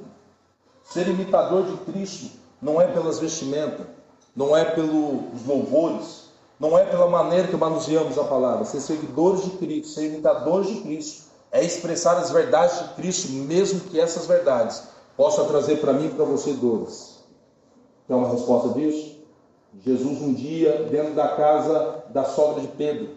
Ser 0.84 1.08
imitador 1.08 1.64
de 1.64 1.76
Cristo 1.90 2.30
não 2.60 2.80
é 2.80 2.86
pelas 2.86 3.18
vestimentas, 3.18 3.86
não 4.34 4.56
é 4.56 4.64
pelos 4.64 5.46
louvores, 5.46 6.24
não 6.58 6.78
é 6.78 6.84
pela 6.84 7.08
maneira 7.08 7.48
que 7.48 7.56
manuseamos 7.56 8.18
a 8.18 8.24
palavra. 8.24 8.64
Ser 8.64 8.80
seguidores 8.80 9.44
de 9.44 9.50
Cristo, 9.50 9.88
ser 9.88 10.06
imitadores 10.06 10.68
de 10.68 10.80
Cristo, 10.82 11.24
é 11.50 11.64
expressar 11.64 12.16
as 12.16 12.30
verdades 12.30 12.80
de 12.80 12.94
Cristo, 12.94 13.32
mesmo 13.32 13.80
que 13.80 14.00
essas 14.00 14.26
verdades 14.26 14.82
possam 15.16 15.46
trazer 15.46 15.76
para 15.76 15.92
mim 15.92 16.06
e 16.06 16.10
para 16.10 16.24
você 16.24 16.52
dores. 16.52 17.22
Quer 18.06 18.14
uma 18.14 18.28
resposta 18.28 18.70
disso? 18.70 19.14
Jesus, 19.80 20.20
um 20.20 20.34
dia, 20.34 20.84
dentro 20.90 21.14
da 21.14 21.28
casa 21.28 22.04
da 22.10 22.24
sogra 22.24 22.60
de 22.60 22.68
Pedro, 22.68 23.08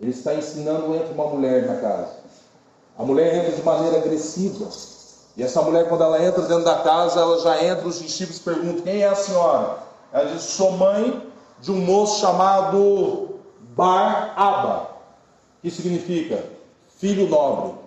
ele 0.00 0.10
está 0.10 0.34
ensinando 0.34 0.94
entre 0.94 1.12
uma 1.12 1.26
mulher 1.26 1.66
na 1.66 1.76
casa. 1.76 2.16
A 2.98 3.02
mulher 3.02 3.34
entra 3.34 3.52
de 3.52 3.62
maneira 3.62 3.98
agressiva. 3.98 4.68
E 5.36 5.42
essa 5.42 5.60
mulher, 5.62 5.88
quando 5.88 6.02
ela 6.02 6.22
entra 6.22 6.42
dentro 6.42 6.64
da 6.64 6.76
casa, 6.76 7.20
ela 7.20 7.38
já 7.40 7.62
entra, 7.62 7.86
os 7.86 8.00
discípulos 8.00 8.38
perguntam: 8.38 8.82
Quem 8.82 9.02
é 9.02 9.08
a 9.08 9.14
senhora? 9.14 9.78
Ela 10.12 10.30
diz: 10.30 10.42
Sou 10.42 10.72
mãe 10.72 11.22
de 11.60 11.70
um 11.70 11.76
moço 11.76 12.20
chamado 12.20 13.40
Bar-Aba, 13.74 14.90
que 15.62 15.70
significa 15.70 16.42
filho 16.98 17.28
nobre. 17.28 17.72
O 17.72 17.78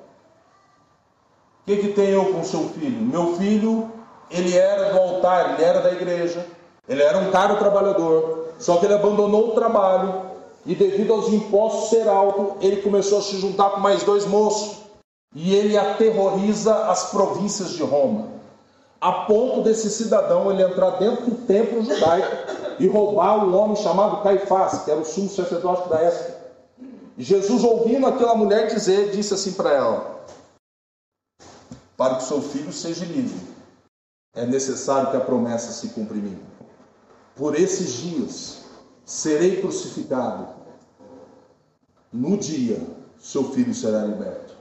que, 1.66 1.78
que 1.78 1.88
tem 1.94 2.10
eu 2.10 2.34
com 2.34 2.44
seu 2.44 2.70
filho? 2.70 3.02
Meu 3.02 3.36
filho, 3.36 3.92
ele 4.32 4.58
era 4.58 4.92
do 4.92 5.00
altar, 5.00 5.54
ele 5.54 5.64
era 5.64 5.82
da 5.82 5.92
igreja, 5.92 6.46
ele 6.88 7.04
era 7.04 7.18
um 7.20 7.30
caro 7.32 7.58
trabalhador, 7.58 8.54
só 8.58 8.78
que 8.78 8.86
ele 8.86 8.96
abandonou 8.96 9.50
o 9.50 9.56
trabalho 9.56 10.29
e 10.70 10.76
devido 10.76 11.12
aos 11.12 11.30
impostos 11.30 11.90
ser 11.90 12.08
alto, 12.08 12.58
ele 12.62 12.84
começou 12.84 13.18
a 13.18 13.22
se 13.24 13.38
juntar 13.38 13.72
com 13.72 13.80
mais 13.80 14.04
dois 14.04 14.28
moços 14.28 14.84
e 15.34 15.56
ele 15.56 15.76
aterroriza 15.76 16.86
as 16.86 17.10
províncias 17.10 17.72
de 17.72 17.82
Roma, 17.82 18.28
a 19.02 19.12
ponto 19.26 19.64
desse 19.64 19.90
cidadão 19.90 20.52
ele 20.52 20.62
entrar 20.62 20.92
dentro 20.92 21.26
do 21.26 21.48
templo 21.48 21.84
judaico 21.84 22.28
e 22.80 22.88
roubar 22.88 23.44
um 23.44 23.58
homem 23.58 23.76
chamado 23.78 24.22
Caifás, 24.22 24.84
que 24.84 24.92
era 24.92 25.00
o 25.00 25.06
sumo 25.06 25.28
sacerdote 25.28 25.90
da 25.90 26.02
época. 26.02 26.38
Jesus, 27.18 27.64
ouvindo 27.64 28.06
aquela 28.06 28.36
mulher 28.36 28.68
dizer, 28.68 29.10
disse 29.10 29.34
assim 29.34 29.54
para 29.54 29.74
ela: 29.74 30.24
Para 31.98 32.18
que 32.18 32.26
seu 32.26 32.44
filho 32.44 32.72
seja 32.72 33.06
livre, 33.06 33.42
é 34.36 34.46
necessário 34.46 35.10
que 35.10 35.18
a 35.18 35.22
promessa 35.22 35.72
se 35.72 35.88
cumpra 35.88 36.16
em 36.16 36.22
mim. 36.22 36.40
Por 37.36 37.56
esses 37.56 37.92
dias 37.94 38.60
serei 39.04 39.60
crucificado. 39.60 40.59
No 42.12 42.38
dia, 42.38 42.82
seu 43.18 43.52
filho 43.52 43.74
será 43.74 44.04
liberto. 44.06 44.56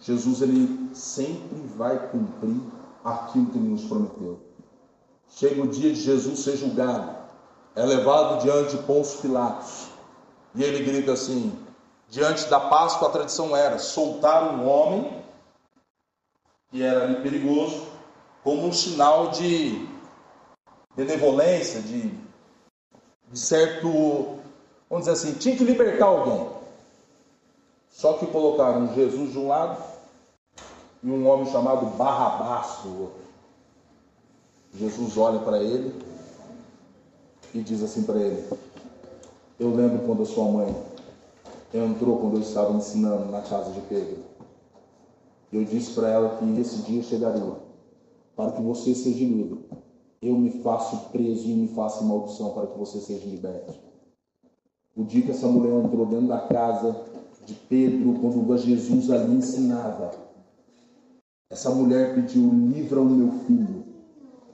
Jesus 0.00 0.42
ele 0.42 0.94
sempre 0.94 1.58
vai 1.76 2.10
cumprir 2.10 2.60
aquilo 3.04 3.46
que 3.46 3.58
ele 3.58 3.68
nos 3.68 3.84
prometeu. 3.84 4.40
Chega 5.28 5.62
o 5.62 5.68
dia 5.68 5.92
de 5.92 6.00
Jesus 6.00 6.40
ser 6.40 6.56
julgado, 6.56 7.16
é 7.74 7.84
levado 7.84 8.42
diante 8.42 8.76
de 8.76 8.82
Pôncio 8.82 9.20
Pilatos, 9.20 9.88
e 10.54 10.62
ele 10.62 10.84
grita 10.84 11.12
assim: 11.12 11.52
diante 12.08 12.48
da 12.48 12.60
Páscoa 12.60 13.08
a 13.08 13.12
tradição 13.12 13.56
era 13.56 13.78
soltar 13.78 14.54
um 14.54 14.68
homem 14.68 15.24
que 16.70 16.82
era 16.82 17.20
perigoso, 17.20 17.86
como 18.42 18.66
um 18.66 18.72
sinal 18.72 19.30
de 19.30 19.88
benevolência, 20.94 21.80
de, 21.80 22.10
de 23.28 23.38
certo, 23.38 24.38
vamos 24.88 25.06
dizer 25.06 25.12
assim, 25.12 25.38
tinha 25.38 25.56
que 25.56 25.64
libertar 25.64 26.06
alguém. 26.06 26.48
Só 27.90 28.14
que 28.14 28.26
colocaram 28.26 28.94
Jesus 28.94 29.32
de 29.32 29.38
um 29.38 29.48
lado 29.48 29.82
e 31.02 31.10
um 31.10 31.26
homem 31.28 31.50
chamado 31.50 31.86
Barrabás 31.96 32.82
do 32.82 33.02
outro. 33.02 33.26
Jesus 34.74 35.16
olha 35.16 35.38
para 35.38 35.62
ele 35.62 35.94
e 37.54 37.62
diz 37.62 37.82
assim 37.82 38.02
para 38.02 38.20
ele: 38.20 38.46
Eu 39.58 39.74
lembro 39.74 40.06
quando 40.06 40.22
a 40.22 40.26
sua 40.26 40.44
mãe 40.44 40.76
entrou 41.72 42.18
quando 42.18 42.36
eu 42.36 42.42
estava 42.42 42.72
ensinando 42.72 43.30
na 43.30 43.40
casa 43.40 43.70
de 43.72 43.80
Pedro. 43.82 44.18
Eu 45.52 45.64
disse 45.64 45.92
para 45.92 46.10
ela 46.10 46.36
que 46.36 46.60
esse 46.60 46.82
dia 46.82 47.02
chegaria 47.02 47.54
para 48.34 48.52
que 48.52 48.60
você 48.60 48.94
seja 48.94 49.24
livre. 49.24 49.64
Eu 50.20 50.34
me 50.34 50.62
faço 50.62 51.08
preso 51.10 51.48
e 51.48 51.54
me 51.54 51.68
faço 51.68 52.04
maldição 52.04 52.50
para 52.50 52.66
que 52.66 52.78
você 52.78 53.00
seja 53.00 53.26
liberto. 53.26 53.85
O 54.96 55.04
dia 55.04 55.20
que 55.20 55.30
essa 55.30 55.46
mulher 55.46 55.84
entrou 55.84 56.06
dentro 56.06 56.28
da 56.28 56.40
casa 56.48 57.04
de 57.44 57.52
Pedro, 57.52 58.18
quando 58.18 58.56
Jesus 58.56 59.10
ali 59.10 59.34
ensinava, 59.34 60.10
essa 61.50 61.70
mulher 61.70 62.14
pediu: 62.14 62.48
livra 62.48 63.00
o 63.00 63.04
meu 63.04 63.30
filho, 63.46 63.84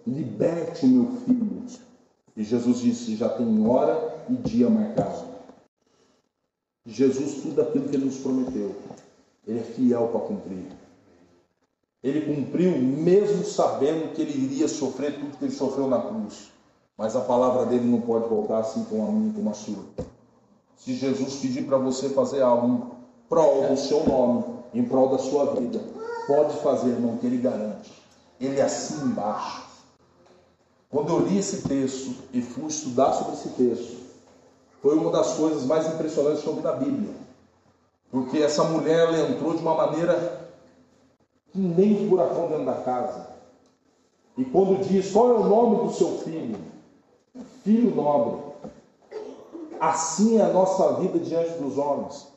liberte 0.04 0.84
o 0.84 0.88
meu 0.88 1.12
filho. 1.20 1.62
E 2.36 2.42
Jesus 2.42 2.78
disse: 2.78 3.14
já 3.14 3.28
tem 3.28 3.66
hora 3.66 4.24
e 4.28 4.34
dia 4.34 4.68
marcado. 4.68 5.30
Jesus, 6.84 7.42
tudo 7.42 7.62
aquilo 7.62 7.88
que 7.88 7.94
ele 7.94 8.06
nos 8.06 8.18
prometeu, 8.18 8.74
ele 9.46 9.60
é 9.60 9.62
fiel 9.62 10.08
para 10.08 10.20
cumprir. 10.22 10.66
Ele 12.02 12.34
cumpriu 12.34 12.76
mesmo 12.78 13.44
sabendo 13.44 14.12
que 14.12 14.22
ele 14.22 14.36
iria 14.46 14.66
sofrer 14.66 15.20
tudo 15.20 15.38
que 15.38 15.44
ele 15.44 15.52
sofreu 15.52 15.86
na 15.86 16.02
cruz. 16.02 16.50
Mas 16.98 17.14
a 17.14 17.20
palavra 17.20 17.64
dele 17.66 17.88
não 17.88 18.00
pode 18.00 18.28
voltar 18.28 18.58
assim 18.58 18.84
com 18.84 19.06
a 19.06 19.12
minha 19.12 19.32
como 19.32 19.50
a 19.50 19.54
sua. 19.54 19.84
Se 20.84 20.94
Jesus 20.94 21.36
pedir 21.36 21.64
para 21.64 21.78
você 21.78 22.08
fazer 22.08 22.42
algo 22.42 22.66
em 22.66 22.82
prol 23.28 23.68
do 23.68 23.76
seu 23.76 24.04
nome, 24.04 24.44
em 24.74 24.82
prol 24.82 25.10
da 25.10 25.18
sua 25.18 25.54
vida, 25.54 25.80
pode 26.26 26.56
fazer, 26.56 26.90
irmão, 26.90 27.18
que 27.18 27.26
ele 27.26 27.36
garante. 27.36 27.92
Ele 28.40 28.58
é 28.58 28.64
assim 28.64 29.04
embaixo. 29.04 29.62
Quando 30.90 31.12
eu 31.12 31.20
li 31.20 31.38
esse 31.38 31.62
texto 31.68 32.16
e 32.32 32.42
fui 32.42 32.66
estudar 32.66 33.12
sobre 33.12 33.34
esse 33.34 33.50
texto, 33.50 33.96
foi 34.82 34.98
uma 34.98 35.12
das 35.12 35.34
coisas 35.34 35.64
mais 35.66 35.86
impressionantes 35.86 36.42
que 36.42 36.48
eu 36.48 36.56
vi 36.56 36.62
na 36.62 36.72
Bíblia. 36.72 37.14
Porque 38.10 38.38
essa 38.38 38.64
mulher 38.64 39.06
ela 39.06 39.30
entrou 39.30 39.54
de 39.54 39.62
uma 39.62 39.76
maneira 39.76 40.50
que 41.52 41.58
nem 41.58 42.08
furacão 42.08 42.48
dentro 42.48 42.64
da 42.64 42.74
casa. 42.74 43.28
E 44.36 44.44
quando 44.44 44.84
diz 44.84 45.12
qual 45.12 45.30
é 45.30 45.34
o 45.34 45.44
nome 45.44 45.86
do 45.86 45.92
seu 45.92 46.18
filho, 46.18 46.58
filho 47.62 47.94
nobre, 47.94 48.51
assim 49.82 50.38
é 50.38 50.42
a 50.42 50.48
nossa 50.48 50.92
vida 51.00 51.18
diante 51.18 51.58
dos 51.60 51.76
homens. 51.76 52.28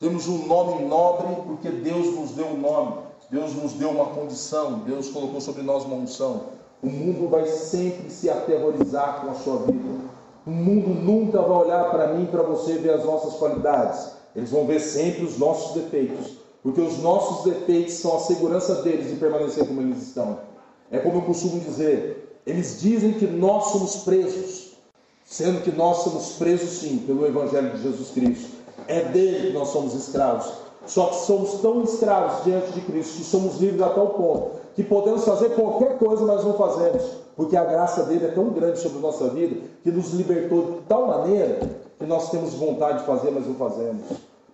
Temos 0.00 0.26
um 0.28 0.46
nome 0.46 0.82
nobre 0.86 1.28
porque 1.46 1.68
Deus 1.68 2.14
nos 2.14 2.30
deu 2.30 2.46
um 2.46 2.56
nome, 2.56 2.94
Deus 3.30 3.54
nos 3.54 3.74
deu 3.74 3.90
uma 3.90 4.06
condição, 4.06 4.78
Deus 4.78 5.10
colocou 5.10 5.38
sobre 5.42 5.62
nós 5.62 5.84
uma 5.84 5.96
unção. 5.96 6.44
O 6.82 6.88
mundo 6.88 7.28
vai 7.28 7.46
sempre 7.46 8.10
se 8.10 8.30
aterrorizar 8.30 9.20
com 9.20 9.30
a 9.30 9.34
sua 9.34 9.58
vida. 9.58 10.06
O 10.46 10.50
mundo 10.50 10.88
nunca 10.88 11.42
vai 11.42 11.66
olhar 11.66 11.90
para 11.90 12.14
mim, 12.14 12.26
para 12.26 12.42
você, 12.42 12.78
ver 12.78 12.94
as 12.94 13.04
nossas 13.04 13.34
qualidades. 13.34 14.12
Eles 14.34 14.50
vão 14.50 14.66
ver 14.66 14.80
sempre 14.80 15.24
os 15.24 15.38
nossos 15.38 15.74
defeitos. 15.74 16.36
Porque 16.62 16.80
os 16.80 16.98
nossos 16.98 17.44
defeitos 17.44 17.94
são 17.94 18.16
a 18.16 18.20
segurança 18.20 18.82
deles 18.82 19.10
de 19.10 19.16
permanecer 19.16 19.66
como 19.66 19.82
eles 19.82 20.02
estão. 20.02 20.38
É 20.90 20.98
como 20.98 21.18
eu 21.18 21.22
costumo 21.22 21.60
dizer: 21.60 22.40
eles 22.46 22.80
dizem 22.80 23.12
que 23.14 23.26
nós 23.26 23.66
somos 23.66 23.96
presos, 23.96 24.65
sendo 25.26 25.62
que 25.62 25.72
nós 25.72 25.98
somos 25.98 26.32
presos 26.38 26.70
sim 26.78 26.98
pelo 26.98 27.26
Evangelho 27.26 27.76
de 27.76 27.82
Jesus 27.82 28.10
Cristo. 28.12 28.56
É 28.88 29.04
dele 29.04 29.48
que 29.48 29.52
nós 29.52 29.68
somos 29.68 29.92
escravos. 29.94 30.50
Só 30.86 31.08
que 31.08 31.16
somos 31.26 31.60
tão 31.60 31.82
escravos 31.82 32.44
diante 32.44 32.70
de 32.70 32.80
Cristo 32.80 33.18
que 33.18 33.24
somos 33.24 33.58
livres 33.60 33.82
a 33.82 33.90
tal 33.90 34.10
ponto 34.10 34.66
que 34.76 34.84
podemos 34.84 35.24
fazer 35.24 35.48
qualquer 35.54 35.98
coisa, 35.98 36.24
mas 36.26 36.44
não 36.44 36.52
fazemos, 36.52 37.02
porque 37.34 37.56
a 37.56 37.64
graça 37.64 38.02
dele 38.02 38.26
é 38.26 38.30
tão 38.30 38.50
grande 38.50 38.78
sobre 38.78 38.98
a 38.98 39.00
nossa 39.00 39.28
vida 39.30 39.58
que 39.82 39.90
nos 39.90 40.12
libertou 40.12 40.64
de 40.64 40.80
tal 40.86 41.06
maneira 41.06 41.60
que 41.98 42.04
nós 42.04 42.30
temos 42.30 42.52
vontade 42.52 42.98
de 42.98 43.06
fazer, 43.06 43.30
mas 43.30 43.46
não 43.46 43.54
fazemos. 43.54 44.04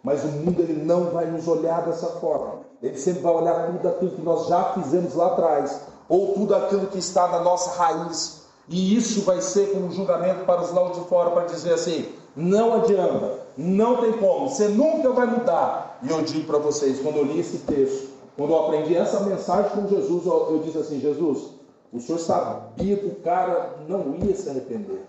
Mas 0.00 0.22
o 0.22 0.28
mundo 0.28 0.60
ele 0.60 0.84
não 0.84 1.10
vai 1.10 1.26
nos 1.26 1.46
olhar 1.48 1.84
dessa 1.84 2.06
forma. 2.06 2.60
Ele 2.80 2.96
sempre 2.96 3.20
vai 3.20 3.34
olhar 3.34 3.66
tudo 3.66 3.88
aquilo 3.88 4.10
que 4.12 4.22
nós 4.22 4.46
já 4.46 4.72
fizemos 4.74 5.14
lá 5.14 5.26
atrás, 5.26 5.80
ou 6.08 6.34
tudo 6.34 6.54
aquilo 6.54 6.86
que 6.86 6.98
está 6.98 7.26
na 7.26 7.40
nossa 7.40 7.70
raiz. 7.76 8.41
E 8.68 8.96
isso 8.96 9.22
vai 9.22 9.40
ser 9.40 9.72
como 9.72 9.86
um 9.86 9.92
julgamento 9.92 10.44
para 10.44 10.62
os 10.62 10.72
lados 10.72 10.98
de 10.98 11.08
fora, 11.08 11.30
para 11.30 11.46
dizer 11.46 11.74
assim: 11.74 12.12
não 12.36 12.74
adianta, 12.74 13.40
não 13.56 14.00
tem 14.00 14.12
como, 14.18 14.48
você 14.48 14.68
nunca 14.68 15.10
vai 15.10 15.26
mudar. 15.26 15.98
E 16.02 16.10
eu 16.10 16.22
digo 16.22 16.46
para 16.46 16.58
vocês, 16.58 17.00
quando 17.00 17.16
eu 17.16 17.24
li 17.24 17.40
esse 17.40 17.58
texto, 17.58 18.10
quando 18.36 18.52
eu 18.52 18.64
aprendi 18.64 18.96
essa 18.96 19.20
mensagem 19.20 19.70
com 19.72 19.88
Jesus, 19.88 20.26
eu, 20.26 20.52
eu 20.52 20.58
disse 20.60 20.78
assim: 20.78 21.00
Jesus, 21.00 21.50
o 21.92 22.00
senhor 22.00 22.18
sabia 22.18 22.96
que 22.96 23.06
o 23.06 23.16
cara 23.16 23.78
não 23.88 24.14
ia 24.16 24.34
se 24.34 24.48
arrepender. 24.48 25.04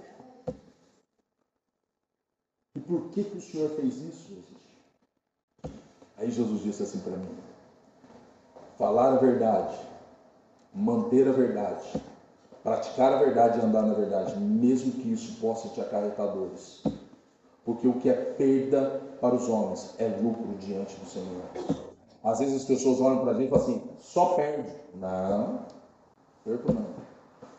E 2.75 2.79
por 2.79 3.01
que, 3.11 3.23
que 3.23 3.37
o 3.37 3.41
senhor 3.41 3.69
fez 3.69 3.95
isso, 3.95 4.29
Jesus? 4.29 4.63
Aí 6.17 6.31
Jesus 6.31 6.63
disse 6.63 6.83
assim 6.83 6.99
para 6.99 7.15
mim: 7.15 7.37
falar 8.77 9.13
a 9.13 9.17
verdade, 9.17 9.77
manter 10.73 11.27
a 11.27 11.31
verdade, 11.31 12.01
praticar 12.63 13.13
a 13.13 13.17
verdade 13.17 13.59
e 13.59 13.61
andar 13.61 13.83
na 13.83 13.93
verdade, 13.93 14.39
mesmo 14.39 14.93
que 14.93 15.11
isso 15.11 15.39
possa 15.41 15.67
te 15.69 15.81
acarretar 15.81 16.27
dores. 16.27 16.81
Porque 17.65 17.87
o 17.87 17.93
que 17.93 18.09
é 18.09 18.13
perda 18.13 19.01
para 19.19 19.35
os 19.35 19.47
homens 19.47 19.93
é 19.97 20.07
lucro 20.21 20.55
diante 20.59 20.95
do 20.95 21.05
Senhor. 21.05 21.43
Às 22.23 22.39
vezes 22.39 22.61
as 22.61 22.65
pessoas 22.65 23.01
olham 23.01 23.19
para 23.19 23.31
a 23.31 23.33
gente 23.33 23.47
e 23.47 23.49
falam 23.49 23.65
assim: 23.65 23.81
só 23.99 24.33
perde. 24.33 24.71
Não, 24.95 25.59
perco 26.43 26.71
não. 26.71 26.85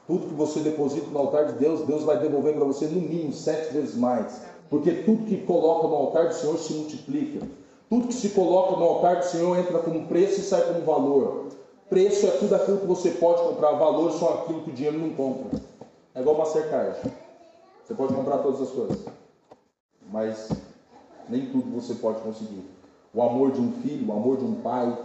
Tudo 0.07 0.29
que 0.29 0.35
você 0.35 0.61
deposita 0.61 1.07
no 1.11 1.19
altar 1.19 1.47
de 1.47 1.55
Deus, 1.55 1.87
Deus 1.87 2.03
vai 2.03 2.19
devolver 2.19 2.55
para 2.55 2.65
você 2.65 2.87
no 2.87 3.01
mínimo 3.01 3.33
sete 3.33 3.73
vezes 3.73 3.97
mais. 3.97 4.43
Porque 4.69 4.93
tudo 5.03 5.25
que 5.25 5.43
coloca 5.45 5.87
no 5.89 5.95
altar 5.95 6.29
do 6.29 6.35
Senhor 6.35 6.59
se 6.59 6.73
multiplica. 6.75 7.47
Tudo 7.89 8.09
que 8.09 8.15
se 8.15 8.31
coloca 8.31 8.77
no 8.77 8.85
altar 8.85 9.17
do 9.17 9.25
Senhor 9.25 9.59
entra 9.59 9.79
como 9.79 10.07
preço 10.07 10.41
e 10.41 10.43
sai 10.43 10.63
como 10.67 10.85
valor. 10.85 11.49
Preço 11.89 12.27
é 12.27 12.31
tudo 12.33 12.55
aquilo 12.55 12.79
que 12.79 12.87
você 12.87 13.11
pode 13.11 13.43
comprar, 13.43 13.73
valor 13.73 14.13
só 14.13 14.35
aquilo 14.35 14.63
que 14.63 14.71
o 14.71 14.75
dinheiro 14.75 14.99
não 14.99 15.11
compra. 15.11 15.61
É 16.15 16.21
igual 16.21 16.39
Mastercard. 16.39 16.99
Você 17.85 17.95
pode 17.95 18.15
comprar 18.15 18.39
todas 18.39 18.63
as 18.63 18.71
coisas, 18.71 18.99
mas 20.11 20.51
nem 21.29 21.51
tudo 21.51 21.71
você 21.71 21.95
pode 21.95 22.21
conseguir 22.21 22.65
o 23.13 23.23
amor 23.23 23.53
de 23.53 23.61
um 23.61 23.73
filho, 23.83 24.09
o 24.09 24.13
amor 24.13 24.39
de 24.39 24.45
um 24.45 24.55
pai, 24.57 24.97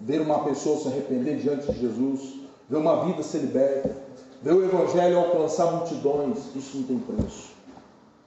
ver 0.00 0.20
uma 0.20 0.44
pessoa 0.44 0.78
se 0.78 0.88
arrepender 0.88 1.38
diante 1.38 1.72
de 1.72 1.80
Jesus, 1.80 2.34
ver 2.68 2.76
uma 2.76 3.04
vida 3.06 3.22
ser 3.22 3.38
liberta, 3.38 3.96
ver 4.42 4.52
o 4.52 4.64
Evangelho 4.64 5.18
alcançar 5.18 5.72
multidões, 5.72 6.54
isso 6.54 6.78
não 6.78 6.84
tem 6.84 6.98
preço. 6.98 7.54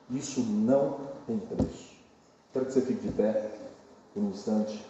Isso 0.10 0.42
não 0.42 1.00
tem 1.26 1.38
preço. 1.38 1.92
Quero 2.52 2.66
que 2.66 2.74
você 2.74 2.82
fique 2.82 3.08
de 3.08 3.14
pé 3.14 3.52
por 4.14 4.24
um 4.24 4.30
instante. 4.30 4.84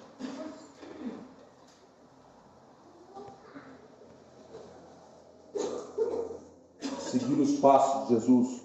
Seguir 7.00 7.37
os 7.48 7.60
passos 7.60 8.08
de 8.08 8.14
Jesus. 8.16 8.62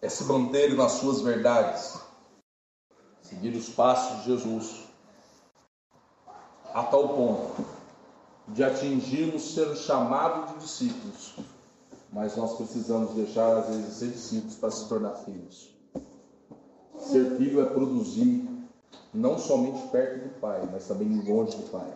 É 0.00 0.08
se 0.08 0.24
manter 0.24 0.74
nas 0.74 0.92
suas 0.92 1.20
verdades. 1.22 1.98
Seguir 3.22 3.56
os 3.56 3.68
passos 3.70 4.18
de 4.18 4.24
Jesus, 4.30 4.86
a 6.72 6.82
tal 6.84 7.08
ponto 7.08 7.64
de 8.48 8.64
atingirmos 8.64 9.54
ser 9.54 9.76
chamado 9.76 10.52
de 10.52 10.60
discípulos, 10.60 11.34
mas 12.10 12.36
nós 12.36 12.56
precisamos 12.56 13.14
deixar 13.14 13.58
às 13.58 13.68
vezes 13.68 13.94
ser 13.94 14.08
discípulos 14.08 14.54
para 14.54 14.70
se 14.70 14.88
tornar 14.88 15.14
filhos. 15.16 15.74
Ser 16.98 17.36
filho 17.36 17.60
é 17.60 17.66
produzir 17.66 18.48
não 19.12 19.38
somente 19.38 19.86
perto 19.88 20.28
do 20.28 20.40
Pai, 20.40 20.66
mas 20.72 20.86
também 20.86 21.20
longe 21.28 21.56
do 21.56 21.70
Pai. 21.70 21.92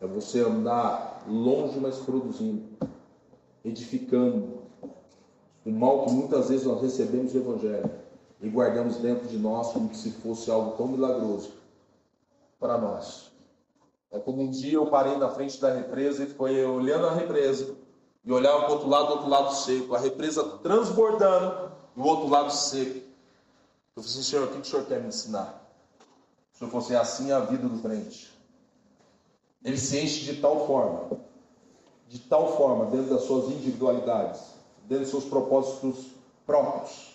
É 0.00 0.06
você 0.06 0.40
andar 0.40 1.22
longe, 1.28 1.78
mas 1.78 1.98
produzindo, 1.98 2.64
edificando. 3.64 4.62
O 5.64 5.70
mal 5.70 6.04
que 6.04 6.12
muitas 6.12 6.48
vezes 6.48 6.66
nós 6.66 6.82
recebemos 6.82 7.32
do 7.32 7.38
Evangelho 7.38 7.90
e 8.40 8.48
guardamos 8.48 8.96
dentro 8.96 9.28
de 9.28 9.38
nós 9.38 9.72
como 9.72 9.94
se 9.94 10.10
fosse 10.10 10.50
algo 10.50 10.76
tão 10.76 10.88
milagroso 10.88 11.52
para 12.58 12.76
nós. 12.76 13.30
É 14.10 14.18
como 14.18 14.42
um 14.42 14.50
dia 14.50 14.74
eu 14.74 14.86
parei 14.86 15.16
na 15.16 15.30
frente 15.30 15.60
da 15.60 15.72
represa 15.72 16.24
e 16.24 16.26
foi 16.26 16.64
olhando 16.64 17.06
a 17.06 17.14
represa 17.14 17.74
e 18.24 18.32
olhava 18.32 18.64
para 18.64 18.70
o 18.70 18.72
outro 18.74 18.88
lado, 18.88 19.06
do 19.06 19.12
outro 19.14 19.28
lado 19.28 19.54
seco, 19.54 19.94
a 19.94 19.98
represa 19.98 20.44
transbordando 20.58 21.72
e 21.96 22.00
o 22.00 22.04
outro 22.04 22.28
lado 22.28 22.50
seco. 22.50 23.00
Eu 23.94 24.02
falei 24.02 24.10
assim, 24.10 24.22
Senhor, 24.22 24.48
o 24.48 24.50
que 24.50 24.58
o 24.58 24.64
Senhor 24.64 24.84
quer 24.86 25.00
me 25.00 25.08
ensinar? 25.08 25.62
Se 26.52 26.62
eu 26.62 26.68
fosse 26.68 26.94
assim 26.94 27.32
a 27.32 27.40
vida 27.40 27.68
do 27.68 27.80
crente. 27.80 28.32
Ele 29.64 29.78
se 29.78 29.98
enche 29.98 30.24
de 30.24 30.40
tal 30.40 30.66
forma, 30.66 31.18
de 32.12 32.18
tal 32.18 32.58
forma, 32.58 32.84
dentro 32.90 33.14
das 33.14 33.22
suas 33.22 33.46
individualidades, 33.46 34.38
dentro 34.86 35.04
dos 35.04 35.10
seus 35.10 35.24
propósitos 35.24 36.08
próprios. 36.46 37.14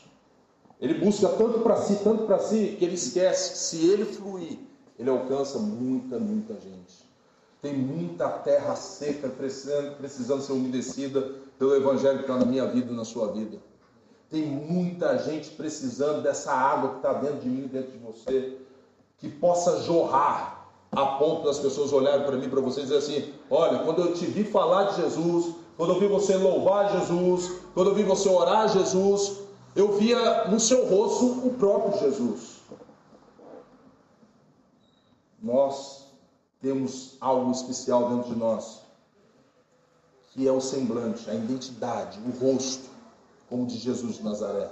Ele 0.82 0.96
busca 0.96 1.30
tanto 1.30 1.60
para 1.60 1.78
si, 1.78 1.98
tanto 1.98 2.26
para 2.26 2.40
si, 2.40 2.76
que 2.80 2.84
ele 2.84 2.96
esquece 2.96 3.52
que 3.52 3.58
se 3.60 3.90
ele 3.92 4.06
fluir, 4.06 4.58
ele 4.98 5.08
alcança 5.12 5.60
muita, 5.60 6.18
muita 6.18 6.56
gente. 6.56 7.06
Tem 7.62 7.78
muita 7.78 8.28
terra 8.28 8.76
seca 8.76 9.30
precisando, 9.30 10.42
ser 10.42 10.54
umedecida 10.54 11.32
pelo 11.60 11.76
Evangelho 11.76 12.18
que 12.18 12.24
está 12.24 12.36
na 12.38 12.46
minha 12.46 12.66
vida 12.66 12.92
e 12.92 12.96
na 12.96 13.06
sua 13.06 13.32
vida. 13.32 13.60
Tem 14.32 14.48
muita 14.48 15.20
gente 15.20 15.52
precisando 15.52 16.24
dessa 16.24 16.52
água 16.52 16.90
que 16.92 16.98
está 16.98 17.14
dentro 17.14 17.42
de 17.42 17.50
mim 17.50 17.68
dentro 17.68 17.92
de 17.92 18.00
você, 18.00 18.58
que 19.20 19.30
possa 19.30 19.80
jorrar 19.84 20.72
a 20.92 21.06
ponto 21.18 21.46
das 21.46 21.60
pessoas 21.60 21.94
olharem 21.94 22.26
para 22.26 22.36
mim, 22.36 22.50
para 22.50 22.62
você 22.62 22.80
e 22.80 22.84
dizer 22.84 22.98
assim: 22.98 23.34
olha, 23.50 23.80
quando 23.80 24.02
eu 24.02 24.14
te 24.14 24.26
vi 24.26 24.44
falar 24.44 24.86
de 24.86 25.02
Jesus, 25.02 25.56
quando 25.78 25.94
eu 25.94 26.00
vi 26.00 26.08
você 26.08 26.36
louvar 26.36 26.92
Jesus, 26.92 27.52
quando 27.74 27.92
eu 27.92 27.96
vi 27.96 28.04
você 28.04 28.28
orar 28.28 28.62
a 28.62 28.68
Jesus, 28.68 29.38
eu 29.76 29.94
via 29.94 30.48
no 30.48 30.60
seu 30.60 30.88
rosto 30.88 31.48
o 31.48 31.54
próprio 31.54 32.00
Jesus. 32.00 32.58
Nós 35.42 36.08
temos 36.62 37.16
algo 37.22 37.52
especial 37.52 38.10
dentro 38.10 38.34
de 38.34 38.40
nós, 38.40 38.82
que 40.32 40.48
é 40.48 40.52
o 40.52 40.60
semblante, 40.60 41.30
a 41.30 41.36
identidade, 41.36 42.20
o 42.26 42.32
rosto, 42.40 42.90
como 43.48 43.68
de 43.68 43.78
Jesus 43.78 44.18
de 44.18 44.24
Nazaré. 44.24 44.70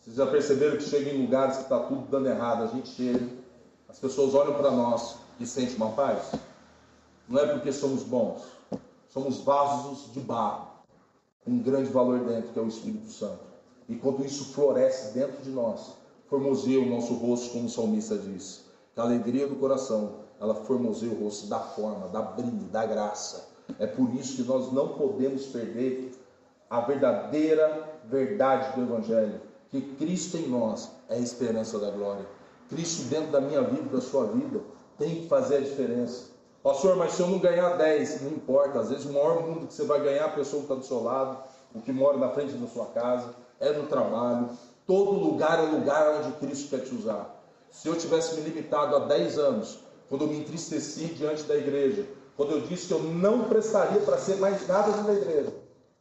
Vocês 0.00 0.16
já 0.16 0.26
perceberam 0.26 0.76
que 0.76 0.84
chega 0.84 1.10
em 1.10 1.22
lugares 1.22 1.56
que 1.56 1.62
está 1.64 1.80
tudo 1.80 2.06
dando 2.08 2.28
errado, 2.28 2.62
a 2.62 2.66
gente 2.68 2.88
chega, 2.90 3.28
as 3.88 3.98
pessoas 3.98 4.34
olham 4.34 4.54
para 4.54 4.70
nós 4.70 5.16
e 5.40 5.46
sentem 5.46 5.74
uma 5.76 5.90
paz? 5.90 6.30
Não 7.28 7.40
é 7.40 7.46
porque 7.46 7.72
somos 7.72 8.04
bons, 8.04 8.42
somos 9.08 9.40
vasos 9.40 10.12
de 10.12 10.20
barro, 10.20 10.68
com 11.44 11.50
um 11.50 11.58
grande 11.58 11.90
valor 11.90 12.20
dentro, 12.20 12.52
que 12.52 12.58
é 12.58 12.62
o 12.62 12.68
Espírito 12.68 13.10
Santo. 13.10 13.40
E 13.88 13.96
quando 13.96 14.24
isso 14.24 14.52
floresce 14.52 15.12
dentro 15.14 15.42
de 15.42 15.50
nós, 15.50 15.92
formoseia 16.28 16.80
o 16.80 16.86
nosso 16.86 17.14
rosto, 17.14 17.50
como 17.50 17.66
o 17.66 17.70
salmista 17.70 18.16
diz. 18.16 18.64
Que 18.94 19.00
a 19.00 19.04
alegria 19.04 19.46
do 19.46 19.56
coração, 19.56 20.14
ela 20.40 20.54
formoseia 20.54 21.12
o 21.12 21.22
rosto 21.22 21.46
da 21.48 21.60
forma, 21.60 22.08
da 22.08 22.22
brilho, 22.22 22.68
da 22.70 22.84
graça. 22.86 23.48
É 23.78 23.86
por 23.86 24.12
isso 24.14 24.36
que 24.36 24.42
nós 24.42 24.72
não 24.72 24.90
podemos 24.90 25.46
perder 25.46 26.12
a 26.70 26.80
verdadeira 26.80 27.98
verdade 28.04 28.74
do 28.76 28.82
Evangelho, 28.82 29.40
que 29.70 29.80
Cristo 29.80 30.36
em 30.36 30.48
nós 30.48 30.90
é 31.08 31.16
a 31.16 31.18
esperança 31.18 31.78
da 31.78 31.90
glória. 31.90 32.26
Cristo 32.68 33.08
dentro 33.08 33.32
da 33.32 33.40
minha 33.40 33.62
vida, 33.62 33.88
da 33.88 34.00
sua 34.00 34.26
vida, 34.26 34.60
tem 34.98 35.22
que 35.22 35.28
fazer 35.28 35.56
a 35.56 35.60
diferença. 35.60 36.35
Pastor, 36.66 36.96
mas 36.96 37.12
se 37.12 37.20
eu 37.22 37.28
não 37.28 37.38
ganhar 37.38 37.76
10, 37.76 38.22
não 38.22 38.32
importa. 38.32 38.80
Às 38.80 38.90
vezes 38.90 39.04
o 39.04 39.12
maior 39.12 39.40
mundo 39.46 39.68
que 39.68 39.72
você 39.72 39.84
vai 39.84 40.00
ganhar 40.00 40.24
a 40.24 40.30
pessoa 40.30 40.62
que 40.62 40.64
está 40.64 40.74
do 40.74 40.84
seu 40.84 41.00
lado, 41.00 41.38
o 41.72 41.80
que 41.80 41.92
mora 41.92 42.18
na 42.18 42.30
frente 42.30 42.54
da 42.54 42.66
sua 42.66 42.86
casa, 42.86 43.36
é 43.60 43.70
no 43.70 43.86
trabalho. 43.86 44.48
Todo 44.84 45.12
lugar 45.12 45.60
é 45.60 45.70
lugar 45.70 46.24
onde 46.24 46.32
Cristo 46.38 46.70
quer 46.70 46.80
te 46.80 46.92
usar. 46.92 47.40
Se 47.70 47.86
eu 47.86 47.94
tivesse 47.94 48.34
me 48.34 48.40
limitado 48.40 48.96
a 48.96 48.98
10 48.98 49.38
anos, 49.38 49.78
quando 50.08 50.22
eu 50.22 50.28
me 50.28 50.40
entristeci 50.40 51.04
diante 51.04 51.44
da 51.44 51.56
igreja, 51.56 52.04
quando 52.36 52.50
eu 52.50 52.60
disse 52.62 52.88
que 52.88 52.94
eu 52.94 53.00
não 53.00 53.44
prestaria 53.44 54.00
para 54.00 54.18
ser 54.18 54.34
mais 54.38 54.66
nada 54.66 54.90
da 55.04 55.12
igreja, 55.14 55.54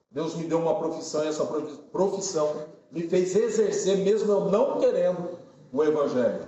Deus 0.10 0.34
me 0.34 0.46
deu 0.46 0.58
uma 0.58 0.80
profissão 0.80 1.24
e 1.24 1.28
essa 1.28 1.46
profissão 1.92 2.56
me 2.92 3.08
fez 3.08 3.36
exercer, 3.36 4.00
mesmo 4.00 4.32
eu 4.32 4.46
não 4.46 4.80
querendo, 4.80 5.30
o 5.72 5.84
Evangelho. 5.84 6.48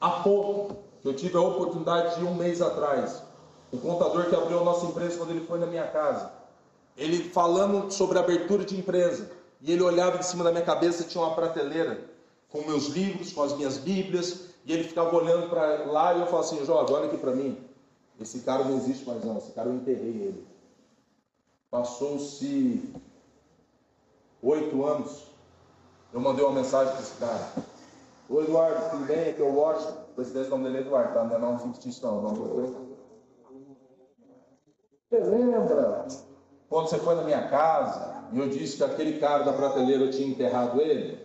Há 0.00 0.22
pouco, 0.22 0.87
eu 1.04 1.14
tive 1.14 1.36
a 1.36 1.40
oportunidade 1.40 2.18
de 2.18 2.24
um 2.24 2.34
mês 2.34 2.60
atrás, 2.60 3.22
o 3.72 3.78
contador 3.78 4.28
que 4.28 4.34
abriu 4.34 4.60
a 4.60 4.64
nossa 4.64 4.86
empresa 4.86 5.18
quando 5.18 5.30
ele 5.30 5.46
foi 5.46 5.58
na 5.58 5.66
minha 5.66 5.86
casa, 5.86 6.30
ele 6.96 7.30
falando 7.30 7.90
sobre 7.90 8.18
abertura 8.18 8.64
de 8.64 8.78
empresa, 8.78 9.30
e 9.60 9.72
ele 9.72 9.82
olhava 9.82 10.18
em 10.18 10.22
cima 10.22 10.44
da 10.44 10.50
minha 10.50 10.64
cabeça 10.64 11.04
tinha 11.04 11.22
uma 11.22 11.34
prateleira 11.34 12.00
com 12.48 12.62
meus 12.62 12.86
livros, 12.88 13.32
com 13.32 13.42
as 13.42 13.56
minhas 13.56 13.78
bíblias, 13.78 14.48
e 14.64 14.72
ele 14.72 14.84
ficava 14.84 15.14
olhando 15.14 15.48
para 15.48 15.84
lá 15.84 16.14
e 16.14 16.20
eu 16.20 16.26
falava 16.26 16.46
assim, 16.46 16.64
Jó, 16.64 16.84
olha 16.90 17.06
aqui 17.06 17.16
para 17.16 17.32
mim, 17.32 17.58
esse 18.20 18.40
cara 18.40 18.64
não 18.64 18.76
existe 18.76 19.06
mais 19.06 19.24
não, 19.24 19.38
esse 19.38 19.52
cara 19.52 19.68
eu 19.68 19.74
enterrei 19.74 20.08
ele. 20.08 20.46
Passou-se 21.70 22.82
oito 24.42 24.84
anos, 24.84 25.24
eu 26.12 26.20
mandei 26.20 26.44
uma 26.44 26.54
mensagem 26.54 26.92
para 26.92 27.02
esse 27.02 27.14
cara. 27.14 27.52
Oi 28.30 28.44
Eduardo, 28.44 28.90
tudo 28.90 29.06
bem? 29.06 29.30
Aqui 29.30 29.40
é 29.40 29.44
o 29.44 29.54
Washington. 29.54 29.94
Presidente, 30.14 30.48
o 30.48 30.50
nome 30.50 30.64
dele 30.64 30.78
é 30.78 30.80
Eduardo, 30.82 31.14
tá? 31.14 31.24
Não 31.24 31.34
é 31.34 31.38
nome 31.38 31.60
fictício 31.60 32.06
não, 32.06 32.20
não 32.20 32.34
Você 35.08 35.18
lembra 35.20 36.06
quando 36.68 36.90
você 36.90 36.98
foi 36.98 37.14
na 37.14 37.22
minha 37.22 37.48
casa 37.48 38.28
e 38.30 38.38
eu 38.38 38.50
disse 38.50 38.76
que 38.76 38.84
aquele 38.84 39.18
cara 39.18 39.44
da 39.44 39.54
prateleira 39.54 40.10
tinha 40.10 40.28
enterrado 40.28 40.78
ele? 40.78 41.24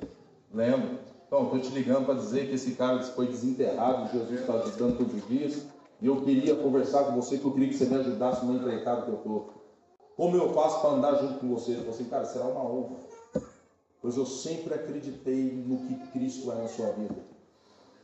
Lembro. 0.54 0.98
Então, 1.28 1.44
estou 1.44 1.60
te 1.60 1.70
ligando 1.72 2.06
para 2.06 2.14
dizer 2.14 2.48
que 2.48 2.56
esse 2.56 2.72
cara 2.76 3.04
foi 3.04 3.28
desenterrado, 3.28 4.10
Jesus 4.14 4.40
está 4.40 4.54
ajudando 4.54 4.98
todos 4.98 5.14
os 5.14 5.28
dias. 5.28 5.66
E 6.00 6.08
eu 6.08 6.22
queria 6.22 6.56
conversar 6.56 7.04
com 7.04 7.16
você, 7.16 7.38
que 7.38 7.46
eu 7.46 7.52
queria 7.52 7.68
que 7.68 7.76
você 7.76 7.86
me 7.86 7.96
ajudasse 7.96 8.46
no 8.46 8.56
empreitada 8.56 9.02
que 9.02 9.10
eu 9.10 9.16
estou. 9.16 9.50
Como 10.16 10.38
eu 10.38 10.54
faço 10.54 10.80
para 10.80 10.92
andar 10.92 11.16
junto 11.16 11.40
com 11.40 11.50
você? 11.50 11.72
Ele 11.72 11.80
falou 11.80 11.96
assim, 11.96 12.06
cara, 12.06 12.24
será 12.24 12.46
uma 12.46 12.64
honra. 12.64 12.96
Pois 14.04 14.18
eu 14.18 14.26
sempre 14.26 14.74
acreditei 14.74 15.50
no 15.66 15.78
que 15.88 15.96
Cristo 16.12 16.52
é 16.52 16.56
na 16.56 16.68
sua 16.68 16.92
vida. 16.92 17.16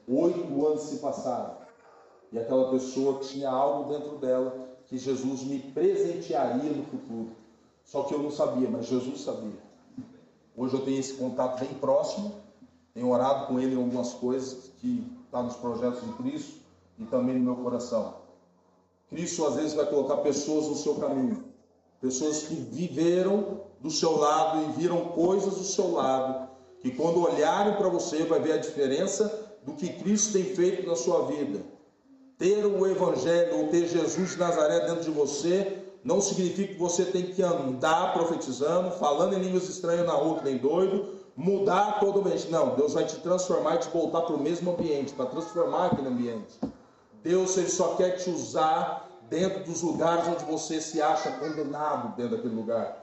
Oito 0.07 0.65
anos 0.65 0.83
se 0.83 0.99
passaram. 0.99 1.57
E 2.31 2.39
aquela 2.39 2.71
pessoa 2.71 3.19
tinha 3.19 3.49
algo 3.49 3.91
dentro 3.91 4.17
dela 4.17 4.69
que 4.85 4.97
Jesus 4.97 5.43
me 5.43 5.59
presentearia 5.59 6.71
no 6.71 6.85
futuro. 6.85 7.31
Só 7.83 8.03
que 8.03 8.13
eu 8.13 8.19
não 8.19 8.31
sabia, 8.31 8.69
mas 8.69 8.85
Jesus 8.85 9.19
sabia. 9.19 9.59
Hoje 10.55 10.75
eu 10.75 10.85
tenho 10.85 10.99
esse 10.99 11.15
contato 11.15 11.59
bem 11.59 11.73
próximo, 11.73 12.33
tenho 12.93 13.09
orado 13.09 13.47
com 13.47 13.59
ele 13.59 13.75
em 13.75 13.77
algumas 13.77 14.13
coisas 14.13 14.71
que 14.79 15.05
está 15.25 15.43
nos 15.43 15.57
projetos 15.57 16.01
de 16.01 16.13
Cristo 16.13 16.61
e 16.97 17.03
também 17.07 17.37
no 17.37 17.43
meu 17.43 17.57
coração. 17.57 18.13
Cristo 19.09 19.45
às 19.45 19.55
vezes 19.55 19.73
vai 19.73 19.85
colocar 19.85 20.17
pessoas 20.17 20.69
no 20.69 20.75
seu 20.75 20.95
caminho, 20.95 21.43
pessoas 21.99 22.43
que 22.43 22.55
viveram 22.55 23.67
do 23.81 23.89
seu 23.89 24.17
lado 24.17 24.63
e 24.63 24.71
viram 24.79 25.05
coisas 25.05 25.55
do 25.55 25.63
seu 25.63 25.91
lado, 25.91 26.49
que 26.81 26.91
quando 26.91 27.21
olharem 27.21 27.75
para 27.75 27.89
você 27.89 28.23
vai 28.23 28.39
ver 28.39 28.53
a 28.53 28.57
diferença 28.57 29.49
do 29.63 29.73
que 29.73 29.89
Cristo 29.89 30.33
tem 30.33 30.43
feito 30.43 30.87
na 30.87 30.95
sua 30.95 31.25
vida. 31.25 31.61
Ter 32.37 32.65
o 32.65 32.87
Evangelho 32.87 33.57
ou 33.57 33.67
ter 33.67 33.87
Jesus 33.87 34.31
de 34.31 34.37
Nazaré 34.37 34.87
dentro 34.87 35.03
de 35.03 35.11
você 35.11 35.83
não 36.03 36.21
significa 36.21 36.73
que 36.73 36.79
você 36.79 37.05
tem 37.05 37.23
que 37.23 37.43
andar 37.43 38.13
profetizando, 38.13 38.91
falando 38.91 39.33
em 39.33 39.39
línguas 39.39 39.67
estranhas 39.67 40.05
na 40.05 40.13
rua, 40.13 40.41
nem 40.43 40.57
doido, 40.57 41.19
mudar 41.35 41.99
todo 41.99 42.23
mês. 42.23 42.49
Não, 42.49 42.75
Deus 42.75 42.93
vai 42.93 43.05
te 43.05 43.17
transformar 43.17 43.75
e 43.75 43.79
te 43.79 43.89
voltar 43.89 44.21
para 44.21 44.35
o 44.35 44.39
mesmo 44.39 44.71
ambiente, 44.71 45.13
para 45.13 45.25
transformar 45.25 45.87
aquele 45.87 46.07
ambiente. 46.07 46.59
Deus 47.21 47.57
ele 47.57 47.69
só 47.69 47.95
quer 47.95 48.11
te 48.11 48.29
usar 48.29 49.09
dentro 49.29 49.63
dos 49.63 49.81
lugares 49.81 50.27
onde 50.27 50.45
você 50.45 50.79
se 50.79 51.01
acha 51.01 51.31
condenado 51.31 52.15
dentro 52.15 52.37
daquele 52.37 52.55
lugar. 52.55 52.98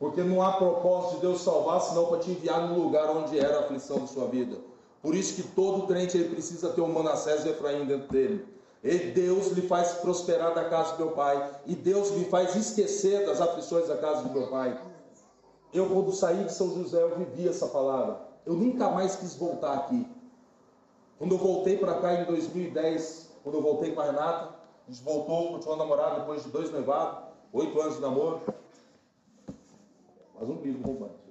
Porque 0.00 0.22
não 0.22 0.40
há 0.40 0.52
propósito 0.52 1.16
de 1.16 1.20
Deus 1.20 1.42
salvar, 1.42 1.82
senão 1.82 2.06
para 2.06 2.20
te 2.20 2.30
enviar 2.30 2.66
no 2.66 2.82
lugar 2.82 3.14
onde 3.14 3.38
era 3.38 3.58
a 3.58 3.60
aflição 3.60 3.98
da 3.98 4.06
sua 4.06 4.26
vida. 4.28 4.56
Por 5.02 5.14
isso 5.14 5.34
que 5.34 5.42
todo 5.50 5.86
crente 5.86 6.16
ele 6.16 6.30
precisa 6.30 6.70
ter 6.70 6.80
um 6.80 6.90
Manassés 6.90 7.44
e 7.44 7.50
Efraim 7.50 7.84
dentro 7.84 8.08
dele. 8.08 8.48
E 8.82 8.96
Deus 8.96 9.48
lhe 9.48 9.60
faz 9.60 9.92
prosperar 9.92 10.54
da 10.54 10.64
casa 10.70 10.96
do 10.96 11.04
meu 11.04 11.12
pai. 11.12 11.50
E 11.66 11.74
Deus 11.74 12.08
lhe 12.12 12.24
faz 12.24 12.56
esquecer 12.56 13.26
das 13.26 13.42
aflições 13.42 13.88
da 13.88 13.96
casa 13.98 14.22
do 14.22 14.32
meu 14.32 14.48
pai. 14.48 14.80
Eu, 15.70 15.86
quando 15.90 16.12
saí 16.12 16.44
de 16.44 16.52
São 16.52 16.74
José, 16.74 17.02
eu 17.02 17.18
vivi 17.18 17.46
essa 17.46 17.66
palavra. 17.66 18.22
Eu 18.46 18.54
nunca 18.54 18.88
mais 18.88 19.16
quis 19.16 19.34
voltar 19.34 19.74
aqui. 19.74 20.08
Quando 21.18 21.32
eu 21.32 21.38
voltei 21.38 21.76
para 21.76 21.96
cá 21.96 22.14
em 22.14 22.24
2010, 22.24 23.32
quando 23.44 23.56
eu 23.56 23.62
voltei 23.62 23.92
com 23.92 24.00
a 24.00 24.06
Renata, 24.06 24.54
a 24.88 24.90
gente 24.90 25.04
voltou, 25.04 25.52
continuou 25.52 25.76
namorado 25.76 26.20
depois 26.20 26.42
de 26.42 26.48
dois 26.48 26.72
noivados, 26.72 27.18
oito 27.52 27.78
anos 27.78 27.96
de 27.96 28.00
namoro. 28.00 28.40
Mas 30.40 30.48
um 30.48 30.62
livro 30.62 30.82
romântico. 30.90 31.30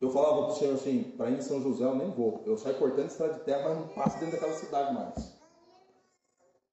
Eu 0.00 0.10
falava 0.10 0.42
para 0.44 0.52
o 0.52 0.56
Senhor 0.56 0.74
assim, 0.74 1.02
para 1.16 1.30
ir 1.30 1.38
em 1.38 1.40
São 1.40 1.60
José 1.60 1.84
eu 1.84 1.96
nem 1.96 2.10
vou. 2.10 2.42
Eu 2.44 2.56
saio 2.56 2.78
cortando 2.78 3.08
estrada 3.08 3.34
de 3.34 3.40
terra, 3.40 3.68
mas 3.68 3.78
não 3.78 3.88
passo 3.88 4.18
dentro 4.20 4.32
daquela 4.32 4.52
cidade 4.52 4.94
mais. 4.94 5.36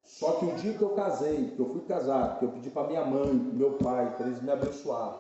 Só 0.04 0.34
que 0.34 0.46
o 0.46 0.56
dia 0.56 0.78
que 0.78 0.82
eu 0.82 0.90
casei, 0.90 1.52
que 1.52 1.60
eu 1.60 1.70
fui 1.70 1.82
casar, 1.82 2.38
que 2.38 2.46
eu 2.46 2.52
pedi 2.52 2.70
para 2.70 2.88
minha 2.88 3.04
mãe, 3.06 3.34
meu 3.34 3.74
pai, 3.78 4.16
para 4.16 4.28
eles 4.28 4.42
me 4.42 4.52
abençoar. 4.52 5.20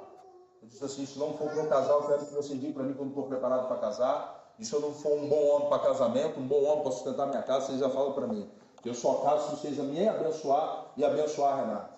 Eu 0.61 0.67
disse 0.67 0.83
assim, 0.83 1.05
se 1.05 1.17
não 1.17 1.33
for 1.33 1.49
para 1.49 1.63
um 1.63 1.67
casal, 1.67 2.01
eu 2.01 2.07
quero 2.07 2.25
que 2.25 2.33
você 2.33 2.55
diga 2.55 2.73
para 2.73 2.83
mim 2.83 2.93
quando 2.93 3.09
estou 3.09 3.25
preparado 3.25 3.67
para 3.67 3.77
casar. 3.77 4.53
E 4.59 4.65
se 4.65 4.73
eu 4.73 4.81
não 4.81 4.93
for 4.93 5.13
um 5.13 5.27
bom 5.27 5.47
homem 5.47 5.69
para 5.69 5.79
casamento, 5.79 6.39
um 6.39 6.47
bom 6.47 6.63
homem 6.63 6.83
para 6.83 6.91
sustentar 6.91 7.27
minha 7.27 7.41
casa, 7.41 7.67
vocês 7.67 7.79
já 7.79 7.89
falam 7.89 8.13
para 8.13 8.27
mim. 8.27 8.47
Que 8.81 8.89
eu 8.89 8.93
só 8.93 9.15
caso 9.15 9.49
se 9.49 9.61
vocês 9.61 9.77
me 9.77 10.07
abençoar 10.07 10.91
e 10.95 11.03
abençoar 11.03 11.53
a 11.53 11.61
Renata. 11.61 11.89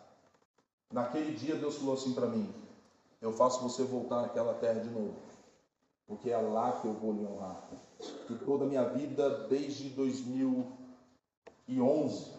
Naquele 0.93 1.33
dia 1.33 1.55
Deus 1.55 1.75
falou 1.77 1.95
assim 1.95 2.13
para 2.13 2.27
mim: 2.27 2.53
Eu 3.25 3.33
faço 3.33 3.61
você 3.63 3.83
voltar 3.83 4.21
naquela 4.21 4.53
terra 4.53 4.81
de 4.81 4.89
novo. 4.91 5.15
Porque 6.05 6.29
é 6.29 6.37
lá 6.37 6.73
que 6.73 6.85
eu 6.85 6.93
vou 6.93 7.11
lhe 7.11 7.25
honrar. 7.25 7.67
E 8.29 8.35
toda 8.35 8.65
a 8.65 8.67
minha 8.67 8.87
vida, 8.89 9.47
desde 9.47 9.89
2011 9.89 12.35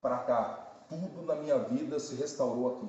para 0.00 0.18
cá, 0.18 0.84
tudo 0.88 1.26
na 1.26 1.34
minha 1.34 1.58
vida 1.58 1.98
se 1.98 2.14
restaurou 2.14 2.76
aqui. 2.76 2.88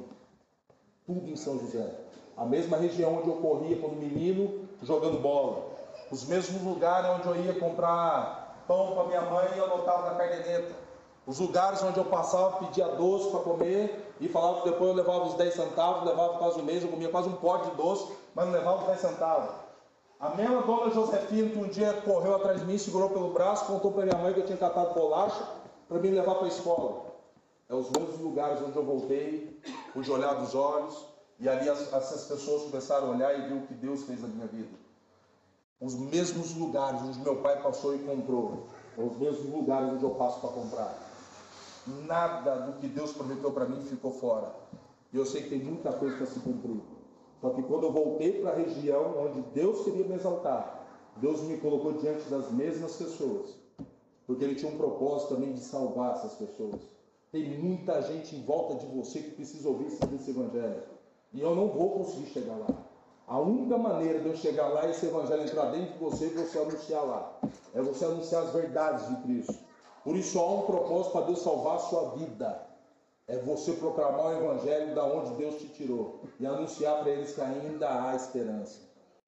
Tudo 1.08 1.28
em 1.28 1.36
São 1.36 1.58
José. 1.58 1.92
A 2.38 2.46
mesma 2.46 2.78
região 2.78 3.18
onde 3.18 3.30
eu 3.30 3.38
corria 3.38 3.80
quando 3.80 3.96
menino, 3.96 4.70
jogando 4.84 5.20
bola. 5.20 5.66
Os 6.12 6.28
mesmos 6.28 6.62
lugares 6.62 7.10
onde 7.10 7.28
eu 7.28 7.36
ia 7.46 7.60
comprar 7.60 8.64
pão 8.68 8.94
para 8.94 9.06
minha 9.06 9.22
mãe 9.22 9.58
e 9.58 9.60
anotava 9.60 10.12
na 10.12 10.18
carneneta. 10.20 10.85
Os 11.28 11.39
lugares 11.39 11.82
onde 11.82 11.97
eu 11.97 12.05
passava, 12.05 12.59
pedia 12.59 12.88
doce 12.89 13.32
para 13.32 13.39
comer 13.39 14.13
e 14.19 14.28
falava 14.28 14.61
que 14.61 14.69
depois 14.69 14.91
eu 14.91 14.95
levava 14.95 15.26
os 15.26 15.34
10 15.34 15.53
centavos, 15.55 16.07
levava 16.07 16.38
quase 16.38 16.59
um 16.59 16.63
mês, 16.63 16.84
eu 16.84 16.89
comia 16.89 17.09
quase 17.09 17.28
um 17.28 17.36
pote 17.36 17.69
de 17.71 17.76
doce, 17.76 18.13
mas 18.36 18.45
não 18.45 18.53
levava 18.53 18.82
os 18.82 18.88
10 18.88 18.99
centavos. 18.99 19.49
A 20.19 20.30
mesma 20.30 20.61
dona 20.61 20.91
Josefina 20.91 21.49
que 21.49 21.57
um 21.57 21.67
dia 21.67 21.93
correu 22.05 22.36
atrás 22.36 22.59
de 22.59 22.65
mim, 22.65 22.78
segurou 22.78 23.09
pelo 23.09 23.34
braço, 23.34 23.65
contou 23.65 23.91
para 23.91 24.05
minha 24.05 24.17
mãe 24.17 24.34
que 24.34 24.41
eu 24.41 24.45
tinha 24.45 24.57
catado 24.57 24.93
bolacha 24.93 25.47
para 25.89 25.99
me 25.99 26.09
levar 26.09 26.36
para 26.36 26.45
a 26.45 26.47
escola. 26.47 27.05
É 27.67 27.73
os 27.73 27.89
mesmos 27.89 28.19
lugares 28.19 28.61
onde 28.61 28.76
eu 28.76 28.86
voltei, 28.86 29.59
pude 29.93 30.11
olhar 30.11 30.36
dos 30.36 30.53
olhos, 30.53 31.05
e 31.39 31.49
ali 31.49 31.67
as, 31.67 31.91
essas 31.91 32.26
pessoas 32.26 32.63
começaram 32.63 33.07
a 33.07 33.11
olhar 33.11 33.38
e 33.38 33.49
ver 33.49 33.55
o 33.55 33.61
que 33.61 33.73
Deus 33.73 34.03
fez 34.03 34.21
na 34.21 34.28
minha 34.28 34.45
vida. 34.45 34.78
Os 35.82 35.95
mesmos 35.95 36.55
lugares 36.55 37.01
onde 37.01 37.19
meu 37.19 37.38
pai 37.38 37.61
passou 37.61 37.95
e 37.95 37.99
comprou, 37.99 38.67
os 38.95 39.17
mesmos 39.17 39.51
lugares 39.51 39.89
onde 39.89 40.03
eu 40.03 40.11
passo 40.11 40.39
para 40.39 40.49
comprar. 40.51 41.05
Nada 41.88 42.56
do 42.62 42.74
que 42.80 42.88
Deus 42.88 43.14
prometeu 43.14 43.52
para 43.52 43.66
mim 43.66 43.82
ficou 43.82 44.12
fora. 44.12 44.56
E 45.14 45.18
eu 45.18 45.26
sei 45.26 45.44
que 45.44 45.50
tem 45.50 45.60
muita 45.60 45.94
coisa 45.94 46.18
para 46.18 46.26
se 46.26 46.40
cumprir. 46.40 46.82
Só 47.42 47.52
que 47.52 47.62
quando 47.64 47.84
eu 47.84 47.92
voltei 47.92 48.42
para 48.42 48.52
a 48.52 48.56
região 48.56 49.16
onde 49.20 49.42
Deus 49.54 49.84
queria 49.84 50.06
me 50.06 50.16
exaltar, 50.16 50.84
Deus 51.18 51.42
me 51.44 51.58
colocou 51.58 51.94
diante 51.94 52.28
das 52.30 52.52
mesmas 52.52 52.96
pessoas. 52.96 53.56
Porque 54.26 54.44
Ele 54.44 54.56
tinha 54.56 54.72
um 54.72 54.78
propósito 54.78 55.36
também 55.36 55.54
de 55.54 55.60
salvar 55.60 56.16
essas 56.16 56.34
pessoas. 56.34 56.82
Tem 57.32 57.60
muita 57.60 58.02
gente 58.02 58.36
em 58.36 58.44
volta 58.44 58.76
de 58.76 58.86
você 58.88 59.20
que 59.20 59.32
precisa 59.32 59.68
ouvir 59.70 59.88
esse 59.88 60.32
evangelho. 60.32 60.84
E 61.34 61.42
eu 61.42 61.54
não 61.54 61.68
vou 61.68 61.92
conseguir 61.92 62.28
chegar 62.28 62.56
lá. 62.56 62.68
A 63.28 63.40
única 63.40 63.78
maneira 63.78 64.20
de 64.20 64.28
eu 64.28 64.36
chegar 64.36 64.68
lá 64.70 64.86
e 64.88 64.92
esse 64.92 65.06
evangelho 65.06 65.44
entrar 65.44 65.72
dentro 65.72 65.94
de 65.94 66.00
você 66.00 66.26
é 66.26 66.30
você 66.30 66.60
anunciar 66.60 67.06
lá. 67.06 67.40
É 67.74 67.82
você 67.82 68.06
anunciar 68.06 68.44
as 68.44 68.54
verdades 68.54 69.08
de 69.10 69.16
Cristo. 69.24 69.64
Por 70.06 70.16
isso 70.16 70.39
há 70.39 70.45
um 70.45 70.62
propósito 70.62 71.14
para 71.14 71.26
Deus 71.26 71.39
salvar 71.39 71.78
a 71.78 71.80
sua 71.80 72.12
vida. 72.12 72.62
É 73.28 73.39
você 73.39 73.74
proclamar 73.74 74.28
o 74.28 74.34
evangelho 74.34 74.93
da 74.93 75.03
onde 75.03 75.34
Deus 75.34 75.56
te 75.56 75.68
tirou 75.70 76.22
e 76.39 76.45
anunciar 76.45 76.99
para 76.99 77.10
eles 77.10 77.34
que 77.34 77.41
ainda 77.41 77.89
há 77.89 78.16
esperança. 78.16 78.82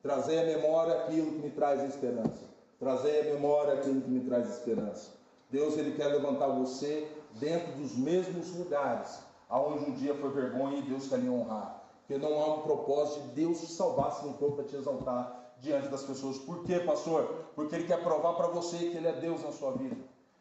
Trazer 0.03 0.37
à 0.37 0.45
memória 0.45 0.93
aquilo 0.93 1.31
que 1.31 1.39
me 1.39 1.49
traz 1.49 1.81
esperança. 1.83 2.45
Trazer 2.79 3.21
à 3.21 3.33
memória 3.33 3.73
aquilo 3.73 4.01
que 4.01 4.09
me 4.09 4.19
traz 4.19 4.47
esperança. 4.51 5.09
Deus 5.49 5.75
ele 5.79 5.95
quer 5.95 6.09
levantar 6.09 6.49
você 6.49 7.11
dentro 7.39 7.71
dos 7.73 7.97
mesmos 7.97 8.55
lugares 8.55 9.19
aonde 9.49 9.89
um 9.89 9.95
dia 9.95 10.13
foi 10.13 10.29
vergonha 10.29 10.77
e 10.77 10.83
Deus 10.83 11.07
quer 11.07 11.17
lhe 11.17 11.29
honrar. 11.29 11.83
Porque 12.05 12.23
não 12.23 12.39
há 12.39 12.53
um 12.53 12.61
propósito 12.61 13.23
de 13.29 13.29
Deus 13.29 13.61
te 13.61 13.71
salvar 13.71 14.11
se 14.11 14.23
não 14.23 14.35
for 14.35 14.51
para 14.51 14.65
te 14.65 14.75
exaltar 14.75 15.55
diante 15.59 15.87
das 15.87 16.03
pessoas. 16.03 16.37
Por 16.37 16.63
quê, 16.65 16.81
pastor? 16.81 17.47
Porque 17.55 17.73
Ele 17.73 17.87
quer 17.87 18.03
provar 18.03 18.33
para 18.33 18.47
você 18.49 18.77
que 18.77 18.97
Ele 18.97 19.07
é 19.07 19.13
Deus 19.13 19.41
na 19.41 19.51
sua 19.51 19.71
vida. 19.71 19.97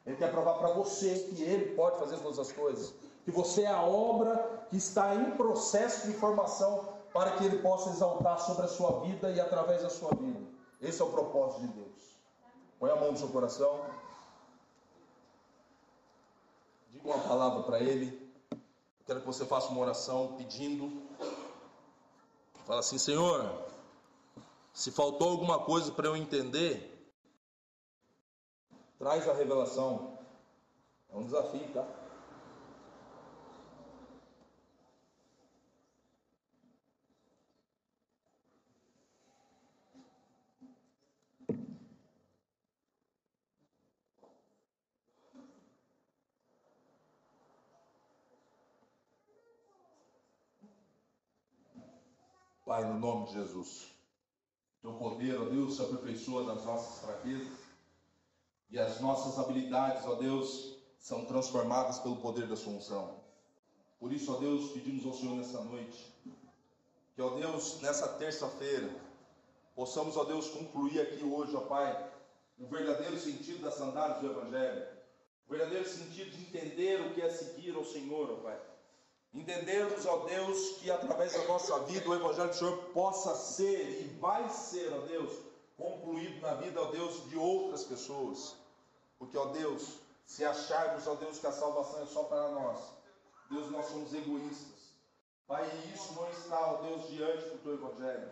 Ele 0.06 0.16
quer 0.16 0.30
provar 0.30 0.54
para 0.54 0.68
você 0.68 1.18
que 1.30 1.42
Ele 1.42 1.74
pode 1.74 1.98
fazer 1.98 2.18
todas 2.18 2.38
as 2.38 2.52
coisas. 2.52 2.94
Que 3.24 3.30
você 3.30 3.62
é 3.62 3.70
a 3.70 3.82
obra 3.82 4.66
que 4.70 4.76
está 4.76 5.14
em 5.14 5.32
processo 5.32 6.06
de 6.06 6.12
formação 6.14 6.88
para 7.12 7.32
que 7.32 7.44
Ele 7.44 7.58
possa 7.58 7.90
exaltar 7.90 8.38
sobre 8.40 8.66
a 8.66 8.68
sua 8.68 9.00
vida 9.00 9.30
e 9.30 9.40
através 9.40 9.82
da 9.82 9.90
sua 9.90 10.14
vida. 10.14 10.40
Esse 10.80 11.02
é 11.02 11.04
o 11.04 11.10
propósito 11.10 11.62
de 11.62 11.68
Deus. 11.68 12.16
Põe 12.78 12.90
a 12.90 12.96
mão 12.96 13.10
no 13.10 13.18
seu 13.18 13.28
coração. 13.28 13.80
Diga 16.90 17.08
uma 17.08 17.18
palavra 17.26 17.64
para 17.64 17.80
Ele. 17.80 18.32
Quero 19.06 19.20
que 19.20 19.26
você 19.26 19.44
faça 19.44 19.70
uma 19.70 19.80
oração 19.80 20.34
pedindo. 20.36 21.02
Fala 22.64 22.80
assim, 22.80 22.98
Senhor, 22.98 23.50
se 24.72 24.90
faltou 24.90 25.30
alguma 25.30 25.60
coisa 25.60 25.90
para 25.90 26.06
eu 26.06 26.16
entender, 26.16 26.95
traz 28.98 29.28
a 29.28 29.34
revelação. 29.34 30.18
É 31.10 31.16
um 31.16 31.24
desafio, 31.24 31.72
tá? 31.72 31.86
Pai, 52.64 52.84
no 52.84 52.98
nome 52.98 53.26
de 53.26 53.34
Jesus. 53.34 53.86
Teu 54.82 54.92
poder, 54.94 55.40
ó 55.40 55.44
Deus, 55.44 55.76
se 55.76 55.82
aperfeiçoa 55.82 56.42
nas 56.42 56.64
nossas 56.64 57.04
fraquezas 57.04 57.65
e 58.70 58.78
as 58.78 59.00
nossas 59.00 59.38
habilidades, 59.38 60.04
ó 60.06 60.14
Deus, 60.14 60.76
são 60.98 61.24
transformadas 61.24 61.98
pelo 61.98 62.16
poder 62.16 62.46
da 62.46 62.56
sua 62.56 62.72
unção. 62.72 63.20
Por 63.98 64.12
isso, 64.12 64.32
ó 64.32 64.38
Deus, 64.38 64.70
pedimos 64.72 65.06
ao 65.06 65.14
Senhor 65.14 65.36
nessa 65.36 65.62
noite 65.62 66.12
que, 67.14 67.22
ó 67.22 67.30
Deus, 67.30 67.80
nessa 67.80 68.08
terça-feira, 68.08 68.90
possamos, 69.74 70.16
ó 70.16 70.24
Deus, 70.24 70.48
concluir 70.48 71.00
aqui 71.00 71.24
hoje, 71.24 71.56
ó 71.56 71.60
Pai, 71.62 72.12
o 72.58 72.66
verdadeiro 72.66 73.18
sentido 73.18 73.62
das 73.62 73.74
sandálias 73.74 74.20
do 74.20 74.26
Evangelho, 74.26 74.86
o 75.48 75.50
verdadeiro 75.50 75.88
sentido 75.88 76.30
de 76.30 76.42
entender 76.42 77.00
o 77.00 77.14
que 77.14 77.22
é 77.22 77.30
seguir 77.30 77.74
ao 77.74 77.84
Senhor, 77.84 78.30
ó 78.30 78.36
Pai 78.36 78.60
Entendermos, 79.36 80.06
ó 80.06 80.24
Deus, 80.24 80.78
que 80.78 80.90
através 80.90 81.34
da 81.34 81.44
nossa 81.44 81.78
vida 81.80 82.08
o 82.08 82.14
Evangelho 82.14 82.48
do 82.48 82.54
Senhor 82.54 82.76
possa 82.94 83.34
ser 83.34 84.00
e 84.00 84.04
vai 84.18 84.48
ser, 84.48 84.90
ó 84.94 85.00
Deus, 85.00 85.30
concluído 85.76 86.40
na 86.40 86.54
vida, 86.54 86.80
ó 86.80 86.86
Deus, 86.86 87.28
de 87.28 87.36
outras 87.36 87.84
pessoas. 87.84 88.56
Porque, 89.18 89.36
ó 89.36 89.46
Deus, 89.46 89.98
se 90.24 90.44
acharmos, 90.44 91.06
ó 91.06 91.14
Deus, 91.14 91.38
que 91.38 91.46
a 91.46 91.52
salvação 91.52 92.02
é 92.02 92.06
só 92.06 92.24
para 92.24 92.48
nós, 92.48 92.78
Deus, 93.50 93.70
nós 93.70 93.86
somos 93.86 94.12
egoístas. 94.12 94.94
Pai, 95.46 95.64
isso 95.94 96.12
não 96.14 96.28
está, 96.30 96.72
ó 96.72 96.82
Deus, 96.82 97.08
diante 97.08 97.48
do 97.50 97.58
teu 97.62 97.74
Evangelho. 97.74 98.30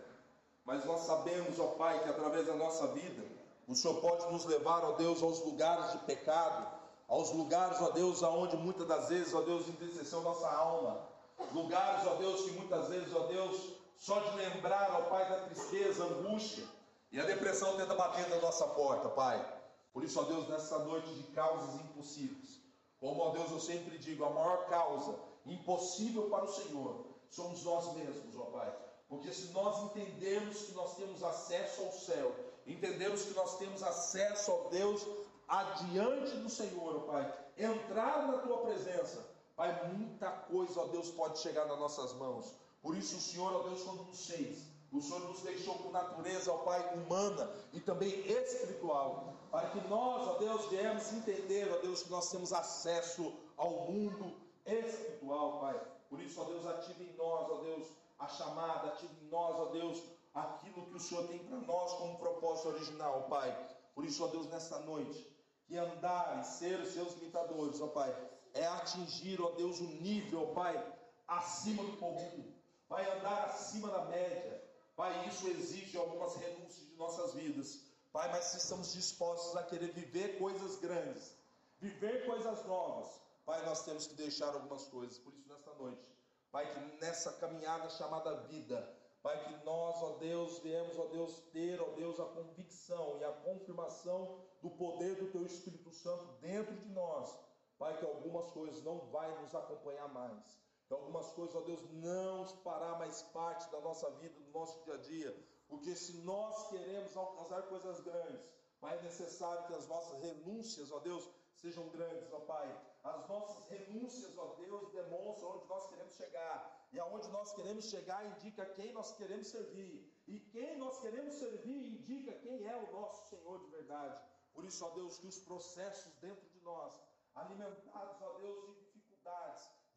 Mas 0.65 0.83
nós 0.83 1.01
sabemos, 1.01 1.59
ó 1.59 1.67
Pai, 1.67 2.03
que 2.03 2.09
através 2.09 2.47
da 2.47 2.55
nossa 2.55 2.87
vida, 2.87 3.23
o 3.67 3.75
Senhor 3.75 4.01
pode 4.01 4.31
nos 4.31 4.45
levar, 4.45 4.83
ó 4.83 4.93
Deus, 4.93 5.23
aos 5.23 5.43
lugares 5.45 5.91
de 5.93 5.99
pecado, 5.99 6.67
aos 7.07 7.31
lugares, 7.31 7.79
ó 7.81 7.91
Deus, 7.91 8.23
aonde 8.23 8.57
muitas 8.57 8.87
das 8.87 9.09
vezes, 9.09 9.33
ó 9.33 9.41
Deus, 9.41 9.67
entristeceu 9.69 10.21
nossa 10.21 10.49
alma. 10.49 11.07
Lugares, 11.53 12.05
ó 12.07 12.15
Deus, 12.15 12.41
que 12.41 12.51
muitas 12.51 12.89
vezes, 12.89 13.15
ó 13.15 13.27
Deus, 13.27 13.73
só 13.97 14.19
de 14.19 14.37
lembrar, 14.37 14.91
ó 14.91 15.09
Pai, 15.09 15.29
da 15.29 15.45
tristeza, 15.45 16.03
angústia 16.03 16.65
e 17.11 17.19
a 17.19 17.25
depressão 17.25 17.77
tenta 17.77 17.95
bater 17.95 18.27
na 18.29 18.37
nossa 18.37 18.67
porta, 18.67 19.09
Pai. 19.09 19.53
Por 19.93 20.03
isso, 20.03 20.19
ó 20.19 20.23
Deus, 20.23 20.47
nessa 20.49 20.79
noite 20.79 21.13
de 21.13 21.23
causas 21.31 21.75
impossíveis, 21.81 22.59
como, 22.99 23.21
ó 23.21 23.29
Deus, 23.29 23.51
eu 23.51 23.59
sempre 23.59 23.97
digo, 23.97 24.25
a 24.25 24.29
maior 24.29 24.65
causa 24.67 25.17
impossível 25.45 26.29
para 26.29 26.45
o 26.45 26.53
Senhor 26.53 27.05
somos 27.29 27.63
nós 27.63 27.93
mesmos, 27.93 28.35
ó 28.37 28.45
Pai. 28.45 28.73
Porque 29.07 29.31
se 29.31 29.51
nós 29.51 29.83
entendermos 29.83 30.63
que 30.63 30.71
nós 30.71 30.95
temos 30.95 31.23
acesso 31.23 31.83
ao 31.83 31.91
céu, 31.91 32.35
entendemos 32.65 33.23
que 33.23 33.33
nós 33.33 33.57
temos 33.57 33.83
acesso 33.83 34.51
ao 34.51 34.69
Deus 34.69 35.05
adiante 35.47 36.37
do 36.37 36.49
Senhor, 36.49 36.95
ó 36.95 36.99
Pai, 37.11 37.33
entrar 37.57 38.27
na 38.27 38.39
tua 38.39 38.57
presença, 38.59 39.25
Pai, 39.55 39.93
muita 39.93 40.29
coisa, 40.31 40.81
ó 40.81 40.87
Deus, 40.87 41.09
pode 41.11 41.39
chegar 41.39 41.65
nas 41.65 41.79
nossas 41.79 42.13
mãos. 42.13 42.53
Por 42.81 42.97
isso, 42.97 43.17
o 43.17 43.21
Senhor, 43.21 43.53
ó 43.53 43.63
Deus, 43.63 43.83
quando 43.83 44.03
nos 44.03 44.25
fez, 44.25 44.63
o 44.97 45.01
Senhor 45.01 45.19
nos 45.21 45.41
deixou 45.41 45.75
com 45.75 45.91
natureza, 45.91 46.51
ó 46.51 46.57
Pai, 46.59 46.93
humana 46.95 47.51
e 47.73 47.79
também 47.79 48.09
espiritual, 48.27 49.33
para 49.51 49.69
que 49.69 49.87
nós, 49.87 50.27
ó 50.27 50.37
Deus, 50.37 50.65
viemos 50.69 51.11
entender, 51.11 51.71
ó 51.71 51.77
Deus, 51.79 52.03
que 52.03 52.11
nós 52.11 52.29
temos 52.29 52.53
acesso 52.53 53.33
ao 53.57 53.91
mundo 53.91 54.33
espiritual, 54.65 55.59
Pai. 55.59 55.81
Por 56.09 56.21
isso, 56.21 56.41
ó 56.41 56.45
Deus, 56.45 56.65
ative 56.65 57.03
em 57.03 57.15
nós, 57.17 57.49
ó 57.49 57.61
Deus, 57.61 57.87
a 58.17 58.27
chamada, 58.27 58.87
ative 58.87 59.13
em 59.21 59.27
nós, 59.27 59.55
ó 59.59 59.65
Deus, 59.65 60.01
aquilo 60.33 60.85
que 60.85 60.95
o 60.95 60.99
Senhor 60.99 61.27
tem 61.27 61.39
para 61.39 61.57
nós 61.57 61.93
como 61.93 62.17
propósito 62.17 62.69
original, 62.69 63.23
Pai. 63.29 63.55
Por 63.93 64.05
isso, 64.05 64.23
ó 64.23 64.27
Deus, 64.27 64.47
nesta 64.47 64.79
noite, 64.79 65.29
que 65.67 65.77
andar 65.77 66.39
e 66.39 66.43
ser 66.43 66.79
os 66.79 66.93
seus 66.93 67.13
imitadores, 67.15 67.81
ó 67.81 67.87
Pai, 67.87 68.15
é 68.53 68.65
atingir, 68.65 69.41
ó 69.41 69.51
Deus, 69.51 69.81
um 69.81 69.87
nível, 70.01 70.49
ó 70.49 70.53
Pai, 70.53 70.93
acima 71.27 71.83
do 71.83 71.97
comum, 71.97 72.53
vai 72.87 73.09
andar 73.17 73.45
acima 73.45 73.89
da 73.89 74.05
média, 74.05 74.54
Pai, 74.95 75.27
isso 75.27 75.47
exige 75.49 75.97
algumas 75.97 76.35
renúncias 76.35 76.87
de 76.87 76.95
nossas 76.95 77.33
vidas, 77.33 77.81
Pai, 78.13 78.31
mas 78.31 78.45
se 78.45 78.57
estamos 78.57 78.93
dispostos 78.93 79.57
a 79.57 79.63
querer 79.63 79.91
viver 79.91 80.39
coisas 80.39 80.79
grandes, 80.79 81.35
viver 81.79 82.25
coisas 82.25 82.65
novas, 82.65 83.21
Pai, 83.45 83.63
nós 83.65 83.83
temos 83.83 84.07
que 84.07 84.13
deixar 84.13 84.53
algumas 84.53 84.85
coisas. 84.85 85.17
Por 85.17 85.33
isso, 85.33 85.49
nesta 85.49 85.73
noite, 85.73 86.09
Pai, 86.49 86.73
que 86.73 86.79
nessa 87.01 87.33
caminhada 87.33 87.89
chamada 87.89 88.43
vida, 88.43 88.89
Pai, 89.21 89.43
que 89.43 89.65
nós, 89.65 90.01
ó 90.01 90.17
Deus, 90.17 90.59
viemos, 90.59 90.97
ó 90.97 91.07
Deus, 91.07 91.41
ter, 91.51 91.81
ó 91.81 91.89
Deus, 91.95 92.19
a 92.19 92.25
convicção 92.25 93.17
e 93.19 93.23
a 93.25 93.33
confirmação 93.33 94.39
do 94.61 94.69
poder 94.69 95.15
do 95.15 95.31
Teu 95.31 95.45
Espírito 95.45 95.91
Santo 95.91 96.25
dentro 96.39 96.73
de 96.73 96.87
nós. 96.89 97.37
Pai, 97.77 97.97
que 97.97 98.05
algumas 98.05 98.45
coisas 98.51 98.81
não 98.83 98.99
vai 99.11 99.29
nos 99.41 99.53
acompanhar 99.53 100.07
mais. 100.07 100.64
Que 100.87 100.93
algumas 100.93 101.31
coisas, 101.31 101.55
ó 101.55 101.61
Deus, 101.61 101.81
não 101.93 102.45
fará 102.63 102.97
mais 102.97 103.21
parte 103.23 103.69
da 103.71 103.81
nossa 103.81 104.09
vida, 104.11 104.39
do 104.39 104.51
nosso 104.51 104.83
dia 104.83 104.93
a 104.93 104.97
dia. 104.97 105.45
Porque 105.67 105.95
se 105.95 106.17
nós 106.17 106.69
queremos 106.69 107.15
alcançar 107.17 107.63
coisas 107.63 107.99
grandes, 108.01 108.47
Pai, 108.79 108.97
é 108.97 109.01
necessário 109.01 109.65
que 109.65 109.73
as 109.73 109.87
nossas 109.87 110.21
renúncias, 110.21 110.91
ó 110.91 110.99
Deus, 110.99 111.27
sejam 111.55 111.89
grandes, 111.89 112.31
ó 112.31 112.39
Pai. 112.41 112.67
As 113.03 113.27
nossas 113.27 113.67
renúncias, 113.67 114.37
ó 114.37 114.53
Deus, 114.55 114.91
demonstram 114.91 115.57
onde 115.57 115.67
nós 115.67 115.87
queremos 115.87 116.13
chegar. 116.13 116.87
E 116.91 116.99
aonde 116.99 117.27
nós 117.29 117.51
queremos 117.53 117.85
chegar 117.85 118.25
indica 118.25 118.65
quem 118.65 118.93
nós 118.93 119.11
queremos 119.13 119.47
servir. 119.47 120.13
E 120.27 120.39
quem 120.39 120.77
nós 120.77 120.99
queremos 120.99 121.33
servir 121.35 121.95
indica 121.95 122.31
quem 122.33 122.67
é 122.67 122.75
o 122.75 122.91
nosso 122.91 123.29
Senhor 123.29 123.59
de 123.59 123.67
verdade. 123.67 124.19
Por 124.53 124.63
isso, 124.65 124.85
ó 124.85 124.89
Deus, 124.91 125.17
que 125.17 125.27
os 125.27 125.39
processos 125.39 126.13
dentro 126.21 126.47
de 126.49 126.59
nós, 126.61 126.93
alimentados, 127.33 128.21
ó 128.21 128.33
Deus, 128.39 128.75
de 128.77 128.85
dificuldades, 128.93 129.54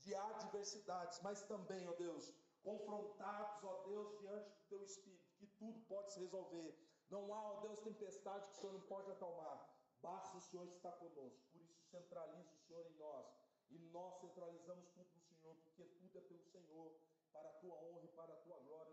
de 0.09 0.15
adversidades, 0.15 1.21
mas 1.21 1.43
também, 1.43 1.87
ó 1.87 1.93
Deus, 1.93 2.35
confrontados, 2.63 3.63
ó 3.63 3.83
Deus, 3.85 4.19
diante 4.21 4.49
do 4.49 4.69
teu 4.71 4.83
Espírito, 4.83 5.35
que 5.37 5.47
tudo 5.59 5.79
pode 5.81 6.11
se 6.13 6.21
resolver. 6.21 6.75
Não 7.11 7.33
há, 7.35 7.53
ó 7.53 7.61
Deus, 7.61 7.79
tempestade 7.81 8.47
que 8.47 8.53
o 8.53 8.57
Senhor 8.57 8.73
não 8.73 8.81
pode 8.81 9.11
acalmar. 9.11 9.69
Basta 10.01 10.39
o 10.39 10.41
Senhor 10.41 10.67
estar 10.67 10.93
conosco. 10.93 11.43
Por 11.53 11.61
isso, 11.61 11.85
centraliza 11.91 12.55
o 12.55 12.59
Senhor 12.67 12.87
em 12.87 12.97
nós. 12.97 13.27
E 13.69 13.79
nós 13.91 14.19
centralizamos 14.21 14.89
tudo 14.95 15.11
no 15.15 15.21
Senhor, 15.21 15.55
porque 15.57 15.85
tudo 15.85 16.19
é 16.19 16.23
pelo 16.23 16.43
Senhor, 16.43 16.97
para 17.31 17.51
a 17.51 17.53
tua 17.53 17.77
honra 17.77 18.05
e 18.05 18.09
para 18.09 18.33
a 18.33 18.37
tua 18.39 18.59
glória, 18.61 18.88